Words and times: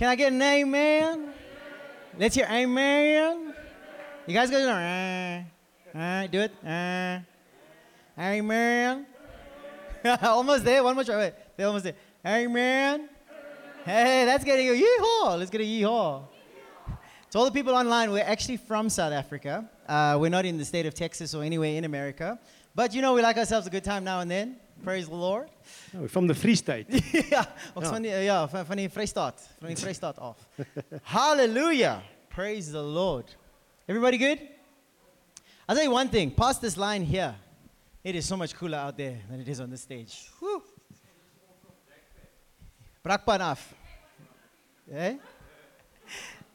Can 0.00 0.08
I 0.08 0.14
get 0.14 0.32
an 0.32 0.40
amen? 0.40 1.30
Let's 2.18 2.34
hear 2.34 2.48
amen. 2.50 3.52
You 4.26 4.32
guys 4.32 4.50
go, 4.50 4.56
uh, 4.56 5.42
uh, 5.94 6.26
do 6.26 6.40
it. 6.40 6.52
Uh, 6.64 7.18
amen. 8.18 9.04
almost 10.22 10.64
there. 10.64 10.82
One 10.82 10.94
more 10.94 11.04
try. 11.04 11.16
Wait, 11.18 11.34
they're 11.54 11.66
almost 11.66 11.84
there. 11.84 11.96
Amen. 12.26 13.10
Hey, 13.84 14.24
that's 14.24 14.42
getting 14.42 14.70
a 14.70 14.72
yeehaw. 14.72 15.38
Let's 15.38 15.50
get 15.50 15.60
a 15.60 15.64
yeehaw. 15.64 16.22
To 17.32 17.38
all 17.38 17.44
the 17.44 17.50
people 17.50 17.74
online, 17.74 18.10
we're 18.10 18.24
actually 18.24 18.56
from 18.56 18.88
South 18.88 19.12
Africa. 19.12 19.68
Uh, 19.86 20.16
we're 20.18 20.30
not 20.30 20.46
in 20.46 20.56
the 20.56 20.64
state 20.64 20.86
of 20.86 20.94
Texas 20.94 21.34
or 21.34 21.44
anywhere 21.44 21.76
in 21.76 21.84
America. 21.84 22.38
But 22.74 22.94
you 22.94 23.02
know, 23.02 23.12
we 23.12 23.20
like 23.20 23.36
ourselves 23.36 23.66
a 23.66 23.70
good 23.70 23.84
time 23.84 24.04
now 24.04 24.20
and 24.20 24.30
then. 24.30 24.56
Praise 24.82 25.08
the 25.08 25.14
Lord. 25.14 25.48
Oh, 25.98 26.08
from 26.08 26.26
the 26.26 26.34
Free 26.34 26.54
State. 26.54 26.86
ja, 27.30 27.44
ons 27.74 27.84
Ja. 27.86 27.92
van 27.92 28.02
die 28.02 28.10
ja, 28.24 28.48
van, 28.48 28.66
van 28.66 28.76
die 28.76 28.88
Vrystaat, 28.88 29.40
van 29.58 29.68
die 29.68 29.76
Vrystaat 29.76 30.18
af. 30.18 30.36
Hallelujah. 31.02 32.00
Praise 32.28 32.70
the 32.70 32.82
Lord. 32.82 33.36
Everybody 33.86 34.16
good? 34.18 34.38
I'll 35.68 35.76
tell 35.76 35.84
you 35.84 35.92
one 35.92 36.08
thing, 36.08 36.30
past 36.34 36.60
this 36.60 36.76
line 36.76 37.04
here, 37.04 37.34
it 38.02 38.14
is 38.14 38.26
so 38.26 38.36
much 38.36 38.54
cooler 38.54 38.78
out 38.78 38.96
there 38.96 39.18
than 39.28 39.40
it 39.40 39.48
is 39.48 39.60
on 39.60 39.70
the 39.70 39.76
stage. 39.76 40.30
Woo. 40.40 40.62
Brakpan 43.04 43.40
af. 43.40 43.74
Eh? 44.92 45.16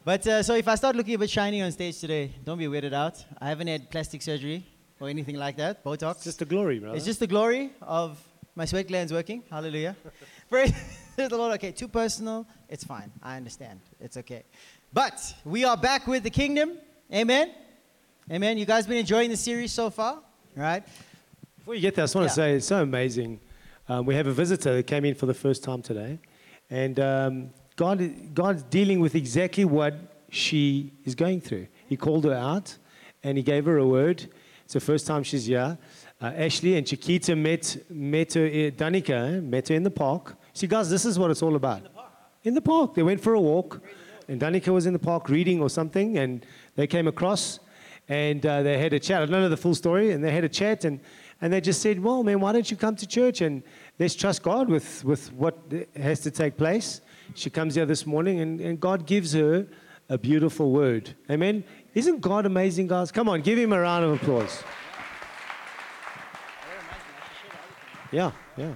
But 0.04 0.26
uh, 0.26 0.42
so 0.42 0.54
if 0.54 0.66
I 0.68 0.74
start 0.76 0.96
looking 0.96 1.14
a 1.14 1.18
bit 1.18 1.30
shiny 1.30 1.62
on 1.62 1.72
stage 1.72 1.98
today, 2.00 2.32
don't 2.44 2.58
be 2.58 2.66
weirded 2.66 2.92
out. 2.92 3.24
I 3.40 3.48
haven't 3.48 3.66
had 3.68 3.88
plastic 3.90 4.22
surgery 4.22 4.64
or 5.00 5.08
anything 5.08 5.36
like 5.36 5.56
that, 5.56 5.84
Botox. 5.84 6.16
It's 6.16 6.24
Just 6.24 6.38
the 6.38 6.44
glory, 6.44 6.78
brother. 6.78 6.96
It's 6.96 7.04
just 7.04 7.20
the 7.20 7.26
glory 7.26 7.70
of 7.82 8.18
my 8.54 8.64
sweat 8.64 8.88
glands 8.88 9.12
working. 9.12 9.42
Hallelujah. 9.50 9.94
Praise 10.50 10.72
the 11.16 11.28
Lord. 11.36 11.54
Okay, 11.54 11.72
too 11.72 11.88
personal. 11.88 12.46
It's 12.68 12.84
fine. 12.84 13.10
I 13.22 13.36
understand. 13.36 13.80
It's 14.00 14.16
okay. 14.16 14.44
But 14.92 15.34
we 15.44 15.64
are 15.64 15.76
back 15.76 16.06
with 16.06 16.22
the 16.22 16.30
kingdom. 16.30 16.78
Amen. 17.12 17.52
Amen. 18.30 18.58
You 18.58 18.64
guys 18.64 18.86
been 18.86 18.96
enjoying 18.96 19.30
the 19.30 19.36
series 19.36 19.72
so 19.72 19.90
far? 19.90 20.20
Right? 20.56 20.82
Before 21.58 21.74
you 21.74 21.80
get 21.80 21.94
there, 21.94 22.04
I 22.04 22.06
just 22.06 22.14
want 22.14 22.24
Yeah. 22.24 22.28
to 22.28 22.34
say 22.34 22.52
it's 22.54 22.66
so 22.66 22.82
amazing. 22.82 23.40
Um, 23.88 24.06
we 24.06 24.14
have 24.14 24.26
a 24.26 24.32
visitor 24.32 24.74
that 24.74 24.86
came 24.86 25.04
in 25.04 25.14
for 25.14 25.26
the 25.26 25.34
first 25.34 25.62
time 25.62 25.80
today, 25.80 26.18
and 26.70 26.98
um, 26.98 27.50
God, 27.76 28.34
God's 28.34 28.64
dealing 28.64 28.98
with 28.98 29.14
exactly 29.14 29.64
what 29.64 29.94
she 30.28 30.92
is 31.04 31.14
going 31.14 31.40
through. 31.40 31.68
He 31.88 31.96
called 31.96 32.24
her 32.24 32.34
out, 32.34 32.76
and 33.22 33.36
He 33.36 33.44
gave 33.44 33.64
her 33.66 33.78
a 33.78 33.86
word. 33.86 34.26
It's 34.66 34.72
the 34.72 34.80
first 34.80 35.06
time 35.06 35.22
she's 35.22 35.46
here. 35.46 35.78
Uh, 36.20 36.32
Ashley 36.34 36.76
and 36.76 36.84
Chiquita 36.84 37.36
met 37.36 37.76
met 37.88 38.34
her, 38.34 38.46
uh, 38.46 38.70
Danica 38.72 39.36
eh, 39.36 39.40
met 39.40 39.68
her 39.68 39.76
in 39.76 39.84
the 39.84 39.92
park. 39.92 40.34
See, 40.54 40.66
guys, 40.66 40.90
this 40.90 41.04
is 41.04 41.20
what 41.20 41.30
it's 41.30 41.40
all 41.40 41.54
about. 41.54 41.82
In 42.42 42.52
the 42.52 42.60
park, 42.60 42.96
they 42.96 43.04
went 43.04 43.20
for 43.20 43.34
a 43.34 43.40
walk, 43.40 43.80
and 44.26 44.40
Danica 44.40 44.72
was 44.72 44.86
in 44.86 44.92
the 44.92 44.98
park 44.98 45.28
reading 45.28 45.62
or 45.62 45.70
something, 45.70 46.18
and 46.18 46.44
they 46.74 46.88
came 46.88 47.06
across, 47.06 47.60
and 48.08 48.44
uh, 48.44 48.64
they 48.64 48.76
had 48.76 48.92
a 48.92 48.98
chat. 48.98 49.22
I 49.22 49.26
don't 49.26 49.40
know 49.40 49.48
the 49.48 49.56
full 49.56 49.76
story, 49.76 50.10
and 50.10 50.24
they 50.24 50.32
had 50.32 50.42
a 50.42 50.48
chat, 50.48 50.84
and, 50.84 50.98
and 51.40 51.52
they 51.52 51.60
just 51.60 51.80
said, 51.80 52.02
"Well, 52.02 52.24
man, 52.24 52.40
why 52.40 52.52
don't 52.52 52.68
you 52.68 52.76
come 52.76 52.96
to 52.96 53.06
church 53.06 53.42
and 53.42 53.62
let's 54.00 54.16
trust 54.16 54.42
God 54.42 54.68
with, 54.68 55.04
with 55.04 55.32
what 55.32 55.56
has 55.94 56.18
to 56.20 56.32
take 56.32 56.56
place?" 56.56 57.02
She 57.36 57.50
comes 57.50 57.76
here 57.76 57.86
this 57.86 58.04
morning, 58.04 58.40
and, 58.40 58.60
and 58.60 58.80
God 58.80 59.06
gives 59.06 59.32
her 59.32 59.68
a 60.08 60.18
beautiful 60.18 60.72
word. 60.72 61.14
Amen. 61.30 61.62
Isn't 61.96 62.20
God 62.20 62.44
amazing, 62.44 62.88
guys? 62.88 63.10
Come 63.10 63.26
on, 63.30 63.40
give 63.40 63.56
him 63.56 63.72
a 63.72 63.80
round 63.80 64.04
of 64.04 64.12
applause. 64.20 64.62
Yeah, 68.12 68.32
yeah. 68.54 68.74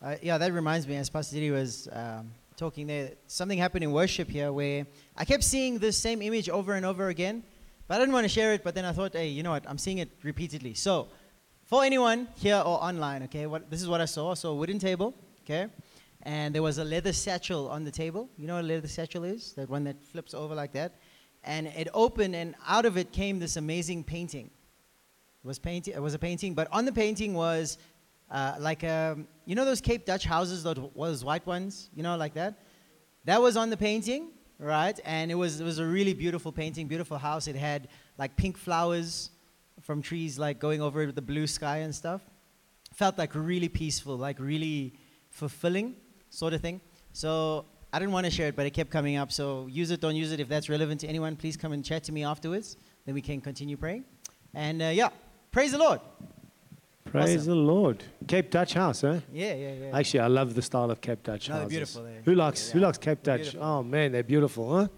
Uh, 0.00 0.14
yeah, 0.22 0.38
that 0.38 0.52
reminds 0.52 0.86
me, 0.86 0.94
as 0.94 1.10
Pastor 1.10 1.34
Didi 1.34 1.50
was 1.50 1.88
um, 1.90 2.30
talking 2.56 2.86
there, 2.86 3.14
something 3.26 3.58
happened 3.58 3.82
in 3.82 3.90
worship 3.90 4.28
here 4.28 4.52
where 4.52 4.86
I 5.16 5.24
kept 5.24 5.42
seeing 5.42 5.80
this 5.80 5.96
same 5.96 6.22
image 6.22 6.48
over 6.48 6.74
and 6.74 6.86
over 6.86 7.08
again, 7.08 7.42
but 7.88 7.96
I 7.96 7.98
didn't 7.98 8.14
want 8.14 8.26
to 8.26 8.28
share 8.28 8.52
it. 8.52 8.62
But 8.62 8.76
then 8.76 8.84
I 8.84 8.92
thought, 8.92 9.14
hey, 9.14 9.26
you 9.26 9.42
know 9.42 9.50
what? 9.50 9.64
I'm 9.68 9.76
seeing 9.76 9.98
it 9.98 10.10
repeatedly. 10.22 10.74
So, 10.74 11.08
for 11.64 11.82
anyone 11.82 12.28
here 12.36 12.58
or 12.58 12.80
online, 12.80 13.24
okay, 13.24 13.46
what, 13.46 13.68
this 13.68 13.82
is 13.82 13.88
what 13.88 14.00
I 14.00 14.04
saw. 14.04 14.34
So, 14.34 14.50
a 14.50 14.54
wooden 14.54 14.78
table, 14.78 15.16
okay, 15.44 15.66
and 16.22 16.54
there 16.54 16.62
was 16.62 16.78
a 16.78 16.84
leather 16.84 17.12
satchel 17.12 17.68
on 17.68 17.82
the 17.82 17.90
table. 17.90 18.30
You 18.36 18.46
know 18.46 18.54
what 18.54 18.66
a 18.66 18.68
leather 18.68 18.86
satchel 18.86 19.24
is? 19.24 19.52
That 19.54 19.68
one 19.68 19.82
that 19.82 20.00
flips 20.04 20.32
over 20.32 20.54
like 20.54 20.70
that. 20.74 20.92
And 21.44 21.68
it 21.68 21.88
opened, 21.94 22.36
and 22.36 22.54
out 22.66 22.84
of 22.84 22.96
it 22.96 23.12
came 23.12 23.38
this 23.38 23.56
amazing 23.56 24.04
painting. 24.04 24.50
It 25.42 25.46
was 25.46 25.58
painting. 25.58 25.94
It 25.94 26.02
was 26.02 26.14
a 26.14 26.18
painting, 26.18 26.54
but 26.54 26.68
on 26.70 26.84
the 26.84 26.92
painting 26.92 27.32
was 27.34 27.78
uh, 28.30 28.54
like 28.58 28.84
um, 28.84 29.26
you 29.46 29.54
know 29.54 29.64
those 29.64 29.80
Cape 29.80 30.04
Dutch 30.04 30.24
houses, 30.24 30.62
those 30.62 31.24
white 31.24 31.46
ones, 31.46 31.90
you 31.94 32.02
know, 32.02 32.16
like 32.16 32.34
that. 32.34 32.58
That 33.24 33.40
was 33.40 33.56
on 33.56 33.70
the 33.70 33.76
painting, 33.76 34.30
right? 34.58 34.98
And 35.04 35.30
it 35.30 35.34
was 35.34 35.60
it 35.60 35.64
was 35.64 35.78
a 35.78 35.86
really 35.86 36.14
beautiful 36.14 36.52
painting, 36.52 36.86
beautiful 36.86 37.18
house. 37.18 37.48
It 37.48 37.56
had 37.56 37.88
like 38.18 38.36
pink 38.36 38.56
flowers 38.56 39.30
from 39.80 40.02
trees, 40.02 40.38
like 40.38 40.58
going 40.58 40.82
over 40.82 41.10
the 41.10 41.22
blue 41.22 41.46
sky 41.46 41.78
and 41.78 41.94
stuff. 41.94 42.20
Felt 42.94 43.16
like 43.18 43.34
really 43.34 43.68
peaceful, 43.68 44.16
like 44.16 44.38
really 44.38 44.94
fulfilling, 45.30 45.96
sort 46.28 46.52
of 46.52 46.60
thing. 46.60 46.80
So 47.12 47.64
I 47.92 47.98
didn't 47.98 48.12
want 48.12 48.24
to 48.26 48.30
share 48.30 48.48
it, 48.48 48.56
but 48.56 48.66
it 48.66 48.70
kept 48.70 48.90
coming 48.90 49.16
up. 49.16 49.32
So 49.32 49.66
use 49.68 49.90
it, 49.90 50.00
don't 50.00 50.14
use 50.16 50.30
it. 50.32 50.40
If 50.40 50.48
that's 50.48 50.68
relevant 50.68 51.00
to 51.00 51.08
anyone, 51.08 51.34
please 51.36 51.56
come 51.56 51.72
and 51.72 51.84
chat 51.84 52.04
to 52.04 52.12
me 52.12 52.24
afterwards. 52.24 52.76
Then 53.04 53.14
we 53.14 53.20
can 53.22 53.40
continue 53.40 53.76
praying. 53.76 54.04
And 54.54 54.80
uh, 54.82 54.86
yeah, 54.86 55.08
praise 55.50 55.72
the 55.72 55.78
Lord. 55.78 56.00
Praise 57.06 57.38
Awesome. 57.42 57.46
the 57.48 57.54
Lord. 57.56 58.04
Cape 58.28 58.50
Dutch 58.50 58.74
house, 58.74 59.00
huh? 59.00 59.18
Yeah, 59.32 59.54
yeah, 59.54 59.72
yeah. 59.72 59.98
Actually, 59.98 60.20
I 60.20 60.26
love 60.28 60.54
the 60.54 60.62
style 60.62 60.90
of 60.92 61.00
Cape 61.00 61.22
Dutch 61.24 61.48
No, 61.48 61.54
they're 61.54 61.62
houses. 61.64 61.76
beautiful, 61.96 62.06
Who 62.24 62.34
likes 62.36 62.70
Who 62.70 62.78
likes 62.78 62.98
Cape 62.98 63.22
They're 63.24 63.38
Dutch? 63.38 63.46
beautiful. 63.52 63.66
Oh 63.66 63.82
man, 63.82 64.12
they're 64.12 64.22
beautiful, 64.22 64.76
huh? 64.76 64.88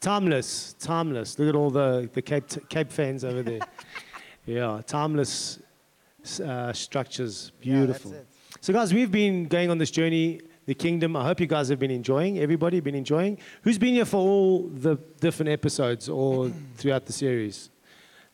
Timeless, 0.00 0.74
timeless. 0.78 1.38
Look 1.38 1.48
at 1.48 1.54
all 1.56 1.70
the 1.70 2.08
the 2.14 2.22
Cape 2.22 2.44
Cape 2.70 2.90
fans 2.90 3.24
over 3.24 3.42
there. 3.42 3.60
yeah, 4.46 4.80
timeless 4.86 5.58
uh, 6.42 6.72
structures, 6.72 7.52
Yeah, 7.60 7.74
beautiful. 7.84 8.12
it. 8.14 8.26
so, 8.60 8.72
guys, 8.72 8.94
we've 8.94 9.10
been 9.10 9.46
going 9.46 9.68
on 9.70 9.76
this 9.78 9.90
journey, 9.90 10.40
the 10.68 10.74
kingdom. 10.74 11.16
I 11.16 11.24
hope 11.24 11.40
you 11.40 11.46
guys 11.46 11.70
have 11.70 11.78
been 11.78 11.90
enjoying. 11.90 12.38
Everybody 12.38 12.80
been 12.80 12.94
enjoying. 12.94 13.38
Who's 13.62 13.78
been 13.78 13.94
here 13.94 14.04
for 14.04 14.18
all 14.18 14.68
the 14.68 14.96
different 15.18 15.48
episodes 15.48 16.10
or 16.10 16.52
throughout 16.76 17.06
the 17.06 17.12
series? 17.14 17.70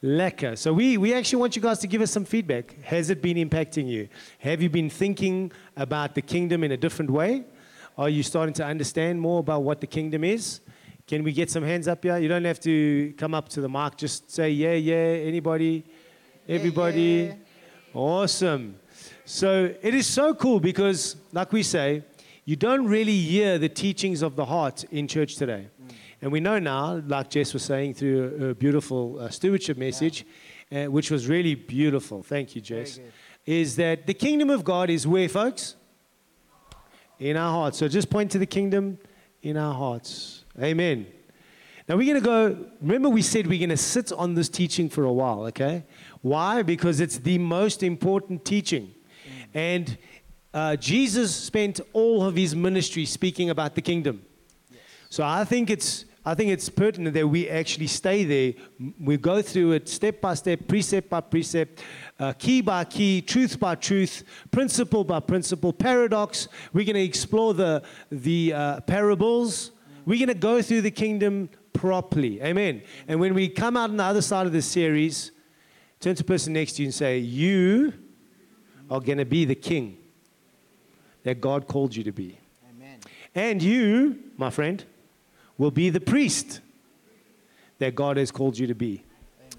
Lekker. 0.02 0.58
So 0.58 0.72
we, 0.72 0.98
we 0.98 1.14
actually 1.14 1.38
want 1.38 1.54
you 1.54 1.62
guys 1.62 1.78
to 1.78 1.86
give 1.86 2.02
us 2.02 2.10
some 2.10 2.24
feedback. 2.24 2.82
Has 2.82 3.08
it 3.08 3.22
been 3.22 3.36
impacting 3.36 3.86
you? 3.86 4.08
Have 4.40 4.60
you 4.60 4.68
been 4.68 4.90
thinking 4.90 5.52
about 5.76 6.16
the 6.16 6.22
kingdom 6.22 6.64
in 6.64 6.72
a 6.72 6.76
different 6.76 7.12
way? 7.12 7.44
Are 7.96 8.08
you 8.08 8.24
starting 8.24 8.54
to 8.54 8.64
understand 8.64 9.20
more 9.20 9.38
about 9.38 9.62
what 9.62 9.80
the 9.80 9.86
kingdom 9.86 10.24
is? 10.24 10.58
Can 11.06 11.22
we 11.22 11.30
get 11.32 11.52
some 11.52 11.62
hands 11.62 11.86
up 11.86 12.02
here? 12.02 12.18
You 12.18 12.26
don't 12.26 12.44
have 12.44 12.58
to 12.62 13.14
come 13.16 13.32
up 13.32 13.48
to 13.50 13.60
the 13.60 13.68
mic. 13.68 13.96
Just 13.96 14.32
say, 14.32 14.50
yeah, 14.50 14.72
yeah. 14.72 15.22
Anybody? 15.30 15.84
Everybody? 16.48 17.30
yeah. 17.30 17.34
Awesome. 17.94 18.80
So 19.24 19.72
it 19.80 19.94
is 19.94 20.08
so 20.08 20.34
cool 20.34 20.58
because, 20.58 21.14
like 21.32 21.52
we 21.52 21.62
say, 21.62 22.02
you 22.44 22.56
don't 22.56 22.86
really 22.86 23.18
hear 23.18 23.58
the 23.58 23.68
teachings 23.68 24.22
of 24.22 24.36
the 24.36 24.44
heart 24.44 24.84
in 24.90 25.08
church 25.08 25.36
today. 25.36 25.68
And 26.20 26.32
we 26.32 26.40
know 26.40 26.58
now, 26.58 27.02
like 27.06 27.30
Jess 27.30 27.52
was 27.52 27.62
saying 27.62 27.94
through 27.94 28.38
a, 28.40 28.44
a 28.50 28.54
beautiful 28.54 29.18
uh, 29.18 29.28
stewardship 29.28 29.76
message, 29.76 30.26
uh, 30.72 30.84
which 30.84 31.10
was 31.10 31.26
really 31.26 31.54
beautiful. 31.54 32.22
Thank 32.22 32.54
you, 32.54 32.60
Jess. 32.60 32.98
Is 33.46 33.76
that 33.76 34.06
the 34.06 34.14
kingdom 34.14 34.50
of 34.50 34.64
God 34.64 34.90
is 34.90 35.06
where, 35.06 35.28
folks? 35.28 35.76
In 37.18 37.36
our 37.36 37.50
hearts. 37.50 37.78
So 37.78 37.88
just 37.88 38.10
point 38.10 38.30
to 38.32 38.38
the 38.38 38.46
kingdom 38.46 38.98
in 39.42 39.56
our 39.56 39.74
hearts. 39.74 40.44
Amen. 40.60 41.06
Now 41.88 41.96
we're 41.96 42.06
going 42.06 42.22
to 42.22 42.26
go. 42.26 42.66
Remember, 42.80 43.10
we 43.10 43.20
said 43.20 43.46
we're 43.46 43.58
going 43.58 43.68
to 43.68 43.76
sit 43.76 44.10
on 44.10 44.34
this 44.34 44.48
teaching 44.48 44.88
for 44.88 45.04
a 45.04 45.12
while, 45.12 45.44
okay? 45.46 45.84
Why? 46.22 46.62
Because 46.62 47.00
it's 47.00 47.18
the 47.18 47.36
most 47.38 47.82
important 47.82 48.44
teaching. 48.44 48.94
And 49.52 49.96
uh, 50.54 50.76
Jesus 50.76 51.34
spent 51.34 51.80
all 51.92 52.22
of 52.24 52.36
his 52.36 52.54
ministry 52.54 53.04
speaking 53.04 53.50
about 53.50 53.74
the 53.74 53.82
kingdom. 53.82 54.24
So 55.10 55.24
I 55.24 55.44
think 55.44 55.68
it's 55.68 56.04
I 56.24 56.34
think 56.34 56.52
it's 56.52 56.68
pertinent 56.70 57.12
that 57.14 57.28
we 57.28 57.50
actually 57.50 57.88
stay 57.88 58.24
there. 58.24 58.54
We 58.98 59.18
go 59.18 59.42
through 59.42 59.72
it 59.72 59.88
step 59.88 60.20
by 60.22 60.34
step, 60.34 60.66
precept 60.68 61.10
by 61.10 61.20
precept, 61.20 61.82
uh, 62.18 62.32
key 62.32 62.62
by 62.62 62.84
key, 62.84 63.20
truth 63.20 63.60
by 63.60 63.74
truth, 63.74 64.22
principle 64.50 65.04
by 65.04 65.20
principle, 65.20 65.72
paradox. 65.72 66.48
We're 66.72 66.86
going 66.86 66.94
to 66.94 67.02
explore 67.02 67.52
the 67.52 67.82
the 68.12 68.54
uh, 68.54 68.80
parables. 68.82 69.72
We're 70.06 70.24
going 70.24 70.28
to 70.28 70.34
go 70.34 70.62
through 70.62 70.82
the 70.82 70.90
kingdom 70.92 71.50
properly. 71.72 72.40
Amen. 72.40 72.82
And 73.08 73.18
when 73.18 73.34
we 73.34 73.48
come 73.48 73.76
out 73.76 73.90
on 73.90 73.96
the 73.96 74.04
other 74.04 74.22
side 74.22 74.46
of 74.46 74.52
the 74.52 74.62
series, 74.62 75.32
turn 75.98 76.14
to 76.14 76.22
the 76.22 76.26
person 76.26 76.52
next 76.52 76.74
to 76.74 76.82
you 76.82 76.86
and 76.86 76.94
say, 76.94 77.18
"You 77.18 77.92
are 78.88 79.00
going 79.00 79.18
to 79.18 79.24
be 79.24 79.44
the 79.44 79.56
king 79.56 79.98
that 81.24 81.40
God 81.40 81.66
called 81.66 81.94
you 81.94 82.04
to 82.04 82.12
be." 82.12 82.38
Amen. 82.70 83.00
And 83.34 83.62
you, 83.62 84.20
my 84.36 84.50
friend, 84.50 84.84
will 85.58 85.72
be 85.72 85.90
the 85.90 86.00
priest 86.00 86.60
that 87.78 87.94
God 87.94 88.16
has 88.16 88.30
called 88.30 88.56
you 88.56 88.66
to 88.66 88.74
be. 88.74 89.02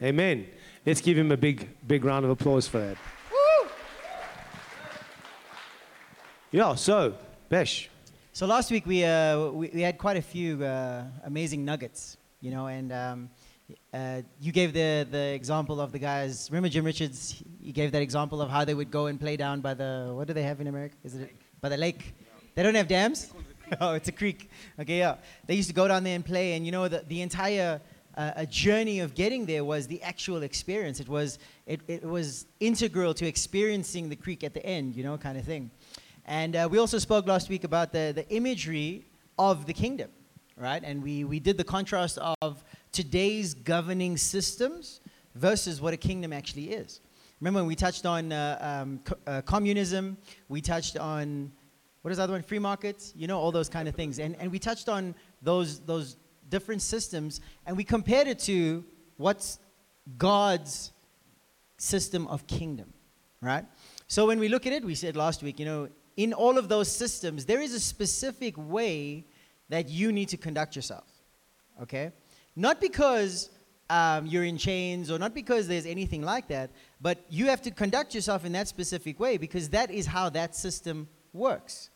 Amen. 0.01 0.47
Let's 0.85 1.01
give 1.01 1.17
him 1.17 1.31
a 1.31 1.37
big, 1.37 1.69
big 1.85 2.05
round 2.05 2.25
of 2.25 2.31
applause 2.31 2.67
for 2.67 2.79
that. 2.79 2.97
Yeah, 6.51 6.75
so, 6.75 7.15
Besh, 7.49 7.89
So 8.31 8.45
last 8.45 8.71
week 8.71 8.85
we, 8.85 9.03
uh, 9.03 9.49
we, 9.49 9.69
we 9.73 9.81
had 9.81 9.97
quite 9.97 10.15
a 10.15 10.21
few 10.21 10.63
uh, 10.63 11.03
amazing 11.25 11.65
nuggets, 11.65 12.17
you 12.39 12.51
know, 12.51 12.67
and 12.67 12.93
um, 12.93 13.29
uh, 13.93 14.21
you 14.39 14.51
gave 14.51 14.73
the, 14.73 15.07
the 15.09 15.33
example 15.33 15.81
of 15.81 15.91
the 15.91 15.99
guys. 15.99 16.49
Remember 16.51 16.69
Jim 16.69 16.85
Richards? 16.85 17.43
He 17.61 17.71
gave 17.71 17.91
that 17.91 18.01
example 18.01 18.41
of 18.41 18.49
how 18.49 18.63
they 18.63 18.73
would 18.73 18.91
go 18.91 19.07
and 19.07 19.19
play 19.19 19.35
down 19.35 19.59
by 19.61 19.73
the, 19.73 20.11
what 20.13 20.27
do 20.27 20.33
they 20.33 20.43
have 20.43 20.61
in 20.61 20.67
America? 20.67 20.95
Is 21.03 21.15
it 21.15 21.35
by 21.65 21.69
the 21.69 21.77
lake? 21.77 22.13
They 22.53 22.61
don't 22.61 22.75
have 22.75 22.87
dams? 22.87 23.33
oh, 23.81 23.93
it's 23.93 24.07
a 24.07 24.11
creek. 24.11 24.51
Okay, 24.79 24.99
yeah. 24.99 25.15
They 25.47 25.55
used 25.55 25.67
to 25.69 25.73
go 25.73 25.87
down 25.87 26.03
there 26.03 26.13
and 26.13 26.23
play, 26.23 26.53
and 26.53 26.63
you 26.63 26.71
know, 26.71 26.87
the, 26.87 27.03
the 27.07 27.23
entire 27.23 27.81
uh, 28.15 28.33
a 28.35 28.45
journey 28.45 28.99
of 28.99 29.15
getting 29.15 29.47
there 29.47 29.63
was 29.63 29.87
the 29.87 29.99
actual 30.03 30.43
experience. 30.43 30.99
It 30.99 31.09
was, 31.09 31.39
it, 31.65 31.81
it 31.87 32.05
was 32.05 32.45
integral 32.59 33.15
to 33.15 33.25
experiencing 33.25 34.09
the 34.09 34.15
creek 34.15 34.43
at 34.43 34.53
the 34.53 34.63
end, 34.63 34.95
you 34.95 35.03
know, 35.03 35.17
kind 35.17 35.39
of 35.39 35.43
thing. 35.43 35.71
And 36.27 36.55
uh, 36.55 36.67
we 36.69 36.77
also 36.77 36.99
spoke 36.99 37.25
last 37.25 37.49
week 37.49 37.63
about 37.63 37.91
the, 37.91 38.13
the 38.15 38.29
imagery 38.29 39.03
of 39.39 39.65
the 39.65 39.73
kingdom, 39.73 40.11
right? 40.57 40.83
And 40.85 41.01
we, 41.01 41.23
we 41.23 41.39
did 41.39 41.57
the 41.57 41.63
contrast 41.63 42.19
of 42.43 42.63
today's 42.91 43.55
governing 43.55 44.17
systems 44.17 45.01
versus 45.33 45.81
what 45.81 45.95
a 45.95 45.97
kingdom 45.97 46.31
actually 46.31 46.73
is. 46.73 46.99
Remember 47.41 47.59
when 47.59 47.67
we 47.67 47.75
touched 47.75 48.05
on 48.05 48.31
uh, 48.31 48.57
um, 48.81 48.99
co- 49.03 49.17
uh, 49.27 49.41
communism, 49.41 50.17
we 50.47 50.61
touched 50.61 50.97
on, 50.97 51.51
what 52.05 52.11
is 52.11 52.17
the 52.17 52.23
other 52.23 52.33
one? 52.33 52.43
Free 52.43 52.59
markets, 52.59 53.13
you 53.15 53.25
know, 53.25 53.39
all 53.39 53.51
those 53.51 53.67
kind 53.67 53.87
of 53.87 53.95
things. 53.95 54.19
And, 54.19 54.35
and 54.39 54.51
we 54.51 54.59
touched 54.59 54.89
on 54.89 55.15
those, 55.41 55.79
those 55.79 56.17
different 56.49 56.83
systems 56.83 57.41
and 57.65 57.75
we 57.75 57.83
compared 57.83 58.27
it 58.27 58.37
to 58.41 58.85
what's 59.17 59.57
God's 60.15 60.91
system 61.79 62.27
of 62.27 62.45
kingdom, 62.45 62.93
right? 63.41 63.65
So 64.05 64.27
when 64.27 64.37
we 64.37 64.49
look 64.49 64.67
at 64.67 64.71
it, 64.71 64.85
we 64.85 64.93
said 64.93 65.15
last 65.15 65.41
week, 65.41 65.59
you 65.59 65.65
know, 65.65 65.89
in 66.15 66.31
all 66.31 66.59
of 66.59 66.69
those 66.69 66.91
systems, 66.91 67.43
there 67.43 67.59
is 67.59 67.73
a 67.73 67.79
specific 67.79 68.53
way 68.55 69.25
that 69.69 69.89
you 69.89 70.11
need 70.11 70.29
to 70.29 70.37
conduct 70.37 70.75
yourself. 70.75 71.11
Okay? 71.81 72.11
Not 72.55 72.79
because 72.79 73.49
um, 73.89 74.27
you're 74.27 74.43
in 74.43 74.59
chains 74.59 75.09
or 75.09 75.17
not 75.17 75.33
because 75.33 75.67
there's 75.67 75.87
anything 75.87 76.21
like 76.21 76.49
that, 76.49 76.69
but 77.01 77.25
you 77.29 77.47
have 77.47 77.63
to 77.63 77.71
conduct 77.71 78.13
yourself 78.13 78.45
in 78.45 78.51
that 78.51 78.67
specific 78.67 79.19
way 79.19 79.37
because 79.37 79.69
that 79.69 79.89
is 79.89 80.05
how 80.05 80.29
that 80.29 80.55
system 80.55 81.07
works. 81.33 81.89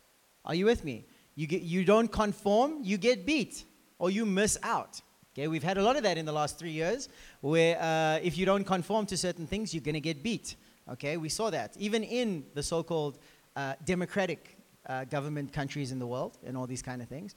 Are 0.45 0.55
you 0.55 0.65
with 0.65 0.83
me? 0.83 1.05
You, 1.35 1.47
get, 1.47 1.61
you 1.61 1.85
don't 1.85 2.11
conform, 2.11 2.79
you 2.83 2.97
get 2.97 3.25
beat 3.25 3.63
or 3.97 4.09
you 4.09 4.25
miss 4.25 4.57
out. 4.63 5.01
Okay, 5.33 5.47
we've 5.47 5.63
had 5.63 5.77
a 5.77 5.83
lot 5.83 5.95
of 5.95 6.03
that 6.03 6.17
in 6.17 6.25
the 6.25 6.31
last 6.31 6.59
three 6.59 6.71
years 6.71 7.07
where 7.41 7.79
uh, 7.79 8.19
if 8.21 8.37
you 8.37 8.45
don't 8.45 8.63
conform 8.63 9.05
to 9.05 9.15
certain 9.15 9.47
things, 9.47 9.73
you're 9.73 9.83
going 9.83 9.93
to 9.93 10.01
get 10.01 10.21
beat. 10.23 10.55
Okay, 10.91 11.17
we 11.17 11.29
saw 11.29 11.49
that 11.49 11.75
even 11.77 12.03
in 12.03 12.43
the 12.55 12.63
so 12.63 12.83
called 12.83 13.19
uh, 13.55 13.75
democratic 13.85 14.57
uh, 14.87 15.05
government 15.05 15.53
countries 15.53 15.91
in 15.91 15.99
the 15.99 16.07
world 16.07 16.37
and 16.45 16.57
all 16.57 16.65
these 16.65 16.81
kind 16.81 17.01
of 17.01 17.07
things. 17.07 17.35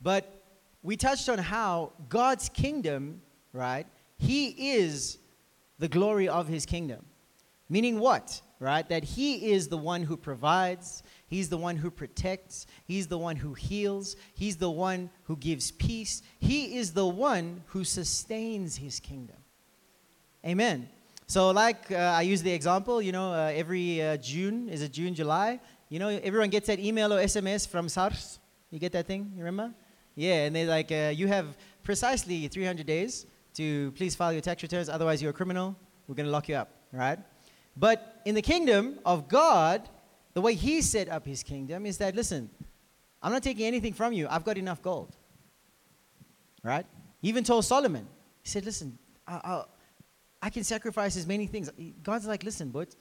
But 0.00 0.42
we 0.82 0.96
touched 0.96 1.28
on 1.28 1.38
how 1.38 1.92
God's 2.08 2.48
kingdom, 2.48 3.20
right? 3.52 3.86
He 4.18 4.48
is 4.74 5.18
the 5.78 5.88
glory 5.88 6.28
of 6.28 6.46
his 6.48 6.64
kingdom. 6.64 7.04
Meaning 7.68 7.98
what? 7.98 8.40
Right? 8.60 8.88
That 8.88 9.02
he 9.02 9.50
is 9.50 9.66
the 9.66 9.76
one 9.76 10.02
who 10.04 10.16
provides, 10.16 11.02
he's 11.32 11.48
the 11.48 11.56
one 11.56 11.76
who 11.76 11.90
protects, 11.90 12.66
he's 12.84 13.06
the 13.06 13.16
one 13.16 13.36
who 13.36 13.54
heals, 13.54 14.16
he's 14.34 14.56
the 14.56 14.70
one 14.70 15.08
who 15.24 15.34
gives 15.34 15.70
peace, 15.70 16.22
he 16.38 16.76
is 16.76 16.92
the 16.92 17.06
one 17.06 17.62
who 17.68 17.84
sustains 17.84 18.76
his 18.76 19.00
kingdom. 19.00 19.36
Amen. 20.44 20.90
So, 21.26 21.50
like 21.50 21.90
uh, 21.90 22.20
I 22.20 22.22
use 22.22 22.42
the 22.42 22.52
example, 22.52 23.00
you 23.00 23.12
know, 23.12 23.32
uh, 23.32 23.50
every 23.54 24.02
uh, 24.02 24.18
June, 24.18 24.68
is 24.68 24.82
it 24.82 24.92
June, 24.92 25.14
July? 25.14 25.58
You 25.88 26.00
know, 26.00 26.08
everyone 26.08 26.50
gets 26.50 26.66
that 26.66 26.78
email 26.78 27.10
or 27.14 27.18
SMS 27.18 27.66
from 27.66 27.88
SARS. 27.88 28.38
You 28.70 28.78
get 28.78 28.92
that 28.92 29.06
thing? 29.06 29.32
You 29.34 29.42
remember? 29.42 29.72
Yeah, 30.14 30.44
and 30.44 30.54
they're 30.54 30.66
like, 30.66 30.92
uh, 30.92 31.12
you 31.14 31.28
have 31.28 31.56
precisely 31.82 32.46
300 32.46 32.84
days 32.84 33.24
to 33.54 33.92
please 33.92 34.14
file 34.14 34.32
your 34.32 34.42
tax 34.42 34.62
returns, 34.62 34.90
otherwise, 34.90 35.22
you're 35.22 35.30
a 35.30 35.34
criminal. 35.40 35.76
We're 36.06 36.14
going 36.14 36.26
to 36.26 36.32
lock 36.32 36.50
you 36.50 36.56
up, 36.56 36.68
right? 36.92 37.18
But 37.74 38.20
in 38.26 38.34
the 38.34 38.42
kingdom 38.42 38.98
of 39.06 39.28
God, 39.28 39.88
the 40.34 40.40
way 40.40 40.54
He 40.54 40.82
set 40.82 41.08
up 41.08 41.26
His 41.26 41.42
kingdom 41.42 41.86
is 41.86 41.98
that, 41.98 42.14
listen, 42.14 42.50
I'm 43.22 43.32
not 43.32 43.42
taking 43.42 43.66
anything 43.66 43.92
from 43.92 44.12
you. 44.12 44.26
I've 44.28 44.44
got 44.44 44.58
enough 44.58 44.82
gold, 44.82 45.14
right? 46.62 46.86
He 47.20 47.28
even 47.28 47.44
told 47.44 47.64
Solomon, 47.64 48.06
He 48.42 48.48
said, 48.48 48.64
listen, 48.64 48.98
I'll, 49.26 49.40
I'll 49.44 49.68
I 50.42 50.50
can 50.50 50.64
sacrifice 50.64 51.16
as 51.16 51.24
many 51.24 51.46
things. 51.46 51.70
God's 52.02 52.26
like, 52.26 52.42
listen, 52.42 52.70
but 52.70 52.96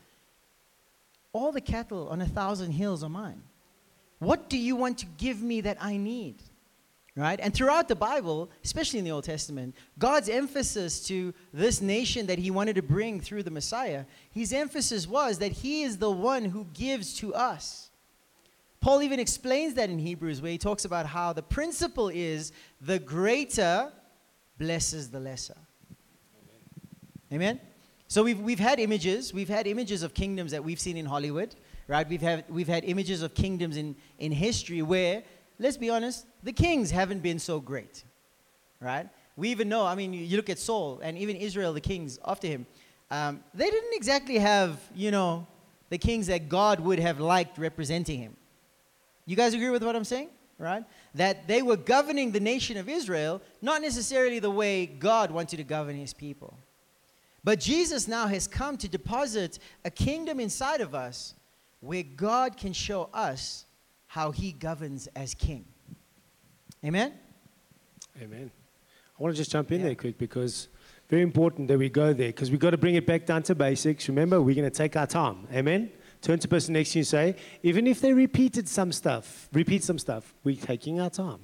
all 1.34 1.52
the 1.52 1.62
cattle 1.62 2.08
on 2.10 2.22
a 2.22 2.28
thousand 2.28 2.72
hills 2.72 3.04
are 3.04 3.10
mine. 3.10 3.42
What 4.20 4.48
do 4.48 4.58
you 4.58 4.76
want 4.76 5.00
to 5.00 5.08
give 5.18 5.42
me 5.42 5.62
that 5.62 5.78
I 5.82 5.98
need? 5.98 6.36
Right? 7.16 7.40
And 7.42 7.54
throughout 7.54 7.90
the 7.90 7.96
Bible, 7.96 8.50
especially 8.64 9.00
in 9.00 9.06
the 9.06 9.12
Old 9.12 9.26
Testament, 9.26 9.76
God's 10.00 10.30
emphasis 10.30 11.06
to 11.08 11.34
this 11.54 11.82
nation 11.82 12.28
that 12.28 12.40
he 12.40 12.52
wanted 12.52 12.76
to 12.76 12.82
bring 12.82 13.20
through 13.20 13.44
the 13.44 13.52
Messiah, 13.52 14.06
his 14.32 14.54
emphasis 14.54 15.08
was 15.08 15.40
that 15.40 15.52
he 15.52 15.84
is 15.84 15.98
the 15.98 16.10
one 16.10 16.46
who 16.46 16.66
gives 16.74 17.14
to 17.16 17.34
us. 17.36 17.90
Paul 18.80 19.02
even 19.04 19.20
explains 19.20 19.74
that 19.74 19.90
in 19.90 20.00
Hebrews, 20.00 20.42
where 20.42 20.52
he 20.52 20.58
talks 20.58 20.86
about 20.86 21.06
how 21.06 21.34
the 21.34 21.44
principle 21.44 22.08
is 22.08 22.54
the 22.80 22.98
greater 22.98 23.92
blesses 24.58 25.10
the 25.10 25.20
lesser. 25.20 25.58
Amen? 27.32 27.60
So 28.08 28.24
we've, 28.24 28.40
we've 28.40 28.60
had 28.60 28.80
images. 28.80 29.34
We've 29.34 29.50
had 29.50 29.68
images 29.68 30.02
of 30.02 30.14
kingdoms 30.14 30.52
that 30.52 30.64
we've 30.64 30.80
seen 30.80 30.98
in 30.98 31.06
Hollywood, 31.06 31.56
right? 31.88 32.08
We've 32.10 32.22
had, 32.22 32.46
we've 32.50 32.68
had 32.68 32.84
images 32.84 33.22
of 33.22 33.34
kingdoms 33.34 33.78
in, 33.78 33.96
in 34.18 34.32
history 34.32 34.82
where, 34.82 35.24
let's 35.62 35.78
be 35.78 35.90
honest, 35.90 36.26
the 36.44 36.52
kings 36.52 36.92
haven't 36.92 37.22
been 37.22 37.40
so 37.40 37.60
great, 37.60 38.04
right? 38.80 39.08
We 39.38 39.50
even 39.50 39.70
know, 39.70 39.86
I 39.86 39.96
mean, 39.96 40.12
you 40.14 40.36
look 40.36 40.50
at 40.50 40.60
Saul 40.60 41.00
and 41.04 41.18
even 41.18 41.36
Israel, 41.36 41.72
the 41.72 41.82
kings 41.82 42.20
after 42.26 42.48
him, 42.48 42.66
um, 43.12 43.44
they 43.54 43.70
didn't 43.70 43.94
exactly 43.94 44.40
have, 44.40 44.80
you 44.96 45.12
know, 45.12 45.48
the 45.90 45.98
kings 45.98 46.28
that 46.28 46.50
God 46.50 46.80
would 46.80 47.00
have 47.00 47.20
liked 47.20 47.58
representing 47.58 48.20
him. 48.20 48.36
You 49.26 49.36
guys 49.36 49.54
agree 49.54 49.70
with 49.70 49.84
what 49.84 49.96
I'm 49.96 50.04
saying? 50.04 50.30
Right? 50.58 50.84
That 51.16 51.48
they 51.48 51.62
were 51.62 51.78
governing 51.78 52.32
the 52.32 52.40
nation 52.40 52.78
of 52.78 52.90
Israel, 52.90 53.42
not 53.62 53.82
necessarily 53.82 54.40
the 54.40 54.52
way 54.52 54.86
God 54.86 55.32
wanted 55.32 55.58
to 55.58 55.64
govern 55.64 55.96
his 55.96 56.14
people. 56.14 56.58
But 57.44 57.60
Jesus 57.60 58.08
now 58.08 58.28
has 58.28 58.48
come 58.48 58.78
to 58.78 58.88
deposit 58.88 59.60
a 59.84 59.90
kingdom 59.90 60.40
inside 60.40 60.82
of 60.82 60.94
us 60.94 61.34
where 61.80 62.04
God 62.04 62.58
can 62.58 62.74
show 62.74 63.10
us 63.14 63.66
how 64.12 64.30
he 64.30 64.52
governs 64.52 65.08
as 65.16 65.34
king. 65.34 65.64
Amen? 66.84 67.14
Amen. 68.22 68.52
I 69.18 69.24
want 69.24 69.34
to 69.34 69.38
just 69.38 69.52
jump 69.52 69.72
in 69.72 69.80
yeah. 69.80 69.86
there 69.86 69.96
quick 69.96 70.18
because 70.18 70.68
very 71.10 71.22
important 71.22 71.70
that 71.70 71.78
we 71.78 71.88
go 71.88 72.12
there 72.12 72.28
because 72.28 72.52
we've 72.52 72.60
got 72.60 72.72
to 72.72 72.78
bring 72.78 72.96
it 72.96 73.08
back 73.08 73.26
down 73.26 73.42
to 73.44 73.56
basics. 73.56 74.10
Remember, 74.10 74.42
we're 74.42 74.54
going 74.54 74.70
to 74.70 74.78
take 74.78 74.98
our 74.98 75.08
time. 75.08 75.48
Amen? 75.54 75.90
Turn 76.22 76.38
to 76.40 76.42
the 76.42 76.50
person 76.50 76.74
next 76.74 76.92
to 76.92 76.98
you 76.98 77.02
and 77.04 77.08
say, 77.08 77.36
even 77.64 77.88
if 77.88 78.02
they 78.02 78.12
repeated 78.12 78.68
some 78.68 78.92
stuff, 78.92 79.48
repeat 79.54 79.82
some 79.82 79.98
stuff, 79.98 80.34
we're 80.44 80.58
taking 80.58 81.00
our 81.00 81.10
time. 81.10 81.40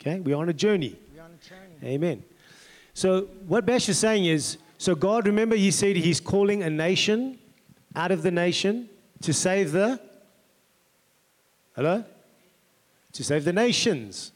Okay? 0.00 0.18
We're 0.18 0.36
on 0.36 0.48
a 0.48 0.54
journey. 0.54 0.98
We're 1.14 1.22
on 1.22 1.32
a 1.32 1.46
journey. 1.46 1.94
Amen. 1.94 2.24
So, 2.94 3.28
what 3.46 3.66
Bash 3.66 3.90
is 3.90 3.98
saying 3.98 4.24
is, 4.24 4.56
so, 4.78 4.94
God, 4.94 5.26
remember, 5.26 5.54
He 5.54 5.70
said 5.70 5.96
He's 5.96 6.20
calling 6.20 6.62
a 6.62 6.70
nation 6.70 7.38
out 7.94 8.10
of 8.10 8.22
the 8.22 8.30
nation 8.30 8.88
to 9.20 9.34
save 9.34 9.72
the. 9.72 10.00
Hello? 11.74 12.02
To 13.16 13.24
save 13.24 13.44
the 13.44 13.52
nations. 13.52 14.32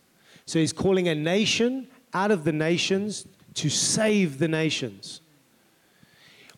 So, 0.46 0.58
He's 0.58 0.72
calling 0.72 1.08
a 1.08 1.14
nation 1.14 1.88
out 2.12 2.30
of 2.30 2.44
the 2.44 2.52
nations 2.52 3.26
to 3.54 3.68
save 3.68 4.38
the 4.38 4.48
nations. 4.48 5.20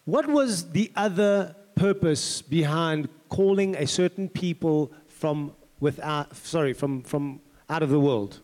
What 0.05 0.29
was 0.29 0.71
the 0.73 0.91
other 0.97 1.55
purpose 1.75 2.43
behind 2.43 3.09
calling 3.29 3.77
a 3.77 3.87
certain 3.87 4.29
people 4.29 4.93
from 5.09 5.55
without, 5.81 6.37
sorry, 6.37 6.73
from, 6.73 7.03
from 7.03 7.41
out 7.69 7.83
of 7.83 7.91
the 7.91 8.01
world? 8.01 8.41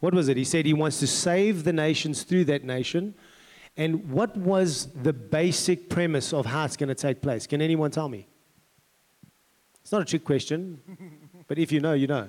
What 0.00 0.14
was 0.14 0.28
it? 0.28 0.36
He 0.36 0.44
said 0.44 0.66
he 0.66 0.72
wants 0.72 0.98
to 1.00 1.06
save 1.06 1.64
the 1.64 1.72
nations 1.72 2.22
through 2.22 2.44
that 2.44 2.64
nation 2.64 3.14
and 3.76 4.10
what 4.10 4.36
was 4.36 4.88
the 5.02 5.12
basic 5.12 5.88
premise 5.88 6.32
of 6.32 6.46
how 6.46 6.64
it's 6.64 6.76
going 6.76 6.88
to 6.88 6.94
take 6.94 7.22
place? 7.22 7.46
Can 7.46 7.62
anyone 7.62 7.90
tell 7.90 8.08
me? 8.08 8.26
It's 9.80 9.92
not 9.92 10.02
a 10.02 10.04
trick 10.04 10.24
question, 10.24 10.80
but 11.48 11.58
if 11.58 11.72
you 11.72 11.80
know, 11.80 11.94
you 11.94 12.06
know. 12.06 12.28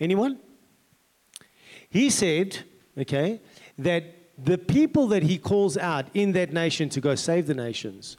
Anyone? 0.00 0.38
He 1.90 2.10
said, 2.10 2.58
okay, 2.96 3.40
that 3.78 4.04
the 4.42 4.58
people 4.58 5.08
that 5.08 5.22
he 5.24 5.38
calls 5.38 5.76
out 5.76 6.06
in 6.14 6.32
that 6.32 6.52
nation 6.52 6.88
to 6.90 7.00
go 7.00 7.14
save 7.14 7.46
the 7.46 7.54
nations 7.54 8.16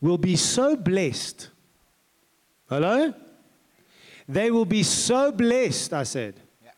will 0.00 0.18
be 0.18 0.36
so 0.36 0.76
blessed. 0.76 1.48
Hello? 2.68 3.14
They 4.28 4.50
will 4.50 4.64
be 4.64 4.82
so 4.82 5.32
blessed, 5.32 5.92
I 5.92 6.02
said. 6.02 6.40
Yeah. 6.62 6.70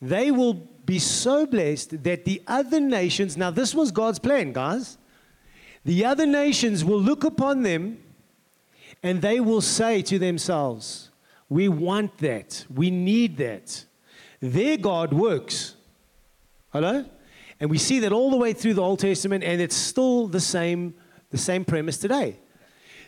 They 0.00 0.30
will 0.30 0.54
be 0.54 0.98
so 0.98 1.46
blessed 1.46 2.02
that 2.02 2.24
the 2.24 2.42
other 2.46 2.80
nations, 2.80 3.36
now 3.36 3.50
this 3.50 3.74
was 3.74 3.90
God's 3.90 4.18
plan, 4.18 4.52
guys. 4.52 4.98
The 5.84 6.04
other 6.04 6.26
nations 6.26 6.84
will 6.84 7.00
look 7.00 7.24
upon 7.24 7.62
them 7.62 8.02
and 9.02 9.22
they 9.22 9.40
will 9.40 9.60
say 9.60 10.02
to 10.02 10.18
themselves, 10.18 11.10
We 11.48 11.68
want 11.68 12.18
that. 12.18 12.66
We 12.72 12.90
need 12.90 13.36
that. 13.38 13.84
Their 14.40 14.76
God 14.76 15.12
works. 15.12 15.74
Hello? 16.72 17.04
And 17.58 17.68
we 17.68 17.78
see 17.78 18.00
that 18.00 18.12
all 18.12 18.30
the 18.30 18.36
way 18.36 18.52
through 18.54 18.74
the 18.74 18.82
Old 18.82 19.00
Testament, 19.00 19.44
and 19.44 19.60
it's 19.60 19.76
still 19.76 20.26
the 20.28 20.40
same, 20.40 20.94
the 21.30 21.38
same 21.38 21.64
premise 21.64 21.98
today. 21.98 22.38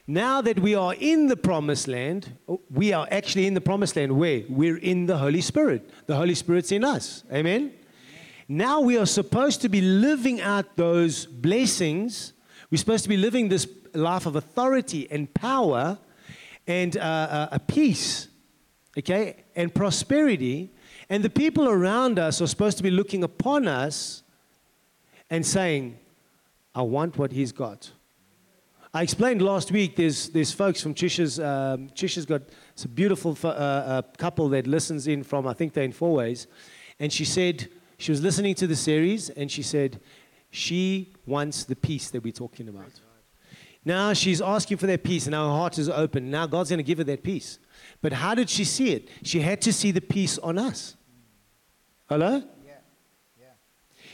Now 0.06 0.42
that 0.42 0.58
we 0.58 0.74
are 0.74 0.94
in 0.98 1.28
the 1.28 1.36
promised 1.36 1.88
land, 1.88 2.36
we 2.70 2.92
are 2.92 3.06
actually 3.10 3.46
in 3.46 3.54
the 3.54 3.60
promised 3.60 3.96
land 3.96 4.12
where 4.12 4.42
we're 4.48 4.76
in 4.76 5.06
the 5.06 5.16
Holy 5.16 5.40
Spirit. 5.40 5.88
The 6.06 6.16
Holy 6.16 6.34
Spirit's 6.34 6.72
in 6.72 6.84
us. 6.84 7.24
Amen? 7.32 7.72
Now 8.48 8.80
we 8.80 8.98
are 8.98 9.06
supposed 9.06 9.62
to 9.62 9.68
be 9.68 9.80
living 9.80 10.40
out 10.40 10.76
those 10.76 11.24
blessings. 11.24 12.32
We're 12.70 12.78
supposed 12.78 13.04
to 13.04 13.08
be 13.08 13.16
living 13.16 13.48
this 13.48 13.66
life 13.94 14.26
of 14.26 14.36
authority 14.36 15.06
and 15.10 15.32
power 15.32 15.98
and 16.66 16.96
uh, 16.96 17.00
uh, 17.00 17.48
a 17.52 17.58
peace, 17.58 18.28
okay, 18.98 19.44
and 19.56 19.74
prosperity. 19.74 20.70
And 21.12 21.22
the 21.22 21.28
people 21.28 21.68
around 21.68 22.18
us 22.18 22.40
are 22.40 22.46
supposed 22.46 22.78
to 22.78 22.82
be 22.82 22.90
looking 22.90 23.22
upon 23.22 23.68
us 23.68 24.22
and 25.28 25.44
saying, 25.44 25.98
I 26.74 26.80
want 26.80 27.18
what 27.18 27.32
he's 27.32 27.52
got. 27.52 27.90
I 28.94 29.02
explained 29.02 29.42
last 29.42 29.70
week 29.70 29.94
there's, 29.94 30.30
there's 30.30 30.52
folks 30.52 30.82
from 30.82 30.94
Chisha's, 30.94 31.38
um, 31.38 31.90
Chisha's 31.90 32.24
got 32.24 32.40
it's 32.72 32.86
a 32.86 32.88
beautiful 32.88 33.36
uh, 33.44 33.48
uh, 33.48 34.02
couple 34.16 34.48
that 34.48 34.66
listens 34.66 35.06
in 35.06 35.22
from, 35.22 35.46
I 35.46 35.52
think 35.52 35.74
they're 35.74 35.84
in 35.84 35.92
Fourways. 35.92 36.46
And 36.98 37.12
she 37.12 37.26
said, 37.26 37.68
she 37.98 38.10
was 38.10 38.22
listening 38.22 38.54
to 38.54 38.66
the 38.66 38.74
series 38.74 39.28
and 39.28 39.50
she 39.50 39.62
said, 39.62 40.00
she 40.48 41.12
wants 41.26 41.64
the 41.64 41.76
peace 41.76 42.08
that 42.08 42.24
we're 42.24 42.32
talking 42.32 42.68
about. 42.68 42.90
Now 43.84 44.14
she's 44.14 44.40
asking 44.40 44.78
for 44.78 44.86
that 44.86 45.04
peace 45.04 45.26
and 45.26 45.34
her 45.34 45.42
heart 45.42 45.76
is 45.76 45.90
open. 45.90 46.30
Now 46.30 46.46
God's 46.46 46.70
going 46.70 46.78
to 46.78 46.82
give 46.82 46.96
her 46.96 47.04
that 47.04 47.22
peace. 47.22 47.58
But 48.00 48.14
how 48.14 48.34
did 48.34 48.48
she 48.48 48.64
see 48.64 48.94
it? 48.94 49.10
She 49.24 49.40
had 49.40 49.60
to 49.60 49.74
see 49.74 49.90
the 49.90 50.00
peace 50.00 50.38
on 50.38 50.56
us. 50.56 50.96
Hello? 52.12 52.42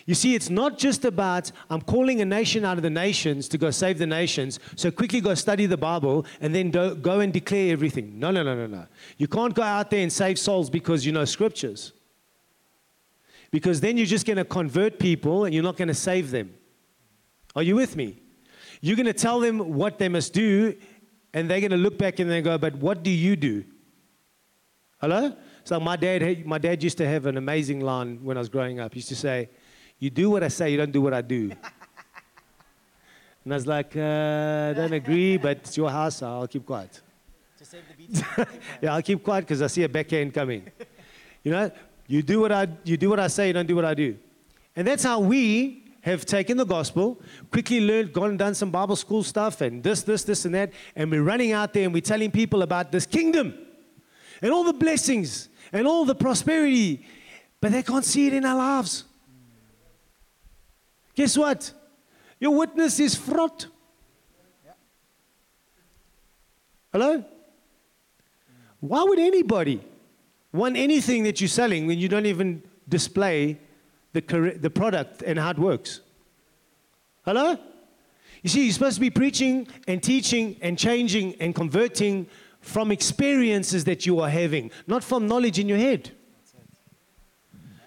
You 0.06 0.14
see, 0.14 0.36
it's 0.36 0.48
not 0.48 0.78
just 0.78 1.04
about, 1.04 1.50
I'm 1.68 1.80
calling 1.80 2.20
a 2.20 2.24
nation 2.24 2.64
out 2.64 2.76
of 2.76 2.84
the 2.84 2.90
nations 2.90 3.48
to 3.48 3.58
go 3.58 3.72
save 3.72 3.98
the 3.98 4.06
nations, 4.06 4.60
so 4.76 4.92
quickly 4.92 5.20
go 5.20 5.34
study 5.34 5.66
the 5.66 5.76
Bible 5.76 6.24
and 6.40 6.54
then 6.54 6.70
do, 6.70 6.94
go 6.94 7.18
and 7.18 7.32
declare 7.32 7.72
everything. 7.72 8.16
No, 8.20 8.30
no, 8.30 8.44
no, 8.44 8.54
no, 8.54 8.68
no. 8.68 8.86
You 9.16 9.26
can't 9.26 9.52
go 9.52 9.62
out 9.62 9.90
there 9.90 10.00
and 10.00 10.12
save 10.12 10.38
souls 10.38 10.70
because 10.70 11.04
you 11.04 11.10
know 11.10 11.24
scriptures. 11.24 11.92
Because 13.50 13.80
then 13.80 13.96
you're 13.96 14.06
just 14.06 14.26
going 14.26 14.36
to 14.36 14.44
convert 14.44 15.00
people 15.00 15.44
and 15.44 15.52
you're 15.52 15.64
not 15.64 15.76
going 15.76 15.88
to 15.88 15.94
save 15.94 16.30
them. 16.30 16.54
Are 17.56 17.64
you 17.64 17.74
with 17.74 17.96
me? 17.96 18.16
You're 18.80 18.96
going 18.96 19.06
to 19.06 19.12
tell 19.12 19.40
them 19.40 19.74
what 19.74 19.98
they 19.98 20.08
must 20.08 20.32
do, 20.32 20.76
and 21.34 21.50
they're 21.50 21.60
going 21.60 21.72
to 21.72 21.76
look 21.76 21.98
back 21.98 22.20
and 22.20 22.30
they 22.30 22.42
go, 22.42 22.56
But 22.58 22.76
what 22.76 23.02
do 23.02 23.10
you 23.10 23.34
do? 23.34 23.64
Hello? 25.00 25.34
So 25.68 25.78
my 25.78 25.96
dad, 25.96 26.46
my 26.46 26.56
dad 26.56 26.82
used 26.82 26.96
to 26.96 27.06
have 27.06 27.26
an 27.26 27.36
amazing 27.36 27.80
line 27.80 28.20
when 28.22 28.38
I 28.38 28.40
was 28.40 28.48
growing 28.48 28.80
up. 28.80 28.94
He 28.94 29.00
used 29.00 29.10
to 29.10 29.14
say, 29.14 29.50
you 29.98 30.08
do 30.08 30.30
what 30.30 30.42
I 30.42 30.48
say, 30.48 30.70
you 30.70 30.78
don't 30.78 30.90
do 30.90 31.02
what 31.02 31.12
I 31.12 31.20
do. 31.20 31.50
and 33.44 33.52
I 33.52 33.54
was 33.54 33.66
like, 33.66 33.94
uh, 33.94 34.70
I 34.70 34.72
don't 34.72 34.94
agree, 34.94 35.36
but 35.36 35.58
it's 35.58 35.76
your 35.76 35.90
house, 35.90 36.16
so 36.16 36.26
I'll 36.26 36.48
keep 36.48 36.64
quiet. 36.64 37.02
To 37.58 37.66
save 37.66 37.82
the 37.86 38.02
beats. 38.02 38.22
yeah, 38.80 38.94
I'll 38.94 39.02
keep 39.02 39.22
quiet 39.22 39.42
because 39.42 39.60
I 39.60 39.66
see 39.66 39.82
a 39.82 39.90
backhand 39.90 40.32
coming. 40.32 40.72
you 41.44 41.52
know, 41.52 41.70
you 42.06 42.22
do 42.22 42.40
what 42.40 42.50
I 42.50 42.66
you 42.84 42.96
do 42.96 43.10
what 43.10 43.20
I 43.20 43.26
say, 43.26 43.48
you 43.48 43.52
don't 43.52 43.66
do 43.66 43.76
what 43.76 43.84
I 43.84 43.92
do. 43.92 44.16
And 44.74 44.88
that's 44.88 45.04
how 45.04 45.20
we 45.20 45.84
have 46.00 46.24
taken 46.24 46.56
the 46.56 46.64
gospel, 46.64 47.20
quickly 47.52 47.82
learned, 47.82 48.14
gone 48.14 48.30
and 48.30 48.38
done 48.38 48.54
some 48.54 48.70
Bible 48.70 48.96
school 48.96 49.22
stuff, 49.22 49.60
and 49.60 49.82
this, 49.82 50.02
this, 50.02 50.24
this, 50.24 50.46
and 50.46 50.54
that, 50.54 50.72
and 50.96 51.10
we're 51.10 51.22
running 51.22 51.52
out 51.52 51.74
there 51.74 51.84
and 51.84 51.92
we're 51.92 52.00
telling 52.00 52.30
people 52.30 52.62
about 52.62 52.90
this 52.90 53.04
kingdom 53.04 53.52
and 54.40 54.50
all 54.50 54.64
the 54.64 54.72
blessings 54.72 55.50
and 55.72 55.86
all 55.86 56.04
the 56.04 56.14
prosperity, 56.14 57.04
but 57.60 57.72
they 57.72 57.82
can't 57.82 58.04
see 58.04 58.26
it 58.26 58.34
in 58.34 58.44
our 58.44 58.56
lives. 58.56 59.04
Guess 61.14 61.36
what? 61.36 61.72
Your 62.38 62.54
witness 62.54 63.00
is 63.00 63.14
fraught. 63.14 63.66
Hello? 66.92 67.24
Why 68.80 69.02
would 69.02 69.18
anybody 69.18 69.82
want 70.52 70.76
anything 70.76 71.24
that 71.24 71.40
you're 71.40 71.48
selling 71.48 71.86
when 71.86 71.98
you 71.98 72.08
don't 72.08 72.26
even 72.26 72.62
display 72.88 73.58
the, 74.12 74.56
the 74.60 74.70
product 74.70 75.22
and 75.22 75.38
how 75.38 75.50
it 75.50 75.58
works? 75.58 76.00
Hello? 77.24 77.58
You 78.42 78.48
see, 78.48 78.64
you're 78.64 78.72
supposed 78.72 78.94
to 78.94 79.00
be 79.00 79.10
preaching 79.10 79.66
and 79.86 80.02
teaching 80.02 80.56
and 80.60 80.78
changing 80.78 81.34
and 81.40 81.54
converting 81.54 82.28
from 82.60 82.90
experiences 82.90 83.84
that 83.84 84.06
you 84.06 84.20
are 84.20 84.30
having, 84.30 84.70
not 84.86 85.04
from 85.04 85.26
knowledge 85.26 85.58
in 85.58 85.68
your 85.68 85.78
head. 85.78 86.12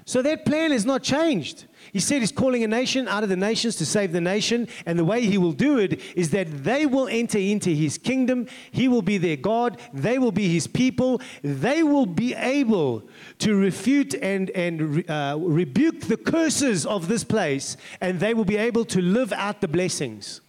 So 0.05 0.21
that 0.23 0.45
plan 0.45 0.71
has 0.71 0.85
not 0.85 1.03
changed. 1.03 1.67
He 1.93 1.99
said 1.99 2.19
he's 2.19 2.31
calling 2.31 2.63
a 2.63 2.67
nation 2.67 3.07
out 3.07 3.23
of 3.23 3.29
the 3.29 3.37
nations 3.37 3.75
to 3.77 3.85
save 3.85 4.11
the 4.11 4.19
nation. 4.19 4.67
And 4.85 4.99
the 4.99 5.05
way 5.05 5.21
he 5.21 5.37
will 5.37 5.51
do 5.51 5.77
it 5.77 6.01
is 6.17 6.31
that 6.31 6.63
they 6.65 6.85
will 6.85 7.07
enter 7.07 7.37
into 7.37 7.69
his 7.69 7.97
kingdom. 7.97 8.47
He 8.71 8.87
will 8.87 9.01
be 9.01 9.17
their 9.17 9.37
God. 9.37 9.79
They 9.93 10.19
will 10.19 10.31
be 10.31 10.49
his 10.49 10.67
people. 10.67 11.21
They 11.43 11.83
will 11.83 12.05
be 12.05 12.33
able 12.33 13.07
to 13.39 13.55
refute 13.55 14.13
and, 14.15 14.49
and 14.49 15.09
uh, 15.09 15.37
rebuke 15.39 16.01
the 16.01 16.17
curses 16.17 16.85
of 16.85 17.07
this 17.07 17.23
place. 17.23 17.77
And 18.01 18.19
they 18.19 18.33
will 18.33 18.45
be 18.45 18.57
able 18.57 18.85
to 18.85 19.01
live 19.01 19.31
out 19.31 19.61
the 19.61 19.67
blessings. 19.67 20.41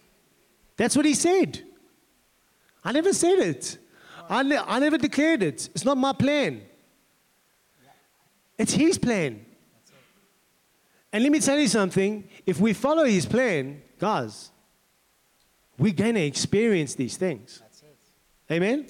That's 0.77 0.97
what 0.97 1.05
he 1.05 1.13
said. 1.13 1.61
I 2.83 2.91
never 2.91 3.13
said 3.13 3.39
it. 3.39 3.77
I, 4.33 4.41
ne- 4.41 4.57
I 4.57 4.79
never 4.79 4.97
declared 4.97 5.43
it. 5.43 5.69
It's 5.75 5.85
not 5.85 5.97
my 5.97 6.11
plan. 6.11 6.61
It's 8.57 8.73
his 8.73 8.97
plan. 8.97 9.45
And 11.11 11.21
let 11.21 11.31
me 11.31 11.39
tell 11.39 11.59
you 11.59 11.67
something 11.67 12.27
if 12.45 12.59
we 12.59 12.73
follow 12.73 13.03
his 13.03 13.27
plan, 13.27 13.81
guys, 13.99 14.49
we're 15.77 15.93
going 15.93 16.15
to 16.15 16.21
experience 16.21 16.95
these 16.95 17.15
things. 17.15 17.61
Amen? 18.51 18.87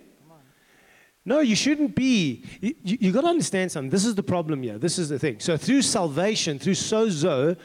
No, 1.25 1.39
you 1.39 1.55
shouldn't 1.55 1.95
be. 1.95 2.43
You, 2.59 2.75
you, 2.83 3.11
got 3.11 3.21
to 3.21 3.27
understand 3.27 3.71
something. 3.71 3.89
This 3.89 4.05
is 4.05 4.15
the 4.15 4.23
problem 4.23 4.61
here. 4.61 4.77
This 4.77 4.99
is 4.99 5.07
the 5.07 5.17
thing. 5.17 5.39
So, 5.39 5.55
through 5.55 5.81
salvation, 5.81 6.59
through 6.59 6.73
sozo, 6.73 7.57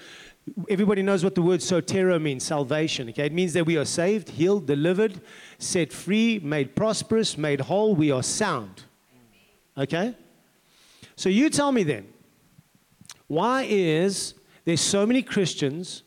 everybody 0.69 1.03
knows 1.03 1.25
what 1.25 1.35
the 1.35 1.43
word 1.43 1.61
sotero 1.61 2.21
means 2.21 2.45
salvation. 2.45 3.09
Okay? 3.11 3.27
It 3.27 3.33
means 3.33 3.53
that 3.55 3.65
we 3.65 3.77
are 3.77 3.85
saved, 3.85 4.29
healed, 4.29 4.67
delivered, 4.67 5.21
set 5.59 5.93
free, 5.93 6.39
made 6.39 6.75
prosperous, 6.77 7.39
made 7.39 7.61
whole. 7.61 7.95
We 7.95 8.11
are 8.11 8.23
sound. 8.23 8.85
Okay? 9.77 10.15
So, 11.17 11.29
you 11.29 11.51
tell 11.51 11.73
me 11.73 11.83
then, 11.83 12.07
why 13.27 13.67
is 13.69 14.35
there 14.65 14.77
so 14.77 15.07
many 15.07 15.23
Christians 15.23 16.03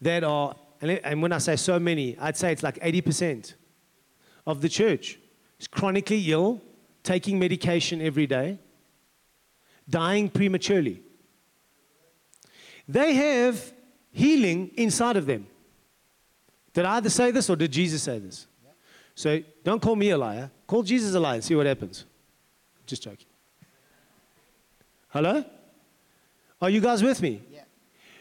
that 0.00 0.24
are, 0.24 0.54
and 0.80 1.22
when 1.22 1.32
I 1.32 1.38
say 1.38 1.56
so 1.56 1.78
many, 1.78 2.18
I'd 2.18 2.36
say 2.36 2.52
it's 2.52 2.62
like 2.62 2.78
80% 2.80 3.54
of 4.46 4.60
the 4.60 4.68
church 4.68 5.18
is 5.58 5.66
chronically 5.66 6.30
ill, 6.30 6.60
taking 7.02 7.38
medication 7.38 8.00
every 8.02 8.26
day, 8.26 8.58
dying 9.88 10.28
prematurely. 10.28 11.02
They 12.88 13.14
have 13.14 13.72
healing 14.16 14.70
inside 14.76 15.18
of 15.18 15.26
them. 15.26 15.46
Did 16.72 16.86
I 16.86 16.96
either 16.96 17.10
say 17.10 17.30
this 17.30 17.50
or 17.50 17.56
did 17.56 17.70
Jesus 17.70 18.02
say 18.02 18.18
this? 18.18 18.46
So 19.14 19.42
don't 19.62 19.80
call 19.80 19.94
me 19.94 20.08
a 20.10 20.16
liar. 20.16 20.50
Call 20.66 20.82
Jesus 20.82 21.14
a 21.14 21.20
liar 21.20 21.34
and 21.34 21.44
see 21.44 21.54
what 21.54 21.66
happens. 21.66 22.06
Just 22.86 23.02
joking. 23.02 23.26
Hello? 25.08 25.44
Are 26.62 26.70
you 26.70 26.80
guys 26.80 27.02
with 27.02 27.20
me? 27.20 27.42
Yeah. 27.50 27.64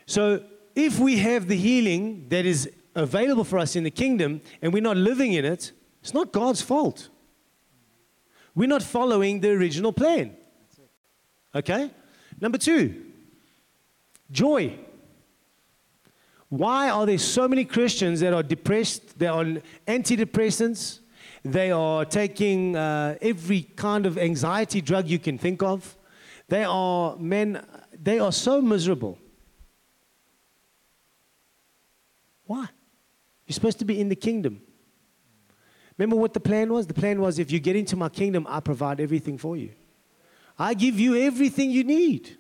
So 0.06 0.44
if 0.75 1.00
we 1.00 1.18
have 1.18 1.48
the 1.48 1.56
healing 1.56 2.28
that 2.28 2.46
is 2.46 2.70
available 2.94 3.46
for 3.46 3.58
us 3.58 3.78
in 3.78 3.86
the 3.86 3.92
kingdom 3.92 4.42
and 4.62 4.74
we're 4.74 4.84
not 4.84 4.98
living 4.98 5.32
in 5.32 5.46
it, 5.46 5.72
it's 6.02 6.14
not 6.14 6.34
God's 6.34 6.62
fault. 6.62 7.08
We're 8.54 8.68
not 8.68 8.84
following 8.84 9.40
the 9.40 9.52
original 9.52 9.94
plan. 9.94 10.36
Okay? 11.54 11.90
Number 12.42 12.58
two, 12.58 13.02
joy. 14.30 14.78
Why 16.50 16.90
are 16.90 17.06
there 17.06 17.18
so 17.18 17.48
many 17.48 17.66
Christians 17.66 18.20
that 18.20 18.34
are 18.34 18.44
depressed? 18.44 19.18
They're 19.18 19.32
on 19.32 19.62
antidepressants. 19.88 21.00
They 21.44 21.72
are 21.72 22.06
taking 22.06 22.75
uh, 22.75 23.18
every 23.22 23.64
kind 23.64 24.06
of 24.06 24.18
anxiety 24.18 24.82
drug 24.82 25.08
you 25.08 25.20
can 25.20 25.38
think 25.38 25.62
of. 25.62 25.96
They 26.48 26.64
are, 26.64 27.16
men, 27.18 27.66
they 28.02 28.20
are 28.20 28.32
so 28.32 28.62
miserable. 28.62 29.18
Why? 32.46 32.68
You're 33.46 33.54
supposed 33.54 33.80
to 33.80 33.86
be 33.86 34.00
in 34.00 34.10
the 34.10 34.16
kingdom. 34.16 34.62
Remember 35.98 36.16
what 36.16 36.34
the 36.34 36.40
plan 36.40 36.72
was? 36.72 36.88
The 36.88 36.94
plan 36.94 37.22
was 37.22 37.40
if 37.40 37.52
you 37.52 37.60
get 37.60 37.75
into 37.75 37.96
my 37.96 38.10
kingdom, 38.10 38.46
I 38.50 38.60
provide 38.60 39.00
everything 39.00 39.38
for 39.38 39.56
you. 39.56 39.72
I 40.58 40.74
give 40.74 41.00
you 41.00 41.16
everything 41.16 41.72
you 41.72 41.84
need. 41.84 42.38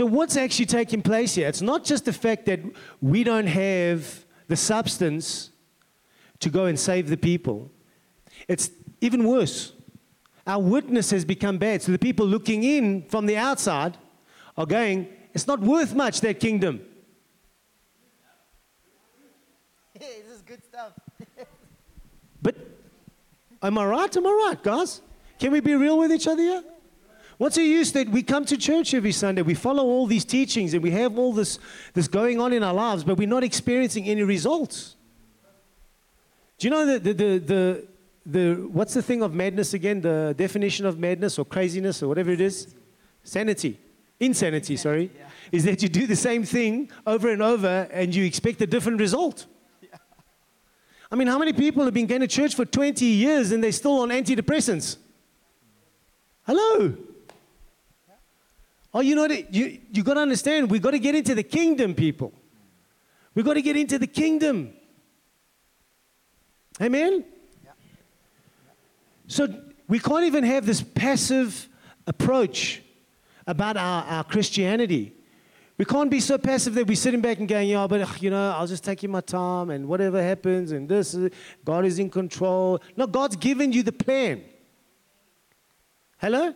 So, 0.00 0.06
what's 0.06 0.34
actually 0.38 0.64
taking 0.64 1.02
place 1.02 1.34
here? 1.34 1.46
It's 1.46 1.60
not 1.60 1.84
just 1.84 2.06
the 2.06 2.12
fact 2.14 2.46
that 2.46 2.60
we 3.02 3.22
don't 3.22 3.46
have 3.46 4.24
the 4.48 4.56
substance 4.56 5.50
to 6.38 6.48
go 6.48 6.64
and 6.64 6.80
save 6.80 7.10
the 7.10 7.18
people, 7.18 7.70
it's 8.48 8.70
even 9.02 9.24
worse. 9.24 9.74
Our 10.46 10.58
witness 10.58 11.10
has 11.10 11.26
become 11.26 11.58
bad. 11.58 11.82
So 11.82 11.92
the 11.92 11.98
people 11.98 12.24
looking 12.24 12.64
in 12.64 13.02
from 13.10 13.26
the 13.26 13.36
outside 13.36 13.98
are 14.56 14.64
going, 14.64 15.06
it's 15.34 15.46
not 15.46 15.60
worth 15.60 15.94
much, 15.94 16.22
that 16.22 16.40
kingdom. 16.40 16.80
Hey, 19.92 20.22
this 20.26 20.36
is 20.36 20.40
good 20.40 20.64
stuff. 20.64 20.92
But 22.40 22.56
am 23.62 23.76
I 23.76 23.84
right? 23.84 24.16
Am 24.16 24.26
I 24.26 24.30
right, 24.48 24.62
guys? 24.62 25.02
Can 25.38 25.52
we 25.52 25.60
be 25.60 25.74
real 25.74 25.98
with 25.98 26.10
each 26.10 26.26
other 26.26 26.40
here? 26.40 26.64
What's 27.40 27.56
the 27.56 27.62
use 27.62 27.90
that 27.92 28.06
we 28.10 28.22
come 28.22 28.44
to 28.44 28.58
church 28.58 28.92
every 28.92 29.12
Sunday, 29.12 29.40
we 29.40 29.54
follow 29.54 29.82
all 29.82 30.06
these 30.06 30.26
teachings, 30.26 30.74
and 30.74 30.82
we 30.82 30.90
have 30.90 31.18
all 31.18 31.32
this, 31.32 31.58
this 31.94 32.06
going 32.06 32.38
on 32.38 32.52
in 32.52 32.62
our 32.62 32.74
lives, 32.74 33.02
but 33.02 33.16
we're 33.16 33.26
not 33.26 33.42
experiencing 33.42 34.04
any 34.04 34.22
results? 34.22 34.94
Do 36.58 36.66
you 36.66 36.70
know 36.70 36.84
the, 36.84 36.98
the, 36.98 37.12
the, 37.14 37.38
the, 37.38 37.86
the 38.26 38.68
what's 38.70 38.92
the 38.92 39.00
thing 39.00 39.22
of 39.22 39.32
madness 39.32 39.72
again? 39.72 40.02
The 40.02 40.34
definition 40.36 40.84
of 40.84 40.98
madness 40.98 41.38
or 41.38 41.46
craziness 41.46 42.02
or 42.02 42.08
whatever 42.08 42.30
it 42.30 42.42
is? 42.42 42.74
Sanity. 43.22 43.80
Insanity, 44.20 44.76
sorry. 44.76 45.10
Yeah. 45.18 45.28
Is 45.50 45.64
that 45.64 45.82
you 45.82 45.88
do 45.88 46.06
the 46.06 46.16
same 46.16 46.44
thing 46.44 46.90
over 47.06 47.30
and 47.30 47.40
over 47.40 47.88
and 47.90 48.14
you 48.14 48.26
expect 48.26 48.60
a 48.60 48.66
different 48.66 49.00
result. 49.00 49.46
I 51.10 51.16
mean, 51.16 51.26
how 51.26 51.38
many 51.38 51.54
people 51.54 51.86
have 51.86 51.94
been 51.94 52.06
going 52.06 52.20
to 52.20 52.28
church 52.28 52.54
for 52.54 52.66
20 52.66 53.02
years 53.02 53.50
and 53.50 53.64
they're 53.64 53.72
still 53.72 54.00
on 54.00 54.10
antidepressants? 54.10 54.98
Hello? 56.44 56.98
Oh, 58.92 59.00
you 59.00 59.14
know 59.14 59.22
what? 59.22 59.54
You, 59.54 59.78
you 59.92 60.02
got 60.02 60.14
to 60.14 60.20
understand, 60.20 60.70
we've 60.70 60.82
got 60.82 60.90
to 60.92 60.98
get 60.98 61.14
into 61.14 61.34
the 61.34 61.42
kingdom, 61.42 61.94
people. 61.94 62.32
We've 63.34 63.44
got 63.44 63.54
to 63.54 63.62
get 63.62 63.76
into 63.76 63.98
the 63.98 64.06
kingdom. 64.06 64.72
Amen? 66.80 67.24
So 69.28 69.46
we 69.86 70.00
can't 70.00 70.24
even 70.24 70.42
have 70.44 70.66
this 70.66 70.82
passive 70.82 71.68
approach 72.06 72.82
about 73.46 73.76
our, 73.76 74.04
our 74.04 74.24
Christianity. 74.24 75.14
We 75.78 75.84
can't 75.84 76.10
be 76.10 76.20
so 76.20 76.36
passive 76.36 76.74
that 76.74 76.86
we're 76.86 76.96
sitting 76.96 77.20
back 77.20 77.38
and 77.38 77.48
going, 77.48 77.68
yeah, 77.68 77.86
but 77.86 78.02
ugh, 78.02 78.20
you 78.20 78.30
know, 78.30 78.50
I'll 78.50 78.66
just 78.66 78.84
take 78.84 79.02
you 79.02 79.08
my 79.08 79.20
time 79.20 79.70
and 79.70 79.88
whatever 79.88 80.22
happens 80.22 80.72
and 80.72 80.88
this, 80.88 81.16
God 81.64 81.84
is 81.84 81.98
in 81.98 82.10
control. 82.10 82.82
No, 82.96 83.06
God's 83.06 83.36
given 83.36 83.72
you 83.72 83.82
the 83.82 83.92
plan. 83.92 84.42
Hello? 86.18 86.54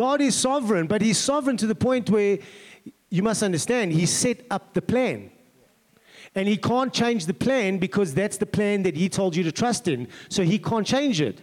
God 0.00 0.22
is 0.22 0.34
sovereign, 0.34 0.86
but 0.86 1.02
He's 1.02 1.18
sovereign 1.18 1.58
to 1.58 1.66
the 1.66 1.74
point 1.74 2.08
where 2.08 2.38
you 3.10 3.22
must 3.22 3.42
understand 3.42 3.92
He 3.92 4.06
set 4.06 4.46
up 4.50 4.72
the 4.72 4.80
plan. 4.80 5.30
And 6.34 6.48
He 6.48 6.56
can't 6.56 6.90
change 6.90 7.26
the 7.26 7.34
plan 7.34 7.76
because 7.76 8.14
that's 8.14 8.38
the 8.38 8.46
plan 8.46 8.82
that 8.84 8.96
He 8.96 9.10
told 9.10 9.36
you 9.36 9.42
to 9.42 9.52
trust 9.52 9.88
in. 9.88 10.08
So 10.30 10.42
He 10.42 10.58
can't 10.58 10.86
change 10.86 11.20
it. 11.20 11.42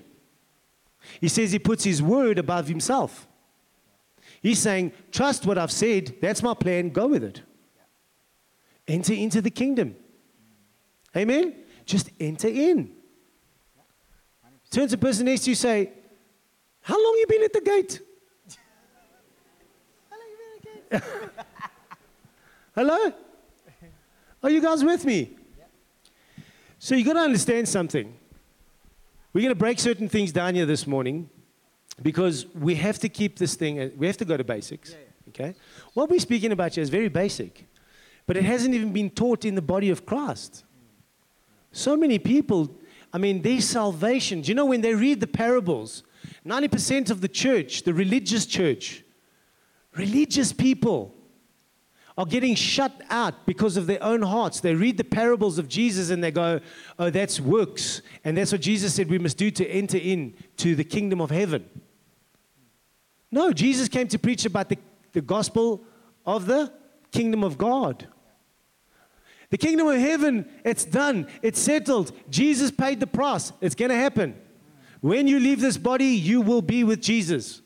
He 1.21 1.27
says 1.27 1.51
He 1.51 1.59
puts 1.59 1.83
His 1.83 2.01
word 2.01 2.39
above 2.39 2.67
Himself. 2.67 3.27
He's 4.41 4.57
saying, 4.57 4.91
Trust 5.11 5.45
what 5.45 5.59
I've 5.59 5.71
said. 5.71 6.15
That's 6.19 6.41
my 6.41 6.55
plan. 6.55 6.89
Go 6.89 7.05
with 7.09 7.23
it. 7.23 7.43
Enter 8.87 9.13
into 9.13 9.39
the 9.39 9.51
kingdom. 9.51 9.95
Amen? 11.15 11.57
Just 11.85 12.09
enter 12.19 12.47
in. 12.47 12.91
Turn 14.71 14.87
to 14.87 14.95
the 14.95 14.97
person 14.97 15.25
next 15.25 15.43
to 15.43 15.51
you 15.51 15.55
say, 15.55 15.91
How 16.81 16.95
long 16.95 17.17
you 17.19 17.27
been 17.27 17.43
at 17.43 17.53
the 17.53 17.61
gate? 17.61 18.01
Hello? 22.75 23.13
Are 24.43 24.49
you 24.49 24.61
guys 24.61 24.83
with 24.83 25.05
me? 25.05 25.35
So 26.79 26.95
you've 26.95 27.07
got 27.07 27.13
to 27.13 27.19
understand 27.19 27.67
something. 27.67 28.15
We're 29.33 29.41
going 29.41 29.49
to 29.49 29.55
break 29.55 29.79
certain 29.79 30.07
things 30.07 30.31
down 30.31 30.55
here 30.55 30.65
this 30.65 30.87
morning 30.87 31.29
because 32.01 32.45
we 32.53 32.75
have 32.75 32.99
to 32.99 33.09
keep 33.09 33.37
this 33.37 33.55
thing, 33.55 33.91
we 33.97 34.07
have 34.07 34.17
to 34.17 34.25
go 34.25 34.37
to 34.37 34.43
basics. 34.43 34.95
Okay? 35.29 35.55
What 35.93 36.09
we're 36.09 36.19
speaking 36.19 36.51
about 36.51 36.75
here 36.75 36.81
is 36.81 36.89
very 36.89 37.09
basic, 37.09 37.65
but 38.25 38.37
it 38.37 38.43
hasn't 38.43 38.73
even 38.73 38.93
been 38.93 39.09
taught 39.09 39.45
in 39.45 39.55
the 39.55 39.61
body 39.61 39.89
of 39.89 40.05
Christ. 40.05 40.63
So 41.71 41.97
many 41.97 42.19
people, 42.19 42.73
I 43.11 43.17
mean, 43.17 43.41
their 43.41 43.61
salvation, 43.61 44.41
do 44.41 44.49
you 44.49 44.55
know 44.55 44.65
when 44.65 44.81
they 44.81 44.93
read 44.93 45.19
the 45.19 45.27
parables, 45.27 46.03
90% 46.45 47.11
of 47.11 47.21
the 47.21 47.27
church, 47.27 47.83
the 47.83 47.93
religious 47.93 48.45
church, 48.45 49.03
religious 49.97 50.53
people, 50.53 51.13
are 52.17 52.25
getting 52.25 52.55
shut 52.55 52.99
out 53.09 53.45
because 53.45 53.77
of 53.77 53.85
their 53.85 54.03
own 54.03 54.23
hearts. 54.23 54.59
They 54.59 54.73
read 54.73 54.97
the 54.97 55.03
parables 55.03 55.59
of 55.59 55.67
Jesus 55.67 56.09
and 56.09 56.23
they 56.23 56.31
go, 56.31 56.59
Oh, 56.97 57.11
that's 57.11 57.39
works. 57.39 58.01
And 58.23 58.35
that's 58.35 58.51
what 58.51 58.61
Jesus 58.61 58.95
said 58.95 59.09
we 59.09 59.19
must 59.19 59.37
do 59.37 59.51
to 59.51 59.67
enter 59.67 59.97
in 59.97 60.33
to 60.57 60.75
the 60.75 60.83
kingdom 60.83 61.21
of 61.21 61.29
heaven. 61.29 61.69
No, 63.29 63.51
Jesus 63.53 63.87
came 63.87 64.07
to 64.07 64.17
preach 64.17 64.45
about 64.45 64.69
the, 64.69 64.79
the 65.13 65.21
gospel 65.21 65.83
of 66.25 66.47
the 66.47 66.73
kingdom 67.11 67.43
of 67.43 67.57
God. 67.57 68.07
The 69.49 69.57
kingdom 69.57 69.87
of 69.87 69.97
heaven, 69.97 70.49
it's 70.65 70.83
done, 70.83 71.27
it's 71.41 71.59
settled. 71.59 72.11
Jesus 72.29 72.71
paid 72.71 72.99
the 72.99 73.07
price, 73.07 73.53
it's 73.61 73.75
going 73.75 73.89
to 73.89 73.95
happen. 73.95 74.35
When 75.01 75.27
you 75.27 75.39
leave 75.39 75.61
this 75.61 75.77
body, 75.77 76.07
you 76.07 76.41
will 76.41 76.63
be 76.63 76.83
with 76.83 77.01
Jesus. 77.01 77.61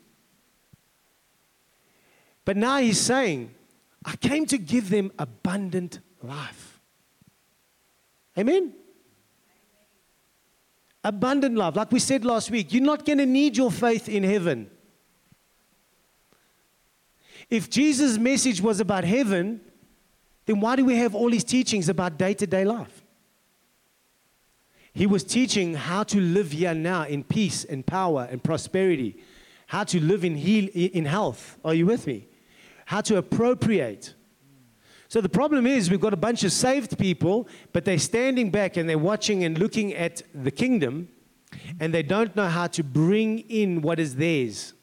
But 2.52 2.58
now 2.58 2.76
he's 2.76 3.00
saying, 3.00 3.50
I 4.04 4.14
came 4.16 4.44
to 4.44 4.58
give 4.58 4.90
them 4.90 5.10
abundant 5.18 6.00
life. 6.22 6.82
Amen? 8.36 8.74
Abundant 11.02 11.56
life. 11.56 11.76
Like 11.76 11.90
we 11.90 11.98
said 11.98 12.26
last 12.26 12.50
week, 12.50 12.70
you're 12.74 12.82
not 12.82 13.06
going 13.06 13.16
to 13.16 13.24
need 13.24 13.56
your 13.56 13.70
faith 13.70 14.06
in 14.06 14.22
heaven. 14.22 14.70
If 17.48 17.70
Jesus' 17.70 18.18
message 18.18 18.60
was 18.60 18.80
about 18.80 19.04
heaven, 19.04 19.62
then 20.44 20.60
why 20.60 20.76
do 20.76 20.84
we 20.84 20.96
have 20.96 21.14
all 21.14 21.30
these 21.30 21.44
teachings 21.44 21.88
about 21.88 22.18
day 22.18 22.34
to 22.34 22.46
day 22.46 22.66
life? 22.66 23.02
He 24.92 25.06
was 25.06 25.24
teaching 25.24 25.72
how 25.72 26.02
to 26.02 26.20
live 26.20 26.52
here 26.52 26.74
now 26.74 27.04
in 27.04 27.24
peace 27.24 27.64
and 27.64 27.86
power 27.86 28.28
and 28.30 28.44
prosperity, 28.44 29.16
how 29.68 29.84
to 29.84 29.98
live 29.98 30.22
in, 30.22 30.36
heal, 30.36 30.68
in 30.74 31.06
health. 31.06 31.56
Are 31.64 31.72
you 31.72 31.86
with 31.86 32.06
me? 32.06 32.26
How 32.92 33.00
to 33.00 33.16
appropriate. 33.16 34.12
So 35.08 35.22
the 35.22 35.28
problem 35.30 35.66
is 35.66 35.90
we've 35.90 35.98
got 35.98 36.12
a 36.12 36.24
bunch 36.28 36.44
of 36.44 36.52
saved 36.52 36.98
people, 36.98 37.48
but 37.72 37.86
they're 37.86 37.96
standing 37.98 38.50
back 38.50 38.76
and 38.76 38.86
they're 38.86 38.98
watching 38.98 39.44
and 39.44 39.56
looking 39.56 39.94
at 39.94 40.20
the 40.34 40.50
kingdom, 40.50 41.08
and 41.80 41.94
they 41.94 42.02
don't 42.02 42.36
know 42.36 42.48
how 42.48 42.66
to 42.66 42.84
bring 42.84 43.38
in 43.48 43.80
what 43.80 43.98
is 43.98 44.16
theirs. 44.16 44.74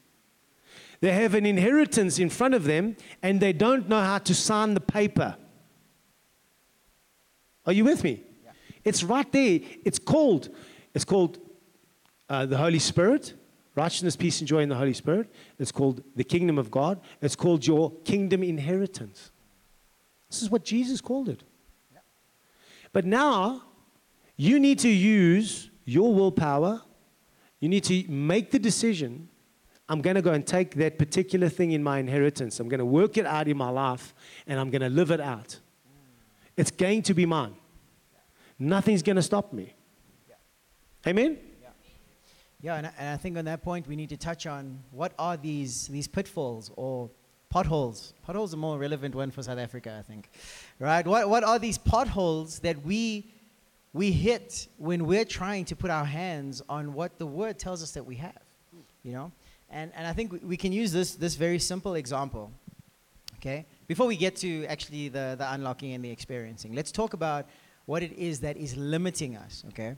They 1.00 1.12
have 1.12 1.34
an 1.36 1.46
inheritance 1.46 2.18
in 2.18 2.30
front 2.30 2.54
of 2.54 2.64
them, 2.64 2.96
and 3.22 3.38
they 3.38 3.52
don't 3.52 3.88
know 3.88 4.00
how 4.00 4.18
to 4.18 4.34
sign 4.34 4.74
the 4.74 4.80
paper. 4.80 5.36
Are 7.64 7.72
you 7.72 7.84
with 7.84 8.02
me? 8.02 8.24
Yeah. 8.44 8.50
It's 8.82 9.04
right 9.04 9.30
there. 9.30 9.60
It's 9.84 10.00
called, 10.00 10.48
it's 10.94 11.04
called 11.04 11.38
uh, 12.28 12.46
the 12.46 12.56
Holy 12.56 12.80
Spirit, 12.80 13.34
righteousness, 13.74 14.16
peace, 14.16 14.40
and 14.40 14.48
joy 14.48 14.60
in 14.60 14.68
the 14.68 14.76
Holy 14.76 14.94
Spirit. 14.94 15.32
It's 15.58 15.72
called 15.72 16.02
the 16.16 16.24
kingdom 16.24 16.58
of 16.58 16.70
God. 16.70 17.00
It's 17.20 17.36
called 17.36 17.66
your 17.66 17.92
kingdom 18.04 18.42
inheritance. 18.42 19.30
This 20.28 20.42
is 20.42 20.50
what 20.50 20.64
Jesus 20.64 21.00
called 21.00 21.28
it. 21.28 21.42
But 22.92 23.04
now, 23.04 23.62
you 24.36 24.58
need 24.58 24.78
to 24.80 24.88
use 24.88 25.70
your 25.84 26.14
willpower. 26.14 26.82
You 27.60 27.68
need 27.68 27.84
to 27.84 28.04
make 28.08 28.50
the 28.50 28.58
decision. 28.58 29.28
I'm 29.88 30.00
going 30.00 30.16
to 30.16 30.22
go 30.22 30.32
and 30.32 30.46
take 30.46 30.76
that 30.76 30.98
particular 30.98 31.48
thing 31.48 31.72
in 31.72 31.82
my 31.82 31.98
inheritance. 31.98 32.60
I'm 32.60 32.68
going 32.68 32.78
to 32.78 32.84
work 32.84 33.16
it 33.16 33.26
out 33.26 33.48
in 33.48 33.56
my 33.56 33.70
life 33.70 34.14
and 34.46 34.58
I'm 34.58 34.70
going 34.70 34.82
to 34.82 34.88
live 34.88 35.10
it 35.10 35.20
out. 35.20 35.58
It's 36.56 36.70
going 36.70 37.02
to 37.02 37.14
be 37.14 37.26
mine. 37.26 37.54
Nothing's 38.58 39.02
going 39.02 39.16
to 39.16 39.22
stop 39.22 39.52
me. 39.52 39.74
Amen? 41.06 41.38
Yeah, 42.62 42.76
and 42.76 42.86
I, 42.86 42.92
and 42.98 43.08
I 43.08 43.16
think 43.16 43.38
on 43.38 43.44
that 43.46 43.62
point 43.62 43.86
we 43.86 43.96
need 43.96 44.10
to 44.10 44.16
touch 44.16 44.46
on 44.46 44.80
what 44.90 45.12
are 45.18 45.36
these 45.36 45.88
these 45.88 46.06
pitfalls 46.06 46.70
or 46.76 47.10
potholes. 47.48 48.14
Potholes 48.22 48.52
are 48.52 48.58
more 48.58 48.78
relevant 48.78 49.14
one 49.14 49.30
for 49.30 49.42
South 49.42 49.58
Africa, 49.58 49.96
I 49.98 50.02
think. 50.02 50.30
Right? 50.78 51.06
What 51.06 51.28
what 51.28 51.44
are 51.44 51.58
these 51.58 51.78
potholes 51.78 52.58
that 52.60 52.84
we 52.84 53.32
we 53.92 54.12
hit 54.12 54.68
when 54.76 55.06
we're 55.06 55.24
trying 55.24 55.64
to 55.66 55.76
put 55.76 55.90
our 55.90 56.04
hands 56.04 56.62
on 56.68 56.92
what 56.92 57.18
the 57.18 57.26
word 57.26 57.58
tells 57.58 57.82
us 57.82 57.92
that 57.92 58.04
we 58.04 58.16
have? 58.16 58.42
You 59.02 59.12
know? 59.12 59.32
And 59.70 59.90
and 59.94 60.06
I 60.06 60.12
think 60.12 60.32
we, 60.32 60.38
we 60.40 60.56
can 60.56 60.72
use 60.72 60.92
this 60.92 61.14
this 61.14 61.36
very 61.36 61.58
simple 61.58 61.94
example. 61.94 62.52
Okay? 63.38 63.64
Before 63.88 64.06
we 64.06 64.16
get 64.16 64.36
to 64.36 64.66
actually 64.66 65.08
the, 65.08 65.34
the 65.38 65.50
unlocking 65.52 65.94
and 65.94 66.04
the 66.04 66.10
experiencing, 66.10 66.74
let's 66.74 66.92
talk 66.92 67.14
about 67.14 67.46
what 67.86 68.02
it 68.02 68.12
is 68.12 68.40
that 68.40 68.56
is 68.56 68.76
limiting 68.76 69.36
us, 69.36 69.64
okay? 69.68 69.96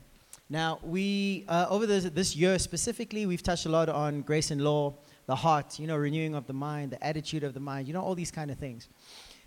Now, 0.49 0.79
we, 0.83 1.45
uh, 1.47 1.67
over 1.69 1.85
this, 1.85 2.03
this 2.05 2.35
year 2.35 2.59
specifically, 2.59 3.25
we've 3.25 3.43
touched 3.43 3.65
a 3.65 3.69
lot 3.69 3.89
on 3.89 4.21
grace 4.21 4.51
and 4.51 4.61
law, 4.61 4.93
the 5.25 5.35
heart, 5.35 5.79
you 5.79 5.87
know, 5.87 5.95
renewing 5.95 6.35
of 6.35 6.45
the 6.47 6.53
mind, 6.53 6.91
the 6.91 7.03
attitude 7.03 7.43
of 7.43 7.53
the 7.53 7.59
mind, 7.59 7.87
you 7.87 7.93
know, 7.93 8.01
all 8.01 8.15
these 8.15 8.31
kind 8.31 8.51
of 8.51 8.57
things. 8.57 8.89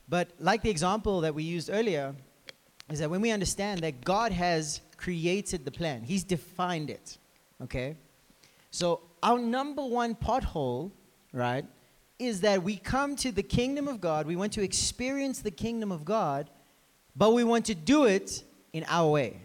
But 0.08 0.30
like 0.38 0.62
the 0.62 0.70
example 0.70 1.20
that 1.20 1.34
we 1.34 1.42
used 1.42 1.70
earlier, 1.70 2.14
is 2.90 3.00
that 3.00 3.10
when 3.10 3.20
we 3.20 3.30
understand 3.30 3.80
that 3.80 4.04
God 4.04 4.32
has 4.32 4.80
created 4.96 5.64
the 5.64 5.70
plan, 5.70 6.02
He's 6.02 6.24
defined 6.24 6.90
it, 6.90 7.18
okay? 7.62 7.96
So 8.70 9.00
our 9.22 9.38
number 9.38 9.84
one 9.84 10.14
pothole, 10.14 10.92
right, 11.32 11.64
is 12.18 12.40
that 12.40 12.62
we 12.62 12.76
come 12.76 13.16
to 13.16 13.32
the 13.32 13.42
kingdom 13.42 13.88
of 13.88 14.00
God, 14.00 14.26
we 14.26 14.36
want 14.36 14.52
to 14.54 14.62
experience 14.62 15.40
the 15.40 15.50
kingdom 15.50 15.92
of 15.92 16.04
God, 16.04 16.48
but 17.14 17.32
we 17.32 17.44
want 17.44 17.66
to 17.66 17.74
do 17.74 18.04
it 18.04 18.44
in 18.72 18.84
our 18.88 19.10
way. 19.10 19.40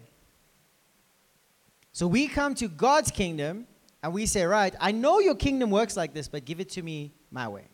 So 1.93 2.07
we 2.07 2.27
come 2.27 2.55
to 2.55 2.67
God's 2.67 3.11
kingdom 3.11 3.67
and 4.03 4.13
we 4.13 4.25
say, 4.25 4.45
Right, 4.45 4.73
I 4.79 4.91
know 4.91 5.19
your 5.19 5.35
kingdom 5.35 5.71
works 5.71 5.97
like 5.97 6.13
this, 6.13 6.27
but 6.27 6.45
give 6.45 6.59
it 6.59 6.69
to 6.69 6.81
me 6.81 7.13
my 7.31 7.47
way. 7.47 7.67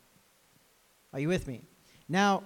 Are 1.14 1.20
you 1.20 1.28
with 1.28 1.48
me? 1.48 1.64
Now, 2.10 2.44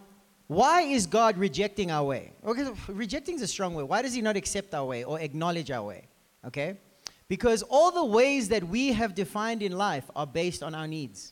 why 0.48 0.82
is 0.82 1.08
God 1.08 1.38
rejecting 1.38 1.92
our 1.92 2.04
way? 2.04 2.34
Okay, 2.46 2.68
rejecting 2.90 3.36
is 3.36 3.42
a 3.42 3.48
strong 3.48 3.74
way. 3.74 3.84
Why 3.84 4.02
does 4.02 4.14
He 4.14 4.22
not 4.22 4.36
accept 4.36 4.74
our 4.74 4.86
way 4.86 5.04
or 5.04 5.20
acknowledge 5.20 5.72
our 5.72 5.84
way? 5.84 6.08
Okay? 6.46 6.78
Because 7.30 7.64
all 7.64 7.92
the 7.92 8.04
ways 8.04 8.50
that 8.50 8.64
we 8.66 8.92
have 8.92 9.16
defined 9.16 9.64
in 9.64 9.72
life 9.72 10.04
are 10.14 10.28
based 10.28 10.62
on 10.62 10.76
our 10.76 10.88
needs. 10.88 11.32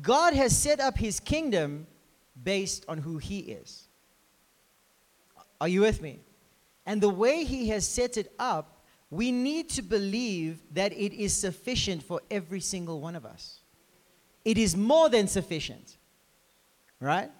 God 0.00 0.32
has 0.32 0.56
set 0.56 0.80
up 0.80 0.96
His 0.96 1.20
kingdom 1.20 1.86
based 2.42 2.86
on 2.88 2.98
who 2.98 3.18
He 3.18 3.40
is. 3.40 3.88
Are 5.60 5.68
you 5.68 5.82
with 5.82 6.00
me? 6.00 6.20
And 6.86 7.02
the 7.02 7.10
way 7.10 7.44
He 7.44 7.68
has 7.68 7.86
set 7.86 8.16
it 8.16 8.32
up 8.38 8.77
we 9.10 9.32
need 9.32 9.70
to 9.70 9.82
believe 9.82 10.60
that 10.72 10.92
it 10.92 11.14
is 11.14 11.34
sufficient 11.34 12.02
for 12.02 12.20
every 12.30 12.60
single 12.60 13.00
one 13.00 13.16
of 13.16 13.24
us. 13.24 13.60
It 14.44 14.58
is 14.58 14.76
more 14.76 15.08
than 15.08 15.26
sufficient. 15.28 15.96
Right? 17.00 17.30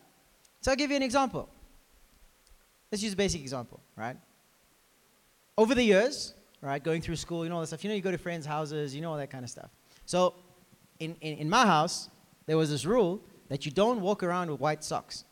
So 0.61 0.71
I'll 0.71 0.77
give 0.77 0.91
you 0.91 0.97
an 0.97 1.03
example. 1.03 1.49
Let's 2.91 3.03
use 3.03 3.13
a 3.13 3.17
basic 3.17 3.41
example, 3.43 3.81
right? 3.97 4.17
Over 5.59 5.75
the 5.75 5.83
years, 5.83 6.35
right, 6.63 6.83
going 6.83 7.03
through 7.03 7.17
school, 7.17 7.45
you 7.45 7.51
know 7.51 7.57
all 7.57 7.61
that 7.61 7.67
stuff, 7.67 7.85
you 7.85 7.91
know, 7.91 7.97
you 7.97 8.01
go 8.01 8.11
to 8.11 8.19
friends' 8.19 8.47
houses, 8.47 8.95
you 8.95 9.03
know 9.03 9.11
all 9.11 9.19
that 9.19 9.31
kind 9.31 9.45
of 9.45 9.51
stuff. 9.51 9.71
So 10.07 10.35
in, 11.01 11.17
in, 11.21 11.39
in 11.39 11.51
my 11.51 11.67
house, 11.67 12.09
there 12.47 12.57
was 12.57 12.71
this 12.71 12.87
rule 12.87 13.21
that 13.49 13.67
you 13.67 13.73
don't 13.73 14.01
walk 14.01 14.23
around 14.23 14.51
with 14.51 14.61
white 14.61 14.83
socks. 14.83 15.25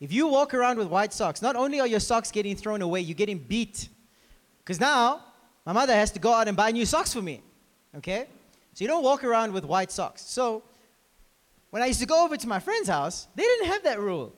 If 0.00 0.12
you 0.12 0.28
walk 0.28 0.54
around 0.54 0.78
with 0.78 0.88
white 0.88 1.12
socks, 1.12 1.42
not 1.42 1.56
only 1.56 1.80
are 1.80 1.86
your 1.86 2.00
socks 2.00 2.30
getting 2.30 2.56
thrown 2.56 2.82
away, 2.82 3.00
you're 3.00 3.14
getting 3.14 3.38
beat 3.38 3.88
because 4.64 4.80
now 4.80 5.20
my 5.66 5.72
mother 5.72 5.94
has 5.94 6.10
to 6.12 6.18
go 6.18 6.32
out 6.32 6.48
and 6.48 6.56
buy 6.56 6.70
new 6.70 6.86
socks 6.86 7.12
for 7.12 7.22
me. 7.22 7.42
Okay? 7.96 8.26
So 8.72 8.82
you 8.82 8.88
don't 8.88 9.04
walk 9.04 9.22
around 9.22 9.52
with 9.52 9.64
white 9.64 9.92
socks. 9.92 10.22
So 10.22 10.62
when 11.70 11.82
I 11.82 11.86
used 11.86 12.00
to 12.00 12.06
go 12.06 12.24
over 12.24 12.36
to 12.36 12.48
my 12.48 12.58
friend's 12.58 12.88
house, 12.88 13.28
they 13.34 13.42
didn't 13.42 13.66
have 13.66 13.82
that 13.84 14.00
rule. 14.00 14.34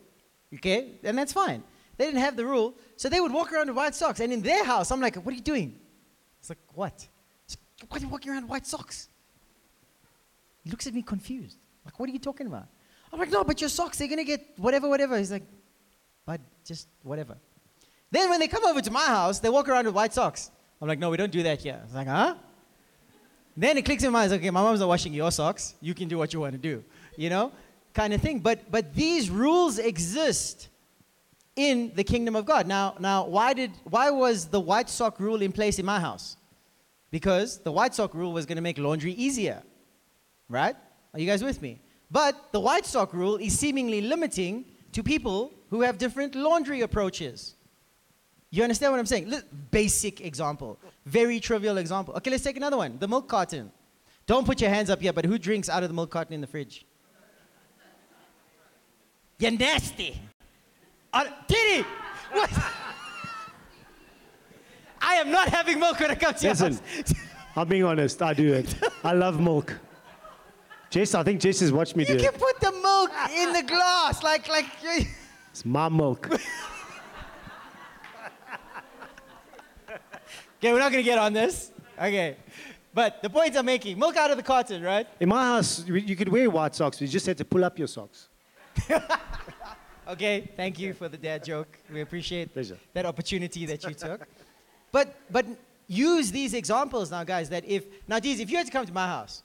Okay? 0.54 0.92
And 1.04 1.16
that's 1.16 1.32
fine. 1.32 1.62
They 1.96 2.06
didn't 2.06 2.20
have 2.20 2.36
the 2.36 2.44
rule. 2.44 2.74
So 2.96 3.08
they 3.08 3.20
would 3.20 3.32
walk 3.32 3.52
around 3.52 3.68
with 3.68 3.76
white 3.76 3.94
socks. 3.94 4.20
And 4.20 4.32
in 4.32 4.42
their 4.42 4.64
house, 4.64 4.90
I'm 4.90 5.00
like, 5.00 5.16
what 5.16 5.32
are 5.32 5.36
you 5.36 5.42
doing? 5.42 5.78
It's 6.40 6.50
like, 6.50 6.58
what? 6.74 7.06
Like, 7.80 7.90
why 7.90 7.96
are 7.98 8.00
you 8.00 8.08
walking 8.08 8.32
around 8.32 8.42
with 8.42 8.50
white 8.50 8.66
socks? 8.66 9.08
He 10.64 10.70
looks 10.70 10.86
at 10.86 10.94
me 10.94 11.02
confused. 11.02 11.58
Like, 11.84 11.98
what 11.98 12.08
are 12.08 12.12
you 12.12 12.18
talking 12.18 12.46
about? 12.46 12.66
I'm 13.12 13.18
like, 13.18 13.30
no, 13.30 13.44
but 13.44 13.60
your 13.60 13.70
socks, 13.70 13.98
they're 13.98 14.08
going 14.08 14.18
to 14.18 14.24
get 14.24 14.44
whatever, 14.56 14.88
whatever. 14.88 15.16
He's 15.16 15.30
like, 15.30 15.44
but 16.26 16.40
just 16.64 16.88
whatever. 17.02 17.36
Then 18.16 18.30
when 18.30 18.40
they 18.40 18.48
come 18.48 18.64
over 18.64 18.80
to 18.80 18.90
my 18.90 19.04
house, 19.04 19.40
they 19.40 19.50
walk 19.50 19.68
around 19.68 19.84
with 19.84 19.94
white 19.94 20.14
socks. 20.14 20.50
I'm 20.80 20.88
like, 20.88 20.98
no, 20.98 21.10
we 21.10 21.18
don't 21.18 21.30
do 21.30 21.42
that 21.42 21.60
here. 21.60 21.78
I 21.78 21.84
was 21.84 21.94
like, 21.94 22.06
huh? 22.06 22.34
Then 23.54 23.76
it 23.76 23.84
clicks 23.84 24.04
in 24.04 24.10
my 24.10 24.20
mind, 24.20 24.32
okay, 24.32 24.48
my 24.48 24.62
mom's 24.62 24.80
not 24.80 24.88
washing 24.88 25.12
your 25.12 25.30
socks. 25.30 25.74
You 25.82 25.92
can 25.92 26.08
do 26.08 26.16
what 26.16 26.32
you 26.32 26.40
want 26.40 26.52
to 26.52 26.58
do, 26.58 26.82
you 27.18 27.28
know, 27.28 27.52
kind 27.92 28.14
of 28.14 28.22
thing. 28.22 28.38
But 28.38 28.70
but 28.70 28.94
these 28.94 29.28
rules 29.28 29.78
exist 29.78 30.68
in 31.56 31.92
the 31.94 32.04
kingdom 32.04 32.36
of 32.36 32.46
God. 32.46 32.66
Now 32.66 32.94
now 32.98 33.26
why 33.26 33.52
did 33.52 33.72
why 33.84 34.08
was 34.08 34.46
the 34.46 34.60
white 34.60 34.88
sock 34.88 35.20
rule 35.20 35.42
in 35.42 35.52
place 35.52 35.78
in 35.78 35.84
my 35.84 36.00
house? 36.00 36.38
Because 37.10 37.58
the 37.58 37.72
white 37.72 37.94
sock 37.94 38.14
rule 38.14 38.32
was 38.32 38.46
going 38.46 38.56
to 38.56 38.62
make 38.62 38.78
laundry 38.78 39.12
easier, 39.12 39.62
right? 40.48 40.76
Are 41.12 41.20
you 41.20 41.26
guys 41.26 41.44
with 41.44 41.60
me? 41.60 41.80
But 42.10 42.34
the 42.52 42.60
white 42.60 42.86
sock 42.86 43.12
rule 43.12 43.36
is 43.36 43.58
seemingly 43.58 44.00
limiting 44.00 44.64
to 44.92 45.02
people 45.02 45.52
who 45.68 45.82
have 45.82 45.98
different 45.98 46.34
laundry 46.34 46.80
approaches. 46.80 47.56
You 48.56 48.62
understand 48.62 48.92
what 48.92 48.98
I'm 48.98 49.06
saying? 49.06 49.34
Basic 49.70 50.22
example. 50.22 50.78
Very 51.04 51.40
trivial 51.40 51.76
example. 51.76 52.14
Okay, 52.14 52.30
let's 52.30 52.42
take 52.42 52.56
another 52.56 52.78
one. 52.78 52.98
The 52.98 53.06
milk 53.06 53.28
carton. 53.28 53.70
Don't 54.26 54.46
put 54.46 54.62
your 54.62 54.70
hands 54.70 54.88
up 54.88 55.02
yet, 55.02 55.14
but 55.14 55.26
who 55.26 55.38
drinks 55.38 55.68
out 55.68 55.82
of 55.82 55.90
the 55.90 55.94
milk 55.94 56.10
carton 56.10 56.32
in 56.32 56.40
the 56.40 56.46
fridge? 56.46 56.86
You're 59.38 59.50
nasty. 59.50 60.18
Uh! 61.12 61.24
What? 62.32 62.50
I 65.02 65.16
am 65.16 65.30
not 65.30 65.48
having 65.50 65.78
milk 65.78 66.00
when 66.00 66.10
I 66.10 66.14
come 66.14 66.32
to 66.32 66.48
Listen, 66.48 66.72
house. 66.72 67.14
I'm 67.54 67.68
being 67.68 67.84
honest. 67.84 68.22
I 68.22 68.32
do 68.32 68.54
it. 68.54 68.74
I 69.04 69.12
love 69.12 69.38
milk. 69.38 69.78
Jess, 70.88 71.14
I 71.14 71.22
think 71.22 71.42
Jess 71.42 71.60
has 71.60 71.72
watched 71.72 71.94
me 71.94 72.04
You 72.06 72.14
do 72.14 72.24
can 72.24 72.34
it. 72.34 72.40
put 72.40 72.58
the 72.60 72.72
milk 72.72 73.10
in 73.36 73.52
the 73.52 73.62
glass, 73.62 74.22
like 74.22 74.48
like. 74.48 74.66
It's 75.50 75.64
my 75.66 75.90
milk. 75.90 76.30
Okay, 80.66 80.72
we're 80.72 80.80
not 80.80 80.90
gonna 80.90 81.04
get 81.04 81.16
on 81.18 81.32
this. 81.32 81.70
Okay, 81.96 82.36
but 82.92 83.22
the 83.22 83.30
point 83.30 83.56
I'm 83.56 83.64
making: 83.66 83.96
milk 84.00 84.16
out 84.16 84.32
of 84.32 84.36
the 84.36 84.42
carton, 84.42 84.82
right? 84.82 85.06
In 85.20 85.28
my 85.28 85.44
house, 85.44 85.86
you- 85.86 86.16
could 86.16 86.28
wear 86.28 86.50
white 86.50 86.74
socks, 86.74 86.96
but 86.98 87.02
you 87.02 87.08
just 87.08 87.24
had 87.24 87.38
to 87.38 87.44
pull 87.44 87.64
up 87.64 87.78
your 87.78 87.88
socks. 87.88 88.28
Okay, 90.08 90.48
thank 90.56 90.78
you 90.78 90.94
for 90.94 91.08
the 91.08 91.16
dad 91.16 91.42
joke. 91.42 91.66
We 91.92 92.00
appreciate 92.00 92.52
Pleasure. 92.54 92.78
that 92.94 93.04
opportunity 93.06 93.66
that 93.66 93.82
you 93.82 93.92
took. 93.92 94.20
But 94.92 95.16
but 95.32 95.44
use 95.88 96.30
these 96.30 96.54
examples 96.54 97.10
now, 97.10 97.24
guys. 97.24 97.48
That 97.48 97.64
if 97.64 97.82
now, 98.06 98.20
geez, 98.20 98.38
if 98.38 98.48
you 98.48 98.56
had 98.56 98.66
to 98.66 98.72
come 98.72 98.86
to 98.86 98.92
my 98.92 99.06
house, 99.08 99.42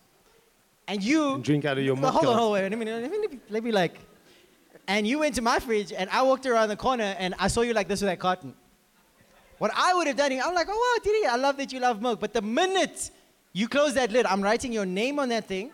and 0.88 1.02
you 1.04 1.34
And 1.34 1.44
drink 1.44 1.66
out 1.66 1.80
of 1.80 1.84
your 1.84 1.96
milk. 1.96 2.14
hold 2.14 2.26
on, 2.28 2.38
hold 2.38 2.48
on, 2.50 2.54
wait, 2.54 2.70
let 2.70 2.78
me, 2.78 2.86
let 2.86 3.02
me, 3.12 3.18
let 3.18 3.32
me, 3.32 3.40
let 3.50 3.64
me 3.64 3.72
like, 3.72 3.96
and 4.88 5.08
you 5.08 5.18
went 5.18 5.34
to 5.36 5.42
my 5.42 5.58
fridge, 5.58 5.92
and 5.92 6.08
I 6.12 6.22
walked 6.22 6.46
around 6.46 6.70
the 6.70 6.76
corner, 6.78 7.16
and 7.18 7.34
I 7.40 7.48
saw 7.48 7.62
you 7.62 7.74
like 7.74 7.88
this 7.88 8.02
with 8.02 8.10
that 8.12 8.20
carton. 8.20 8.54
What 9.62 9.69
I 9.76 9.93
would 9.93 10.08
have 10.08 10.15
done, 10.15 10.32
I'm 10.32 10.56
like, 10.56 10.65
oh 10.71 10.74
wow, 10.74 11.04
Didi, 11.04 11.28
I 11.28 11.36
love 11.36 11.56
that 11.58 11.71
you 11.71 11.80
love 11.80 12.02
milk. 12.02 12.19
But 12.19 12.34
the 12.34 12.41
minute 12.41 13.12
you 13.54 13.67
close 13.67 13.93
that 13.93 14.12
lid, 14.12 14.26
I'm 14.26 14.41
writing 14.41 14.74
your 14.74 14.88
name 14.88 15.19
on 15.19 15.30
that 15.30 15.45
thing, 15.47 15.69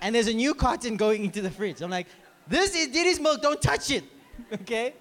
and 0.00 0.12
there's 0.12 0.26
a 0.26 0.32
new 0.34 0.54
carton 0.54 0.96
going 0.96 1.24
into 1.24 1.40
the 1.40 1.48
fridge. 1.48 1.80
I'm 1.80 1.88
like, 1.88 2.08
this 2.48 2.74
is 2.74 2.88
Didi's 2.88 3.20
milk, 3.20 3.40
don't 3.40 3.62
touch 3.62 3.92
it. 3.92 4.02
Okay? 4.52 4.92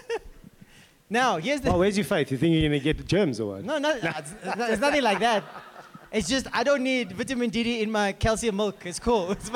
now, 1.10 1.38
here's 1.38 1.62
the 1.62 1.70
Oh, 1.70 1.78
where's 1.78 1.96
your 1.96 2.04
faith? 2.04 2.30
You 2.30 2.36
think 2.36 2.52
you're 2.52 2.68
going 2.68 2.78
to 2.78 2.92
get 2.92 3.06
germs 3.06 3.40
or 3.40 3.54
what? 3.54 3.64
no, 3.64 3.78
no, 3.78 3.90
it's, 4.02 4.34
it's 4.44 4.80
nothing 4.80 5.02
like 5.02 5.20
that. 5.20 5.42
It's 6.12 6.28
just 6.28 6.46
I 6.52 6.62
don't 6.62 6.82
need 6.82 7.12
vitamin 7.12 7.48
D 7.48 7.80
in 7.80 7.90
my 7.90 8.12
calcium 8.12 8.56
milk. 8.56 8.84
It's 8.84 8.98
cool. 8.98 9.32
It's 9.32 9.50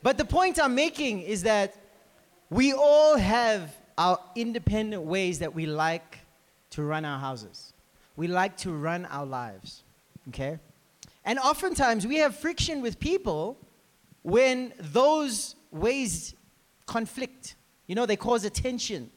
but 0.00 0.16
the 0.16 0.24
point 0.24 0.60
I'm 0.62 0.76
making 0.76 1.22
is 1.22 1.42
that 1.42 1.74
we 2.50 2.72
all 2.72 3.16
have 3.16 3.74
our 3.96 4.18
independent 4.34 5.02
ways 5.02 5.38
that 5.38 5.54
we 5.54 5.66
like 5.66 6.18
to 6.70 6.82
run 6.82 7.04
our 7.04 7.18
houses. 7.18 7.72
We 8.16 8.26
like 8.28 8.56
to 8.58 8.72
run 8.72 9.06
our 9.06 9.26
lives. 9.26 9.82
Okay? 10.28 10.58
And 11.24 11.38
oftentimes 11.38 12.06
we 12.06 12.16
have 12.16 12.36
friction 12.36 12.82
with 12.82 12.98
people 12.98 13.58
when 14.22 14.72
those 14.78 15.56
ways 15.70 16.34
conflict. 16.86 17.56
You 17.86 17.94
know, 17.94 18.06
they 18.06 18.16
cause 18.16 18.44
a 18.44 18.50
tension. 18.50 19.10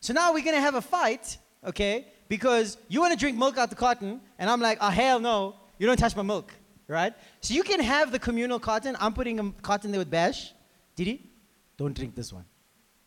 So 0.00 0.12
now 0.12 0.32
we're 0.32 0.44
gonna 0.44 0.60
have 0.60 0.74
a 0.74 0.82
fight, 0.82 1.38
okay? 1.64 2.06
Because 2.28 2.76
you 2.88 3.00
wanna 3.00 3.16
drink 3.16 3.36
milk 3.36 3.58
out 3.58 3.70
the 3.70 3.76
carton, 3.76 4.20
and 4.38 4.50
I'm 4.50 4.60
like, 4.60 4.78
oh 4.80 4.90
hell 4.90 5.18
no, 5.18 5.56
you 5.78 5.86
don't 5.86 5.96
touch 5.96 6.14
my 6.14 6.22
milk, 6.22 6.52
right? 6.88 7.14
So 7.40 7.54
you 7.54 7.62
can 7.62 7.80
have 7.80 8.12
the 8.12 8.18
communal 8.18 8.58
carton. 8.58 8.96
I'm 9.00 9.14
putting 9.14 9.40
a 9.40 9.52
carton 9.62 9.90
there 9.90 9.98
with 9.98 10.10
Bash. 10.10 10.52
Didi, 10.94 11.22
don't 11.76 11.94
drink 11.94 12.14
this 12.14 12.32
one. 12.32 12.44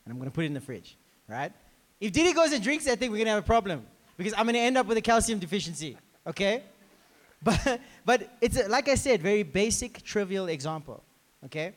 And 0.09 0.15
I'm 0.15 0.17
gonna 0.17 0.31
put 0.31 0.43
it 0.43 0.47
in 0.47 0.55
the 0.55 0.59
fridge, 0.59 0.97
right? 1.27 1.53
If 1.99 2.11
Didi 2.11 2.33
goes 2.33 2.51
and 2.51 2.63
drinks 2.63 2.85
that 2.85 2.97
thing, 2.97 3.11
we're 3.11 3.19
gonna 3.19 3.29
have 3.29 3.43
a 3.43 3.45
problem. 3.45 3.85
Because 4.17 4.33
I'm 4.35 4.47
gonna 4.47 4.57
end 4.57 4.75
up 4.75 4.87
with 4.87 4.97
a 4.97 5.01
calcium 5.01 5.37
deficiency, 5.37 5.97
okay? 6.25 6.63
But, 7.41 7.79
but 8.03 8.37
it's, 8.41 8.59
a, 8.59 8.67
like 8.67 8.89
I 8.89 8.95
said, 8.95 9.21
very 9.21 9.43
basic, 9.43 10.03
trivial 10.03 10.47
example, 10.47 11.01
okay? 11.45 11.73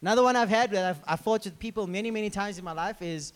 Another 0.00 0.22
one 0.22 0.36
I've 0.36 0.50
had 0.50 0.70
that 0.70 0.84
I've, 0.84 1.00
I've 1.04 1.20
fought 1.20 1.42
with 1.44 1.58
people 1.58 1.88
many, 1.88 2.12
many 2.12 2.30
times 2.30 2.58
in 2.58 2.64
my 2.64 2.70
life 2.70 3.02
is 3.02 3.32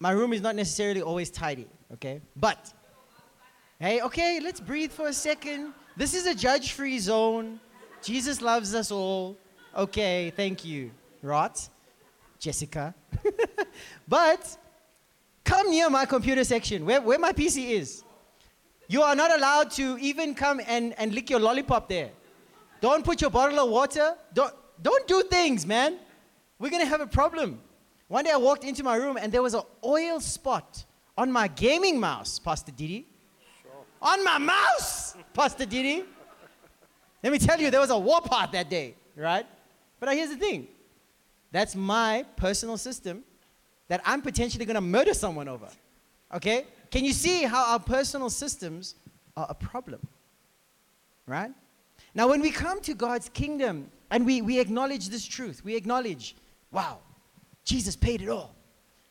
my 0.00 0.10
room 0.10 0.32
is 0.32 0.40
not 0.40 0.56
necessarily 0.56 1.00
always 1.00 1.30
tidy, 1.30 1.68
okay? 1.92 2.22
But, 2.34 2.72
hey, 3.78 4.00
okay, 4.00 4.40
let's 4.42 4.58
breathe 4.58 4.90
for 4.90 5.06
a 5.06 5.12
second. 5.12 5.74
This 5.96 6.12
is 6.12 6.26
a 6.26 6.34
judge 6.34 6.72
free 6.72 6.98
zone. 6.98 7.60
Jesus 8.02 8.40
loves 8.40 8.74
us 8.74 8.90
all. 8.90 9.36
Okay, 9.76 10.32
thank 10.34 10.64
you, 10.64 10.90
Rot, 11.22 11.68
Jessica. 12.40 12.94
But, 14.08 14.56
come 15.44 15.70
near 15.70 15.90
my 15.90 16.06
computer 16.06 16.44
section 16.44 16.84
where, 16.84 17.00
where 17.00 17.18
my 17.18 17.32
PC 17.32 17.70
is. 17.70 18.02
You 18.88 19.02
are 19.02 19.14
not 19.14 19.36
allowed 19.36 19.70
to 19.72 19.96
even 20.00 20.34
come 20.34 20.60
and, 20.66 20.98
and 20.98 21.14
lick 21.14 21.30
your 21.30 21.38
lollipop 21.38 21.88
there. 21.88 22.10
Don't 22.80 23.04
put 23.04 23.20
your 23.20 23.30
bottle 23.30 23.60
of 23.60 23.70
water. 23.70 24.14
Don't, 24.34 24.52
don't 24.82 25.06
do 25.06 25.22
things, 25.22 25.66
man. 25.66 25.96
We're 26.58 26.70
going 26.70 26.82
to 26.82 26.88
have 26.88 27.00
a 27.00 27.06
problem. 27.06 27.60
One 28.08 28.24
day 28.24 28.32
I 28.32 28.36
walked 28.36 28.64
into 28.64 28.82
my 28.82 28.96
room 28.96 29.16
and 29.16 29.32
there 29.32 29.42
was 29.42 29.54
an 29.54 29.62
oil 29.84 30.18
spot 30.18 30.84
on 31.16 31.30
my 31.30 31.46
gaming 31.48 32.00
mouse, 32.00 32.38
Pastor 32.38 32.72
Didi. 32.72 33.06
On 34.02 34.24
my 34.24 34.38
mouse! 34.38 35.14
Pastor 35.34 35.66
Didi. 35.66 36.04
Let 37.22 37.32
me 37.32 37.38
tell 37.38 37.60
you, 37.60 37.70
there 37.70 37.80
was 37.80 37.90
a 37.90 37.98
war 37.98 38.20
part 38.22 38.52
that 38.52 38.70
day, 38.70 38.94
right? 39.14 39.46
But 39.98 40.14
here's 40.14 40.30
the 40.30 40.36
thing 40.36 40.68
that's 41.52 41.76
my 41.76 42.24
personal 42.36 42.78
system 42.78 43.22
that 43.90 44.00
I'm 44.04 44.22
potentially 44.22 44.64
going 44.64 44.76
to 44.76 44.80
murder 44.80 45.12
someone 45.12 45.48
over. 45.48 45.66
Okay? 46.32 46.64
Can 46.92 47.04
you 47.04 47.12
see 47.12 47.42
how 47.42 47.72
our 47.72 47.80
personal 47.80 48.30
systems 48.30 48.94
are 49.36 49.48
a 49.50 49.54
problem? 49.54 50.00
Right? 51.26 51.50
Now, 52.14 52.28
when 52.28 52.40
we 52.40 52.52
come 52.52 52.80
to 52.82 52.94
God's 52.94 53.28
kingdom 53.30 53.90
and 54.12 54.24
we, 54.24 54.42
we 54.42 54.60
acknowledge 54.60 55.08
this 55.08 55.26
truth, 55.26 55.64
we 55.64 55.74
acknowledge, 55.74 56.36
wow, 56.70 56.98
Jesus 57.64 57.96
paid 57.96 58.22
it 58.22 58.28
all. 58.28 58.54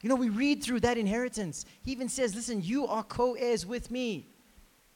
You 0.01 0.07
know, 0.07 0.15
we 0.15 0.29
read 0.29 0.63
through 0.63 0.79
that 0.79 0.97
inheritance. 0.97 1.65
He 1.83 1.91
even 1.91 2.07
says, 2.07 2.33
listen, 2.33 2.63
you 2.63 2.87
are 2.87 3.03
co 3.03 3.33
heirs 3.33 3.65
with 3.65 3.91
me. 3.91 4.29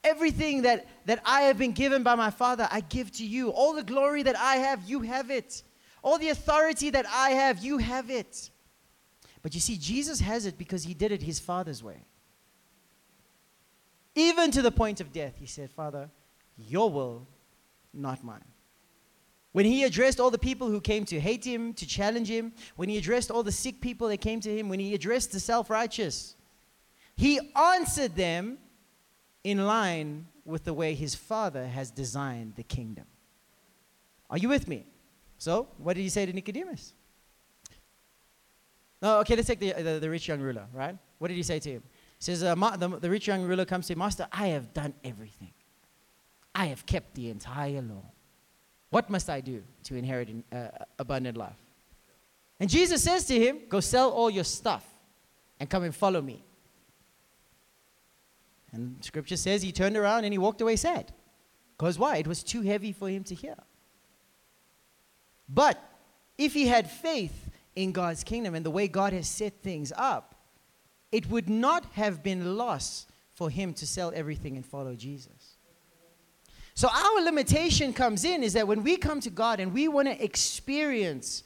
Everything 0.05 0.61
that, 0.61 0.87
that 1.07 1.21
I 1.25 1.41
have 1.41 1.57
been 1.57 1.73
given 1.73 2.03
by 2.03 2.15
my 2.15 2.29
Father, 2.29 2.69
I 2.71 2.79
give 2.79 3.11
to 3.13 3.25
you. 3.25 3.49
All 3.49 3.73
the 3.73 3.83
glory 3.83 4.23
that 4.23 4.37
I 4.37 4.55
have, 4.55 4.87
you 4.87 5.01
have 5.01 5.29
it. 5.29 5.61
All 6.01 6.17
the 6.17 6.29
authority 6.29 6.89
that 6.91 7.05
I 7.05 7.31
have, 7.31 7.61
you 7.61 7.79
have 7.79 8.09
it. 8.09 8.49
But 9.43 9.53
you 9.53 9.59
see, 9.59 9.77
Jesus 9.77 10.21
has 10.21 10.45
it 10.45 10.57
because 10.57 10.83
he 10.83 10.93
did 10.93 11.11
it 11.11 11.21
his 11.21 11.39
Father's 11.39 11.83
way. 11.83 12.05
Even 14.15 14.49
to 14.51 14.61
the 14.61 14.71
point 14.71 15.01
of 15.01 15.11
death, 15.11 15.33
he 15.37 15.45
said, 15.45 15.69
Father, 15.69 16.09
your 16.57 16.89
will, 16.89 17.27
not 17.93 18.23
mine. 18.23 18.45
When 19.51 19.65
he 19.65 19.83
addressed 19.83 20.19
all 20.19 20.31
the 20.31 20.39
people 20.39 20.69
who 20.69 20.81
came 20.81 21.05
to 21.05 21.19
hate 21.19 21.45
him, 21.45 21.73
to 21.75 21.85
challenge 21.85 22.27
him, 22.27 22.53
when 22.75 22.89
he 22.89 22.97
addressed 22.97 23.29
all 23.29 23.43
the 23.43 23.51
sick 23.51 23.81
people 23.81 24.07
that 24.07 24.17
came 24.17 24.39
to 24.41 24.55
him, 24.55 24.69
when 24.69 24.79
he 24.79 24.95
addressed 24.95 25.31
the 25.31 25.39
self 25.39 25.69
righteous, 25.69 26.35
he 27.15 27.39
answered 27.55 28.15
them 28.15 28.57
in 29.43 29.65
line 29.65 30.27
with 30.45 30.63
the 30.63 30.73
way 30.73 30.93
his 30.93 31.13
father 31.13 31.67
has 31.67 31.91
designed 31.91 32.55
the 32.55 32.63
kingdom. 32.63 33.05
Are 34.29 34.37
you 34.37 34.49
with 34.49 34.67
me? 34.67 34.85
So, 35.37 35.67
what 35.77 35.95
did 35.95 36.01
he 36.01 36.09
say 36.09 36.25
to 36.25 36.33
Nicodemus? 36.33 36.93
No, 39.03 39.19
okay, 39.19 39.35
let's 39.35 39.49
take 39.49 39.59
the, 39.59 39.73
the, 39.73 39.99
the 39.99 40.09
rich 40.09 40.29
young 40.29 40.39
ruler, 40.39 40.65
right? 40.73 40.97
What 41.19 41.27
did 41.27 41.35
he 41.35 41.43
say 41.43 41.59
to 41.59 41.69
him? 41.69 41.83
He 42.19 42.23
says, 42.23 42.41
uh, 42.41 42.55
the, 42.55 42.87
the 42.87 43.09
rich 43.09 43.27
young 43.27 43.43
ruler 43.43 43.65
comes 43.65 43.87
to 43.87 43.93
him, 43.93 43.99
Master, 43.99 44.27
I 44.31 44.47
have 44.47 44.73
done 44.73 44.93
everything. 45.03 45.51
I 46.55 46.67
have 46.67 46.85
kept 46.85 47.13
the 47.13 47.29
entire 47.29 47.81
law. 47.81 48.05
What 48.91 49.09
must 49.09 49.29
I 49.29 49.41
do 49.41 49.61
to 49.83 49.95
inherit 49.95 50.29
in, 50.29 50.43
uh, 50.57 50.69
abundant 50.97 51.35
life? 51.35 51.57
And 52.61 52.69
Jesus 52.69 53.03
says 53.03 53.25
to 53.25 53.37
him, 53.37 53.59
Go 53.67 53.81
sell 53.81 54.09
all 54.09 54.29
your 54.29 54.45
stuff 54.45 54.85
and 55.59 55.69
come 55.69 55.83
and 55.83 55.93
follow 55.93 56.21
me. 56.21 56.41
And 58.71 59.03
scripture 59.03 59.35
says 59.35 59.61
he 59.61 59.73
turned 59.73 59.97
around 59.97 60.23
and 60.23 60.33
he 60.33 60.37
walked 60.37 60.61
away 60.61 60.77
sad. 60.77 61.11
Because 61.77 61.99
why? 61.99 62.17
It 62.17 62.27
was 62.27 62.41
too 62.41 62.61
heavy 62.61 62.93
for 62.93 63.09
him 63.09 63.25
to 63.25 63.35
hear. 63.35 63.57
But 65.49 65.77
if 66.37 66.53
he 66.53 66.67
had 66.67 66.89
faith 66.89 67.49
in 67.75 67.91
God's 67.91 68.23
kingdom 68.23 68.55
and 68.55 68.65
the 68.65 68.71
way 68.71 68.87
God 68.87 69.13
has 69.13 69.27
set 69.27 69.61
things 69.61 69.91
up, 69.95 70.35
it 71.11 71.29
would 71.29 71.49
not 71.49 71.85
have 71.93 72.23
been 72.23 72.57
loss 72.57 73.07
for 73.33 73.49
him 73.49 73.73
to 73.75 73.87
sell 73.87 74.11
everything 74.15 74.55
and 74.55 74.65
follow 74.65 74.95
Jesus. 74.95 75.57
So 76.75 76.87
our 76.87 77.23
limitation 77.23 77.93
comes 77.93 78.25
in 78.25 78.43
is 78.43 78.53
that 78.53 78.67
when 78.67 78.83
we 78.83 78.97
come 78.97 79.19
to 79.21 79.29
God 79.29 79.59
and 79.59 79.73
we 79.73 79.87
want 79.87 80.07
to 80.07 80.23
experience 80.23 81.43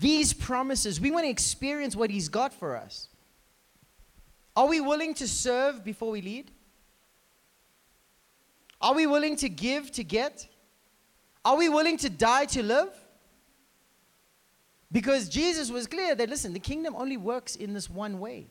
these 0.00 0.32
promises, 0.32 1.00
we 1.00 1.10
want 1.10 1.26
to 1.26 1.30
experience 1.30 1.94
what 1.94 2.10
He's 2.10 2.28
got 2.28 2.52
for 2.52 2.76
us. 2.76 3.08
Are 4.56 4.66
we 4.66 4.80
willing 4.80 5.14
to 5.14 5.28
serve 5.28 5.84
before 5.84 6.10
we 6.10 6.22
lead? 6.22 6.50
Are 8.80 8.94
we 8.94 9.06
willing 9.06 9.36
to 9.36 9.48
give 9.48 9.92
to 9.92 10.04
get? 10.04 10.46
Are 11.44 11.56
we 11.56 11.68
willing 11.68 11.96
to 11.98 12.10
die 12.10 12.46
to 12.46 12.62
live? 12.62 12.90
Because 14.94 15.28
Jesus 15.28 15.72
was 15.72 15.88
clear 15.88 16.14
that, 16.14 16.30
listen, 16.30 16.52
the 16.52 16.60
kingdom 16.60 16.94
only 16.96 17.16
works 17.16 17.56
in 17.56 17.74
this 17.74 17.90
one 17.90 18.20
way. 18.20 18.46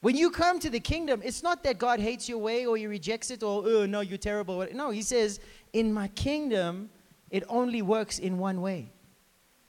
When 0.00 0.16
you 0.16 0.28
come 0.28 0.58
to 0.58 0.68
the 0.68 0.80
kingdom, 0.80 1.22
it's 1.24 1.40
not 1.40 1.62
that 1.62 1.78
God 1.78 2.00
hates 2.00 2.28
your 2.28 2.38
way 2.38 2.66
or 2.66 2.76
he 2.76 2.88
rejects 2.88 3.30
it 3.30 3.44
or, 3.44 3.62
oh, 3.64 3.86
no, 3.86 4.00
you're 4.00 4.18
terrible. 4.18 4.66
No, 4.74 4.90
he 4.90 5.02
says, 5.02 5.38
in 5.72 5.94
my 5.94 6.08
kingdom, 6.08 6.90
it 7.30 7.44
only 7.48 7.80
works 7.80 8.18
in 8.18 8.38
one 8.38 8.60
way. 8.60 8.90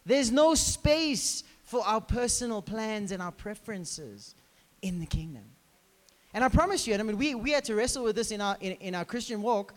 There's 0.04 0.32
no 0.32 0.56
space 0.56 1.44
for 1.64 1.86
our 1.86 2.02
personal 2.02 2.64
plans 2.64 3.12
and 3.12 3.22
our 3.22 3.32
preferences 3.32 4.34
in 4.82 5.00
the 5.00 5.06
kingdom. 5.06 5.44
And 6.34 6.44
I 6.44 6.50
promise 6.50 6.88
you, 6.88 6.94
and 6.94 7.04
I 7.04 7.06
mean, 7.06 7.20
we, 7.20 7.36
we 7.36 7.52
had 7.52 7.66
to 7.66 7.76
wrestle 7.76 8.04
with 8.04 8.16
this 8.16 8.32
in 8.32 8.42
our, 8.42 8.58
in, 8.62 8.72
in 8.74 8.96
our 8.96 9.06
Christian 9.06 9.44
walk, 9.44 9.76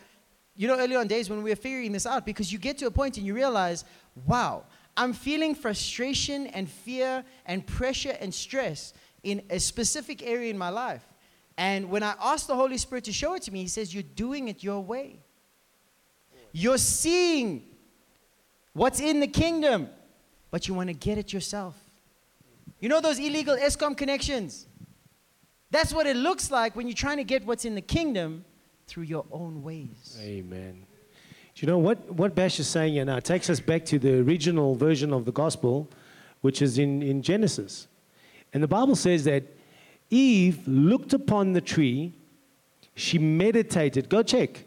you 0.57 0.67
know, 0.67 0.79
early 0.79 0.97
on 0.97 1.09
days 1.09 1.29
when 1.29 1.43
we 1.43 1.51
were 1.51 1.57
figuring 1.57 1.93
this 1.93 2.07
out, 2.07 2.25
because 2.25 2.51
you 2.51 2.59
get 2.59 2.79
to 2.79 2.87
a 2.87 2.91
point 2.91 3.19
and 3.19 3.27
you 3.27 3.35
realize, 3.35 3.85
wow, 4.27 4.65
I'm 4.97 5.13
feeling 5.13 5.55
frustration 5.55 6.47
and 6.49 6.69
fear 6.69 7.25
and 7.47 7.67
pressure 7.67 8.17
and 8.21 8.35
stress 8.35 8.93
in 9.23 9.43
a 9.51 9.59
specific 9.59 10.23
area 10.23 10.51
in 10.51 10.59
my 10.59 10.69
life. 10.69 11.05
And 11.57 11.91
when 11.91 12.03
I 12.03 12.15
ask 12.21 12.47
the 12.47 12.57
Holy 12.57 12.79
Spirit 12.79 13.05
to 13.05 13.13
show 13.13 13.35
it 13.35 13.43
to 13.43 13.53
me, 13.53 13.63
He 13.63 13.69
says, 13.69 13.95
You're 13.95 14.03
doing 14.03 14.49
it 14.49 14.63
your 14.63 14.81
way. 14.81 15.21
You're 16.53 16.79
seeing 16.79 17.65
what's 18.75 19.01
in 19.01 19.21
the 19.21 19.27
kingdom, 19.27 19.89
but 20.51 20.69
you 20.69 20.75
want 20.75 20.89
to 20.89 20.95
get 20.95 21.19
it 21.19 21.33
yourself. 21.33 21.77
You 22.81 22.89
know 22.89 23.01
those 23.01 23.19
illegal 23.19 23.57
Eskom 23.57 23.97
connections? 23.97 24.67
That's 25.71 25.95
what 25.95 26.07
it 26.07 26.17
looks 26.17 26.51
like 26.51 26.77
when 26.77 26.87
you're 26.87 26.95
trying 26.95 27.17
to 27.17 27.25
get 27.25 27.47
what's 27.47 27.65
in 27.65 27.75
the 27.75 27.81
kingdom 27.81 28.45
through 28.87 29.05
your 29.05 29.25
own 29.33 29.63
ways. 29.63 30.19
Amen. 30.21 30.85
Do 31.55 31.67
you 31.67 31.71
know 31.71 31.79
what, 31.79 32.11
what 32.11 32.35
Bash 32.35 32.59
is 32.59 32.69
saying 32.69 32.95
here 32.95 33.03
uh, 33.03 33.07
now 33.07 33.21
takes 33.21 33.51
us 33.51 33.61
back 33.61 33.85
to 33.87 33.99
the 33.99 34.21
original 34.21 34.75
version 34.75 35.13
of 35.13 35.25
the 35.25 35.33
gospel, 35.33 35.89
which 36.41 36.63
is 36.63 36.79
in, 36.79 37.03
in 37.03 37.23
Genesis. 37.23 37.89
And 38.53 38.63
the 38.63 38.69
Bible 38.69 38.97
says 38.97 39.25
that 39.25 39.45
Eve 40.11 40.67
looked 40.67 41.13
upon 41.13 41.53
the 41.53 41.61
tree, 41.61 42.15
she 42.95 43.19
meditated. 43.19 44.09
Go 44.09 44.23
check. 44.23 44.65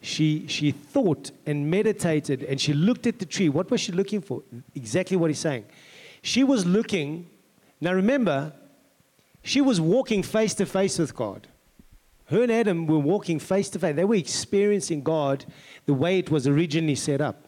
She, 0.00 0.46
she 0.48 0.72
thought 0.72 1.30
and 1.46 1.70
meditated 1.70 2.42
and 2.42 2.60
she 2.60 2.72
looked 2.72 3.06
at 3.06 3.18
the 3.18 3.24
tree. 3.24 3.48
What 3.48 3.70
was 3.70 3.80
she 3.80 3.92
looking 3.92 4.20
for? 4.20 4.42
Exactly 4.74 5.16
what 5.16 5.30
he's 5.30 5.38
saying. 5.38 5.64
She 6.22 6.42
was 6.42 6.66
looking, 6.66 7.28
now 7.80 7.92
remember, 7.92 8.52
she 9.42 9.60
was 9.60 9.80
walking 9.80 10.22
face 10.22 10.54
to 10.54 10.66
face 10.66 10.98
with 10.98 11.14
God. 11.14 11.46
Her 12.32 12.42
and 12.42 12.50
Adam 12.50 12.86
were 12.86 12.98
walking 12.98 13.38
face 13.38 13.68
to 13.70 13.78
face. 13.78 13.94
They 13.94 14.06
were 14.06 14.14
experiencing 14.14 15.02
God 15.02 15.44
the 15.84 15.92
way 15.92 16.18
it 16.18 16.30
was 16.30 16.46
originally 16.46 16.94
set 16.94 17.20
up. 17.20 17.46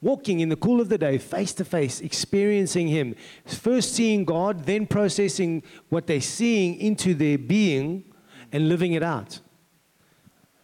walking 0.00 0.40
in 0.40 0.48
the 0.48 0.56
cool 0.56 0.80
of 0.80 0.88
the 0.88 0.98
day, 0.98 1.18
face 1.18 1.52
to 1.52 1.64
face, 1.64 2.00
experiencing 2.00 2.88
Him. 2.88 3.14
First 3.46 3.94
seeing 3.94 4.24
God, 4.24 4.64
then 4.64 4.86
processing 4.86 5.62
what 5.88 6.06
they're 6.06 6.20
seeing 6.20 6.76
into 6.76 7.14
their 7.14 7.38
being 7.38 8.04
and 8.52 8.68
living 8.68 8.92
it 8.92 9.02
out. 9.02 9.40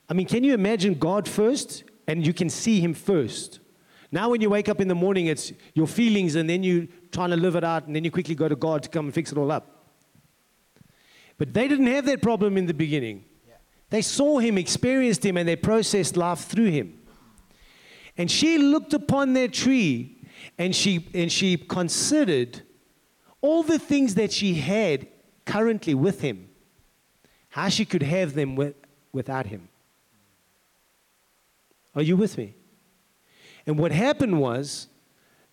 I 0.09 0.14
mean, 0.14 0.27
can 0.27 0.44
you 0.44 0.55
imagine 0.55 0.94
God 0.94 1.29
first 1.29 1.85
and 2.07 2.27
you 2.27 2.33
can 2.33 2.51
see 2.51 2.81
Him 2.81 2.94
first? 2.94 3.61
Now, 4.12 4.31
when 4.31 4.40
you 4.40 4.51
wake 4.51 4.68
up 4.68 4.81
in 4.81 4.88
the 4.88 4.94
morning, 4.94 5.27
it's 5.27 5.53
your 5.75 5.88
feelings, 5.88 6.37
and 6.37 6.49
then 6.49 6.62
you 6.62 6.87
trying 7.11 7.31
to 7.31 7.37
live 7.37 7.57
it 7.57 7.64
out, 7.64 7.87
and 7.87 7.97
then 7.97 8.05
you 8.05 8.12
quickly 8.12 8.35
go 8.35 8.49
to 8.49 8.57
God 8.57 8.83
to 8.85 8.88
come 8.88 9.07
and 9.07 9.14
fix 9.14 9.33
it 9.33 9.38
all 9.38 9.51
up. 9.51 9.73
But 11.38 11.53
they 11.53 11.68
didn't 11.68 11.88
have 11.88 12.07
that 12.07 12.23
problem 12.23 12.57
in 12.57 12.66
the 12.66 12.75
beginning. 12.75 13.25
Yeah. 13.47 13.55
They 13.90 14.03
saw 14.03 14.38
Him, 14.38 14.57
experienced 14.59 15.25
Him, 15.25 15.37
and 15.37 15.49
they 15.49 15.57
processed 15.57 16.16
life 16.16 16.40
through 16.40 16.70
Him. 16.70 17.01
And 18.16 18.31
she 18.31 18.59
looked 18.59 18.94
upon 18.94 19.33
that 19.35 19.53
tree, 19.53 20.18
and 20.59 20.75
she 20.75 21.09
and 21.14 21.31
she 21.33 21.57
considered 21.57 22.62
all 23.40 23.62
the 23.62 23.79
things 23.79 24.14
that 24.14 24.33
she 24.33 24.55
had 24.55 25.09
currently 25.44 25.94
with 25.94 26.20
Him, 26.20 26.49
how 27.49 27.68
she 27.68 27.85
could 27.85 28.03
have 28.03 28.35
them 28.35 28.55
with, 28.57 28.75
without 29.12 29.47
Him. 29.47 29.68
Are 31.94 32.03
you 32.03 32.16
with 32.16 32.38
me? 32.38 32.55
And 33.66 33.79
what 33.79 33.92
happened 33.92 34.40
was 34.40 34.88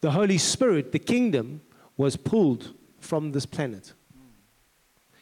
the 0.01 0.11
Holy 0.11 0.37
Spirit, 0.37 0.91
the 0.91 0.99
kingdom, 0.99 1.61
was 1.97 2.15
pulled 2.15 2.73
from 2.99 3.31
this 3.31 3.45
planet. 3.45 3.93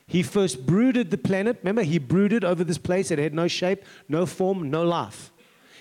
He 0.09 0.23
first 0.23 0.65
brooded 0.65 1.11
the 1.11 1.19
planet. 1.19 1.59
Remember, 1.61 1.83
he 1.83 1.99
brooded 1.99 2.43
over 2.43 2.63
this 2.63 2.79
place. 2.79 3.11
It 3.11 3.19
had 3.19 3.35
no 3.35 3.47
shape, 3.47 3.85
no 4.07 4.25
form, 4.25 4.71
no 4.71 4.83
life. 4.83 5.31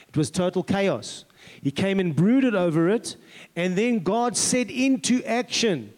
It 0.06 0.18
was 0.18 0.30
total 0.30 0.62
chaos. 0.62 1.24
He 1.62 1.70
came 1.70 1.98
and 1.98 2.14
brooded 2.14 2.54
over 2.54 2.90
it, 2.90 3.16
and 3.56 3.76
then 3.76 4.00
God 4.00 4.36
set 4.36 4.70
into 4.70 5.24
action 5.24 5.94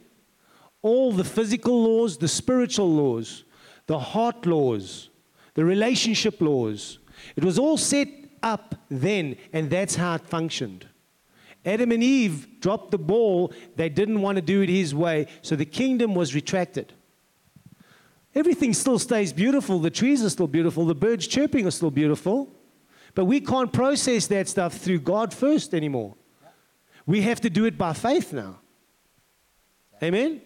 all 0.81 1.11
the 1.11 1.25
physical 1.25 1.83
laws, 1.83 2.19
the 2.19 2.29
spiritual 2.29 2.89
laws, 2.89 3.43
the 3.87 3.99
heart 3.99 4.47
laws, 4.47 5.11
the 5.55 5.65
relationship 5.65 6.41
laws. 6.41 7.01
It 7.35 7.45
was 7.45 7.59
all 7.59 7.77
set 7.77 8.07
up 8.45 8.77
then, 8.89 9.37
and 9.53 9.69
that's 9.69 9.97
how 9.97 10.15
it 10.15 10.27
functioned. 10.29 10.87
Adam 11.65 11.91
and 11.91 12.03
Eve 12.03 12.61
dropped 12.61 12.93
the 12.93 12.99
ball. 12.99 13.53
They 13.75 13.89
didn't 13.89 14.23
want 14.23 14.37
to 14.37 14.43
do 14.43 14.63
it 14.63 14.69
his 14.69 14.95
way, 14.95 15.27
so 15.43 15.57
the 15.57 15.65
kingdom 15.65 16.15
was 16.15 16.33
retracted. 16.33 16.93
Everything 18.35 18.73
still 18.73 18.99
stays 18.99 19.33
beautiful. 19.33 19.79
The 19.79 19.91
trees 19.91 20.25
are 20.25 20.31
still 20.31 20.47
beautiful. 20.47 20.87
The 20.87 20.95
birds 20.95 21.27
chirping 21.27 21.67
are 21.67 21.73
still 21.73 21.91
beautiful. 21.91 22.49
But 23.15 23.25
we 23.25 23.41
can't 23.41 23.73
process 23.73 24.27
that 24.29 24.49
stuff 24.49 24.75
through 24.75 25.01
God 25.01 25.35
first 25.35 25.75
anymore. 25.75 26.15
We 27.07 27.23
have 27.23 27.41
to 27.41 27.51
do 27.51 27.65
it 27.65 27.77
by 27.77 27.93
faith 27.93 28.33
now. 28.33 28.61
Amen? 30.03 30.41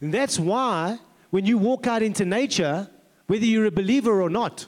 And 0.00 0.12
that's 0.12 0.38
why 0.38 0.98
when 1.30 1.46
you 1.46 1.58
walk 1.58 1.86
out 1.86 2.02
into 2.02 2.24
nature, 2.24 2.88
whether 3.26 3.44
you're 3.44 3.64
a 3.64 3.70
believer 3.70 4.20
or 4.20 4.28
not, 4.28 4.66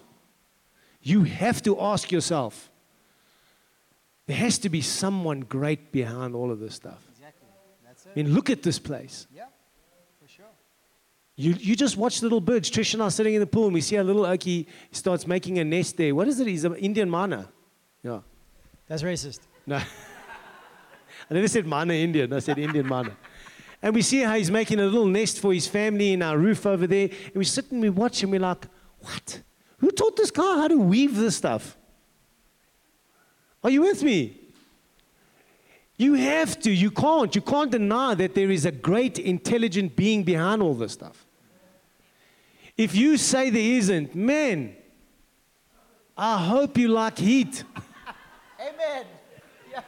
you 1.02 1.24
have 1.24 1.62
to 1.62 1.80
ask 1.80 2.10
yourself 2.10 2.70
there 4.26 4.36
has 4.36 4.58
to 4.58 4.68
be 4.68 4.80
someone 4.80 5.40
great 5.40 5.92
behind 5.92 6.34
all 6.34 6.50
of 6.50 6.58
this 6.58 6.74
stuff. 6.74 7.00
Exactly. 7.12 7.48
That's 7.86 8.06
I 8.06 8.10
mean, 8.16 8.34
look 8.34 8.50
at 8.50 8.62
this 8.62 8.78
place. 8.78 9.26
Yeah. 9.32 9.44
You, 11.36 11.52
you 11.52 11.76
just 11.76 11.98
watch 11.98 12.22
little 12.22 12.40
birds. 12.40 12.70
Trish 12.70 12.94
and 12.94 13.02
I 13.02 13.06
are 13.06 13.10
sitting 13.10 13.34
in 13.34 13.40
the 13.40 13.46
pool 13.46 13.66
and 13.66 13.74
we 13.74 13.82
see 13.82 13.96
a 13.96 14.04
little 14.04 14.22
oakie 14.22 14.66
starts 14.90 15.26
making 15.26 15.58
a 15.58 15.64
nest 15.64 15.98
there. 15.98 16.14
What 16.14 16.28
is 16.28 16.40
it? 16.40 16.46
He's 16.46 16.64
an 16.64 16.74
Indian 16.76 17.10
myna. 17.10 17.46
Yeah. 18.02 18.20
That's 18.88 19.02
racist. 19.02 19.40
No. 19.66 19.76
I 21.30 21.34
never 21.34 21.48
said 21.48 21.66
myna 21.66 21.92
Indian. 21.92 22.32
I 22.32 22.38
said 22.38 22.58
Indian 22.58 22.86
myna. 22.86 23.14
And 23.82 23.94
we 23.94 24.00
see 24.00 24.20
how 24.20 24.34
he's 24.34 24.50
making 24.50 24.80
a 24.80 24.84
little 24.84 25.04
nest 25.04 25.40
for 25.40 25.52
his 25.52 25.66
family 25.66 26.14
in 26.14 26.22
our 26.22 26.38
roof 26.38 26.64
over 26.64 26.86
there. 26.86 27.10
And 27.10 27.34
we 27.34 27.44
sit 27.44 27.70
and 27.70 27.82
we 27.82 27.90
watch 27.90 28.22
and 28.22 28.32
we're 28.32 28.40
like, 28.40 28.64
what? 29.00 29.42
Who 29.78 29.90
taught 29.90 30.16
this 30.16 30.30
guy 30.30 30.56
how 30.56 30.68
to 30.68 30.78
weave 30.78 31.16
this 31.16 31.36
stuff? 31.36 31.76
Are 33.62 33.68
you 33.68 33.82
with 33.82 34.02
me? 34.02 34.40
You 35.98 36.14
have 36.14 36.58
to. 36.60 36.70
You 36.70 36.90
can't. 36.90 37.34
You 37.34 37.42
can't 37.42 37.70
deny 37.70 38.14
that 38.14 38.34
there 38.34 38.50
is 38.50 38.64
a 38.64 38.72
great 38.72 39.18
intelligent 39.18 39.96
being 39.96 40.24
behind 40.24 40.62
all 40.62 40.74
this 40.74 40.92
stuff. 40.92 41.25
If 42.76 42.94
you 42.94 43.16
say 43.16 43.50
there 43.50 43.78
isn't, 43.78 44.14
man, 44.14 44.76
I 46.16 46.38
hope 46.44 46.78
you 46.78 46.88
like 46.88 47.18
heat. 47.18 47.64
Amen. 48.60 49.06
Yeah. 49.70 49.80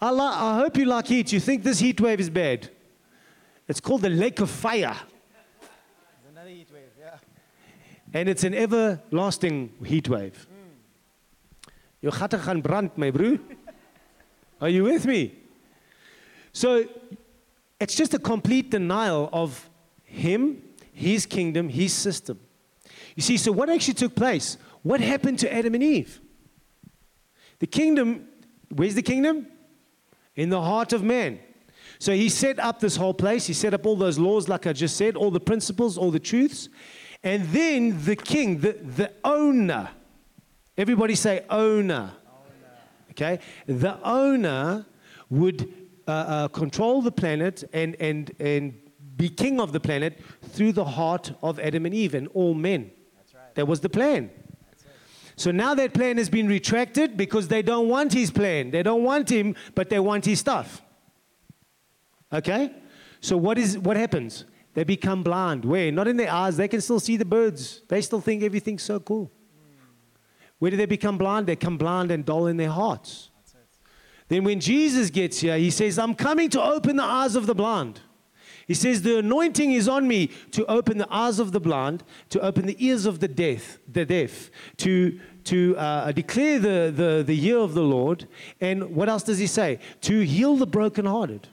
I, 0.00 0.10
li- 0.10 0.20
I 0.20 0.58
hope 0.58 0.76
you 0.76 0.86
like 0.86 1.06
heat. 1.06 1.32
You 1.32 1.40
think 1.40 1.62
this 1.62 1.78
heat 1.78 2.00
wave 2.00 2.20
is 2.20 2.30
bad. 2.30 2.70
It's 3.68 3.80
called 3.80 4.02
the 4.02 4.10
lake 4.10 4.40
of 4.40 4.50
fire. 4.50 4.96
Another 6.30 6.48
heat 6.48 6.68
wave. 6.72 6.82
Yeah. 6.98 7.18
And 8.12 8.28
it's 8.28 8.44
an 8.44 8.54
everlasting 8.54 9.72
heat 9.84 10.08
wave. 10.08 10.46
Mm. 10.46 11.72
Jou 12.02 12.10
gatte 12.10 12.38
gaan 12.38 12.62
brand, 12.62 12.90
my 12.96 13.10
broer. 13.10 13.38
Are 14.60 14.68
you 14.68 14.84
with 14.84 15.06
me? 15.06 15.34
So 16.52 16.84
it's 17.80 17.94
just 17.94 18.14
a 18.14 18.18
complete 18.18 18.70
denial 18.70 19.28
of 19.32 19.68
him, 20.04 20.62
his 20.92 21.26
kingdom, 21.26 21.68
his 21.68 21.92
system. 21.92 22.38
You 23.16 23.22
see, 23.22 23.36
so 23.36 23.52
what 23.52 23.68
actually 23.68 23.94
took 23.94 24.14
place? 24.14 24.56
What 24.82 25.00
happened 25.00 25.38
to 25.40 25.52
Adam 25.52 25.74
and 25.74 25.82
Eve? 25.82 26.20
The 27.58 27.66
kingdom, 27.66 28.28
where's 28.68 28.94
the 28.94 29.02
kingdom? 29.02 29.46
In 30.34 30.50
the 30.50 30.60
heart 30.60 30.92
of 30.92 31.02
man. 31.02 31.38
So 31.98 32.12
he 32.12 32.28
set 32.28 32.58
up 32.58 32.80
this 32.80 32.96
whole 32.96 33.14
place. 33.14 33.46
He 33.46 33.52
set 33.52 33.74
up 33.74 33.86
all 33.86 33.96
those 33.96 34.18
laws, 34.18 34.48
like 34.48 34.66
I 34.66 34.72
just 34.72 34.96
said, 34.96 35.16
all 35.16 35.30
the 35.30 35.40
principles, 35.40 35.96
all 35.96 36.10
the 36.10 36.18
truths. 36.18 36.68
And 37.22 37.44
then 37.50 38.02
the 38.04 38.16
king, 38.16 38.58
the, 38.58 38.72
the 38.72 39.12
owner, 39.24 39.90
everybody 40.76 41.14
say 41.14 41.44
owner. 41.48 42.12
Okay? 43.10 43.38
The 43.66 43.98
owner 44.02 44.86
would 45.30 45.72
uh, 46.08 46.10
uh, 46.10 46.48
control 46.48 47.02
the 47.02 47.12
planet 47.12 47.62
and, 47.72 47.94
and, 48.00 48.32
and 48.40 48.74
be 49.16 49.28
king 49.28 49.60
of 49.60 49.72
the 49.72 49.80
planet 49.80 50.20
through 50.42 50.72
the 50.72 50.84
heart 50.84 51.32
of 51.42 51.58
Adam 51.60 51.86
and 51.86 51.94
Eve 51.94 52.14
and 52.14 52.28
all 52.28 52.54
men. 52.54 52.90
That's 53.16 53.34
right. 53.34 53.54
That 53.54 53.68
was 53.68 53.80
the 53.80 53.88
plan. 53.88 54.30
So 55.36 55.50
now 55.50 55.74
that 55.74 55.94
plan 55.94 56.18
has 56.18 56.28
been 56.28 56.46
retracted 56.46 57.16
because 57.16 57.48
they 57.48 57.62
don't 57.62 57.88
want 57.88 58.12
his 58.12 58.30
plan. 58.30 58.70
They 58.70 58.82
don't 58.82 59.02
want 59.02 59.30
him, 59.30 59.54
but 59.74 59.88
they 59.88 59.98
want 59.98 60.24
his 60.24 60.40
stuff. 60.40 60.82
Okay? 62.32 62.72
So 63.20 63.36
what 63.36 63.58
is 63.58 63.78
what 63.78 63.96
happens? 63.96 64.44
They 64.74 64.84
become 64.84 65.22
blind. 65.22 65.64
Where? 65.64 65.92
Not 65.92 66.08
in 66.08 66.16
their 66.16 66.32
eyes. 66.32 66.56
They 66.56 66.68
can 66.68 66.80
still 66.80 67.00
see 67.00 67.16
the 67.16 67.24
birds. 67.24 67.82
They 67.88 68.00
still 68.00 68.20
think 68.20 68.42
everything's 68.42 68.82
so 68.82 69.00
cool. 69.00 69.30
Where 70.58 70.70
do 70.70 70.76
they 70.76 70.86
become 70.86 71.18
blind? 71.18 71.46
They 71.46 71.54
become 71.54 71.76
blind 71.76 72.10
and 72.10 72.24
dull 72.24 72.46
in 72.46 72.56
their 72.56 72.70
hearts. 72.70 73.30
Then 74.28 74.44
when 74.44 74.60
Jesus 74.60 75.10
gets 75.10 75.40
here, 75.40 75.58
he 75.58 75.70
says, 75.70 75.98
I'm 75.98 76.14
coming 76.14 76.48
to 76.50 76.62
open 76.62 76.96
the 76.96 77.02
eyes 77.02 77.34
of 77.34 77.46
the 77.46 77.54
blind. 77.54 78.00
He 78.66 78.74
says, 78.74 79.02
The 79.02 79.18
anointing 79.18 79.72
is 79.72 79.88
on 79.88 80.06
me 80.06 80.28
to 80.52 80.64
open 80.66 80.98
the 80.98 81.12
eyes 81.12 81.38
of 81.38 81.52
the 81.52 81.60
blind, 81.60 82.04
to 82.30 82.40
open 82.40 82.66
the 82.66 82.76
ears 82.84 83.06
of 83.06 83.20
the 83.20 83.28
deaf, 83.28 83.78
the 83.90 84.04
deaf, 84.04 84.50
to, 84.78 85.18
to 85.44 85.76
uh, 85.76 86.12
declare 86.12 86.58
the, 86.58 86.92
the, 86.94 87.22
the 87.26 87.34
year 87.34 87.58
of 87.58 87.74
the 87.74 87.82
Lord. 87.82 88.28
And 88.60 88.94
what 88.94 89.08
else 89.08 89.22
does 89.22 89.38
he 89.38 89.46
say? 89.46 89.78
To 90.02 90.20
heal 90.20 90.56
the 90.56 90.66
brokenhearted. 90.66 91.48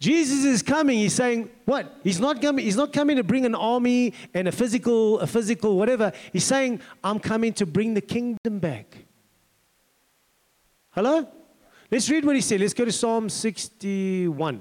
Jesus 0.00 0.44
is 0.44 0.62
coming. 0.62 0.98
He's 0.98 1.14
saying, 1.14 1.48
what? 1.64 1.98
He's 2.02 2.20
not 2.20 2.42
coming. 2.42 2.64
He's 2.64 2.76
not 2.76 2.92
coming 2.92 3.16
to 3.16 3.24
bring 3.24 3.46
an 3.46 3.54
army 3.54 4.12
and 4.34 4.48
a 4.48 4.52
physical, 4.52 5.18
a 5.20 5.26
physical 5.26 5.78
whatever. 5.78 6.12
He's 6.32 6.44
saying, 6.44 6.80
I'm 7.02 7.18
coming 7.18 7.52
to 7.54 7.64
bring 7.64 7.94
the 7.94 8.02
kingdom 8.02 8.58
back. 8.58 8.98
Hello? 10.90 11.26
Let's 11.90 12.10
read 12.10 12.24
what 12.24 12.34
he 12.34 12.42
said. 12.42 12.60
Let's 12.60 12.74
go 12.74 12.84
to 12.84 12.92
Psalm 12.92 13.28
61. 13.28 14.60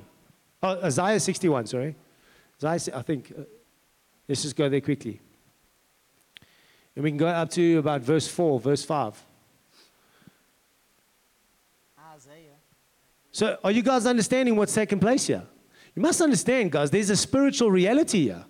Oh, 0.64 0.80
Isaiah 0.82 1.20
61, 1.20 1.68
sorry. 1.68 1.94
Isaiah, 2.64 2.98
I 2.98 3.02
think. 3.02 3.34
Uh, 3.38 3.42
let's 4.30 4.44
just 4.44 4.56
go 4.56 4.70
there 4.70 4.80
quickly. 4.80 5.20
And 6.96 7.04
we 7.04 7.12
can 7.12 7.18
go 7.18 7.28
up 7.28 7.50
to 7.52 7.80
about 7.80 8.02
verse 8.02 8.30
4, 8.30 8.62
verse 8.62 8.86
5. 8.86 9.22
Isaiah. 12.16 12.36
So, 13.34 13.58
are 13.62 13.72
you 13.72 13.82
guys 13.82 14.06
understanding 14.06 14.56
what's 14.56 14.74
taking 14.74 15.02
place 15.02 15.28
here? 15.28 15.44
You 15.96 16.02
must 16.02 16.22
understand, 16.22 16.72
guys, 16.72 16.90
there's 16.90 17.10
a 17.10 17.18
spiritual 17.18 17.70
reality 17.70 18.24
here. 18.24 18.46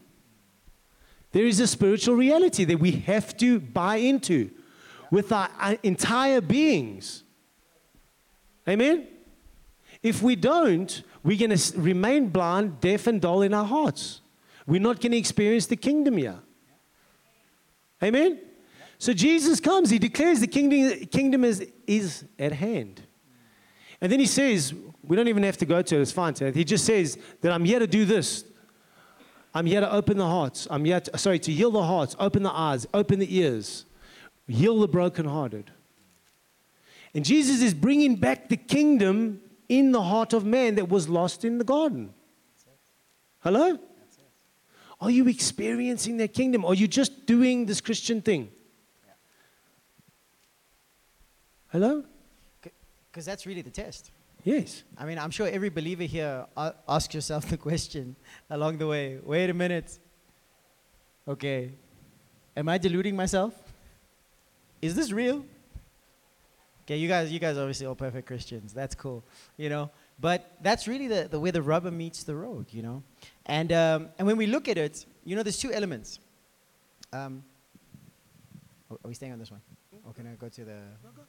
There 1.31 1.45
is 1.45 1.59
a 1.59 1.67
spiritual 1.67 2.15
reality 2.15 2.63
that 2.65 2.79
we 2.79 2.91
have 2.91 3.35
to 3.37 3.59
buy 3.59 3.95
into 3.95 4.51
with 5.09 5.31
our, 5.31 5.49
our 5.59 5.77
entire 5.81 6.41
beings. 6.41 7.23
Amen? 8.67 9.07
If 10.03 10.21
we 10.21 10.35
don't, 10.35 11.01
we're 11.23 11.37
going 11.37 11.57
to 11.57 11.79
remain 11.79 12.29
blind, 12.29 12.81
deaf, 12.81 13.07
and 13.07 13.21
dull 13.21 13.41
in 13.41 13.53
our 13.53 13.65
hearts. 13.65 14.21
We're 14.67 14.81
not 14.81 14.99
going 14.99 15.13
to 15.13 15.17
experience 15.17 15.65
the 15.65 15.75
kingdom 15.75 16.17
here. 16.17 16.39
Amen? 18.01 18.39
So 18.97 19.13
Jesus 19.13 19.59
comes, 19.59 19.89
he 19.89 19.99
declares 19.99 20.39
the 20.39 20.47
kingdom, 20.47 21.05
kingdom 21.07 21.43
is, 21.43 21.65
is 21.87 22.25
at 22.37 22.51
hand. 22.51 23.01
And 24.01 24.11
then 24.11 24.19
he 24.19 24.25
says, 24.25 24.73
we 25.03 25.15
don't 25.15 25.27
even 25.27 25.43
have 25.43 25.57
to 25.57 25.65
go 25.65 25.81
to 25.81 25.95
it, 25.95 26.01
it's 26.01 26.11
fine. 26.11 26.35
He 26.53 26.63
just 26.63 26.85
says 26.85 27.17
that 27.41 27.51
I'm 27.51 27.65
here 27.65 27.79
to 27.79 27.87
do 27.87 28.05
this. 28.05 28.45
I'm 29.53 29.65
here 29.65 29.81
to 29.81 29.91
open 29.91 30.17
the 30.17 30.27
hearts. 30.27 30.67
I'm 30.69 30.83
here 30.83 31.01
sorry, 31.15 31.39
to 31.39 31.51
heal 31.51 31.71
the 31.71 31.83
hearts, 31.83 32.15
open 32.19 32.43
the 32.43 32.51
eyes, 32.51 32.87
open 32.93 33.19
the 33.19 33.37
ears, 33.37 33.85
heal 34.47 34.79
the 34.79 34.87
brokenhearted. 34.87 35.71
And 37.13 37.23
Jesus 37.23 37.61
is 37.61 37.73
bringing 37.73 38.15
back 38.15 38.49
the 38.49 38.57
kingdom 38.57 39.41
in 39.79 39.91
the 39.91 40.01
heart 40.01 40.33
of 40.33 40.45
man 40.45 40.75
that 40.75 40.87
was 40.87 41.09
lost 41.09 41.43
in 41.43 41.57
the 41.57 41.63
garden. 41.63 42.13
Hello? 43.39 43.79
Are 45.01 45.09
you 45.09 45.27
experiencing 45.27 46.17
that 46.17 46.33
kingdom? 46.33 46.63
Or 46.63 46.71
are 46.71 46.75
you 46.75 46.87
just 46.87 47.25
doing 47.25 47.65
this 47.65 47.81
Christian 47.81 48.21
thing? 48.21 48.51
Hello? 51.71 52.03
Because 52.61 53.25
that's 53.25 53.45
really 53.47 53.63
the 53.63 53.71
test. 53.71 54.11
Yes. 54.43 54.83
I 54.97 55.05
mean, 55.05 55.17
I'm 55.17 55.31
sure 55.31 55.47
every 55.47 55.69
believer 55.69 56.03
here 56.03 56.45
uh, 56.55 56.71
a- 56.87 56.93
asks 56.95 57.15
yourself 57.15 57.47
the 57.49 57.57
question 57.57 58.15
along 58.49 58.77
the 58.77 58.87
way 58.87 59.19
wait 59.23 59.49
a 59.49 59.53
minute. 59.53 59.97
Okay, 61.27 61.71
am 62.55 62.67
I 62.67 62.77
deluding 62.77 63.15
myself? 63.15 63.53
Is 64.81 64.93
this 64.95 65.11
real? 65.13 65.45
Okay, 66.85 66.97
you 66.97 67.07
guys, 67.07 67.31
you 67.31 67.39
guys 67.39 67.57
are 67.57 67.61
obviously 67.61 67.85
all 67.85 67.95
perfect 67.95 68.27
Christians. 68.27 68.73
That's 68.73 68.93
cool, 68.95 69.23
you 69.57 69.69
know. 69.69 69.89
But 70.19 70.57
that's 70.61 70.87
really 70.87 71.07
the, 71.07 71.27
the 71.31 71.39
way 71.39 71.49
the 71.51 71.61
rubber 71.61 71.91
meets 71.91 72.23
the 72.23 72.35
road, 72.35 72.65
you 72.71 72.81
know. 72.81 73.03
And 73.45 73.71
um, 73.71 74.09
and 74.17 74.27
when 74.27 74.35
we 74.37 74.47
look 74.47 74.67
at 74.67 74.77
it, 74.77 75.05
you 75.23 75.35
know, 75.35 75.43
there's 75.43 75.57
two 75.59 75.71
elements. 75.71 76.19
Um, 77.13 77.43
are 78.91 78.97
are 79.03 79.07
we 79.07 79.13
staying 79.13 79.31
on 79.31 79.39
this 79.39 79.49
one? 79.51 79.61
Or 80.05 80.13
can 80.13 80.27
I 80.27 80.35
go 80.35 80.49
to 80.49 80.65
the? 80.65 80.77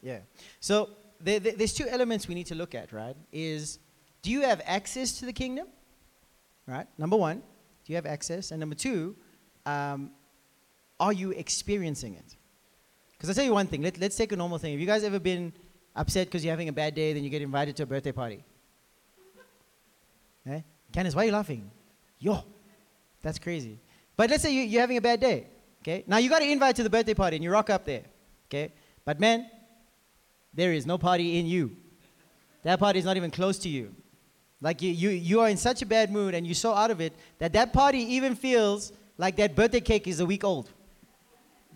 Yeah. 0.01 0.19
So 0.59 0.89
there, 1.21 1.39
there- 1.39 1.53
there's 1.55 1.73
two 1.73 1.87
elements 1.87 2.27
we 2.27 2.35
need 2.35 2.47
to 2.47 2.55
look 2.55 2.75
at, 2.75 2.91
right? 2.91 3.15
Is 3.31 3.79
do 4.21 4.31
you 4.31 4.41
have 4.41 4.61
access 4.65 5.19
to 5.19 5.25
the 5.25 5.33
kingdom? 5.33 5.67
Right. 6.67 6.87
Number 6.97 7.15
one, 7.15 7.37
do 7.37 7.93
you 7.93 7.95
have 7.95 8.05
access? 8.07 8.51
And 8.51 8.59
number 8.59 8.75
two, 8.75 9.15
um, 9.65 10.11
are 10.99 11.13
you 11.13 11.31
experiencing 11.31 12.15
it? 12.15 12.35
Because 13.17 13.29
I'll 13.29 13.35
tell 13.35 13.45
you 13.45 13.53
one 13.53 13.67
thing. 13.67 13.81
Let, 13.81 13.97
let's 13.97 14.15
take 14.15 14.31
a 14.31 14.35
normal 14.35 14.57
thing. 14.57 14.71
Have 14.71 14.79
you 14.79 14.85
guys 14.85 15.03
ever 15.03 15.19
been 15.19 15.53
upset 15.95 16.27
because 16.27 16.43
you're 16.43 16.51
having 16.51 16.69
a 16.69 16.73
bad 16.73 16.95
day, 16.95 17.13
then 17.13 17.23
you 17.23 17.29
get 17.29 17.41
invited 17.41 17.75
to 17.77 17.83
a 17.83 17.85
birthday 17.85 18.11
party? 18.11 18.43
Eh? 20.47 20.61
Candice, 20.93 21.15
why 21.15 21.23
are 21.23 21.25
you 21.25 21.31
laughing? 21.31 21.69
Yo, 22.19 22.43
That's 23.21 23.39
crazy. 23.39 23.79
But 24.15 24.29
let's 24.29 24.43
say 24.43 24.53
you, 24.53 24.61
you're 24.61 24.81
having 24.81 24.97
a 24.97 25.01
bad 25.01 25.19
day. 25.19 25.47
Okay? 25.81 26.03
Now 26.07 26.17
you 26.17 26.29
got 26.29 26.39
to 26.39 26.49
invite 26.49 26.75
to 26.77 26.83
the 26.83 26.89
birthday 26.89 27.13
party 27.13 27.35
and 27.37 27.43
you 27.43 27.51
rock 27.51 27.69
up 27.69 27.85
there. 27.85 28.03
Okay? 28.47 28.71
But 29.03 29.19
man, 29.19 29.49
there 30.53 30.73
is 30.73 30.85
no 30.85 30.97
party 30.97 31.39
in 31.39 31.45
you. 31.45 31.75
That 32.63 32.79
party 32.79 32.99
is 32.99 33.05
not 33.05 33.17
even 33.17 33.31
close 33.31 33.59
to 33.59 33.69
you. 33.69 33.93
Like 34.61 34.81
you, 34.81 34.91
you, 34.91 35.09
you 35.09 35.41
are 35.41 35.49
in 35.49 35.57
such 35.57 35.81
a 35.81 35.85
bad 35.85 36.11
mood 36.11 36.33
and 36.33 36.47
you're 36.47 36.55
so 36.55 36.73
out 36.73 36.89
of 36.89 37.01
it 37.01 37.13
that 37.39 37.53
that 37.53 37.73
party 37.73 37.99
even 37.99 38.35
feels 38.35 38.93
like 39.17 39.35
that 39.35 39.55
birthday 39.55 39.81
cake 39.81 40.07
is 40.07 40.19
a 40.19 40.25
week 40.25 40.43
old. 40.43 40.69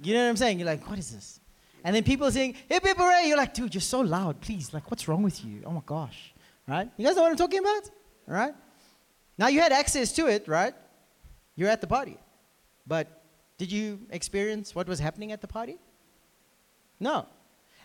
You 0.02 0.14
know 0.14 0.24
what 0.24 0.30
I'm 0.30 0.38
saying? 0.38 0.60
You're 0.60 0.66
like, 0.68 0.88
what 0.90 0.98
is 0.98 1.12
this? 1.12 1.40
And 1.84 1.96
then 1.96 2.04
people 2.04 2.30
saying, 2.32 2.56
hip 2.68 2.86
hip 2.86 2.98
hooray. 2.98 3.28
You're 3.28 3.38
like, 3.38 3.54
dude, 3.54 3.74
you're 3.74 3.82
so 3.82 4.02
loud. 4.02 4.42
Please, 4.42 4.74
like, 4.74 4.90
what's 4.92 5.08
wrong 5.08 5.24
with 5.24 5.44
you? 5.44 5.62
Oh 5.66 5.72
my 5.72 5.82
gosh. 5.86 6.34
Right? 6.68 6.90
You 6.98 7.06
guys 7.06 7.16
know 7.16 7.24
what 7.24 7.32
I'm 7.32 7.38
talking 7.38 7.60
about? 7.60 7.90
Right? 8.28 8.54
Now 9.38 9.48
you 9.48 9.62
had 9.62 9.72
access 9.72 10.12
to 10.14 10.28
it, 10.28 10.48
right? 10.48 10.74
You're 11.56 11.70
at 11.70 11.82
the 11.82 11.88
party. 11.88 12.18
But 12.86 13.24
did 13.58 13.72
you 13.72 14.00
experience 14.10 14.76
what 14.76 14.88
was 14.88 15.00
happening 15.00 15.32
at 15.32 15.42
the 15.42 15.48
party? 15.48 15.78
No. 17.00 17.26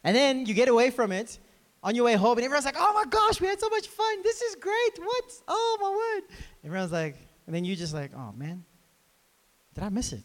And 0.02 0.14
then 0.14 0.46
you 0.46 0.54
get 0.54 0.68
away 0.68 0.90
from 0.90 1.12
it 1.12 1.38
on 1.82 1.94
your 1.94 2.04
way 2.04 2.14
home, 2.14 2.38
and 2.38 2.44
everyone's 2.44 2.64
like, 2.64 2.76
oh 2.78 2.92
my 2.94 3.04
gosh, 3.08 3.40
we 3.40 3.46
had 3.46 3.60
so 3.60 3.68
much 3.68 3.86
fun. 3.86 4.22
This 4.22 4.42
is 4.42 4.56
great. 4.56 4.98
What? 4.98 5.32
Oh 5.46 5.78
my 5.80 5.90
word. 5.90 6.36
Everyone's 6.64 6.92
like, 6.92 7.16
and 7.46 7.54
then 7.54 7.64
you're 7.64 7.76
just 7.76 7.94
like, 7.94 8.10
oh 8.16 8.32
man, 8.36 8.64
did 9.74 9.84
I 9.84 9.88
miss 9.88 10.12
it? 10.12 10.24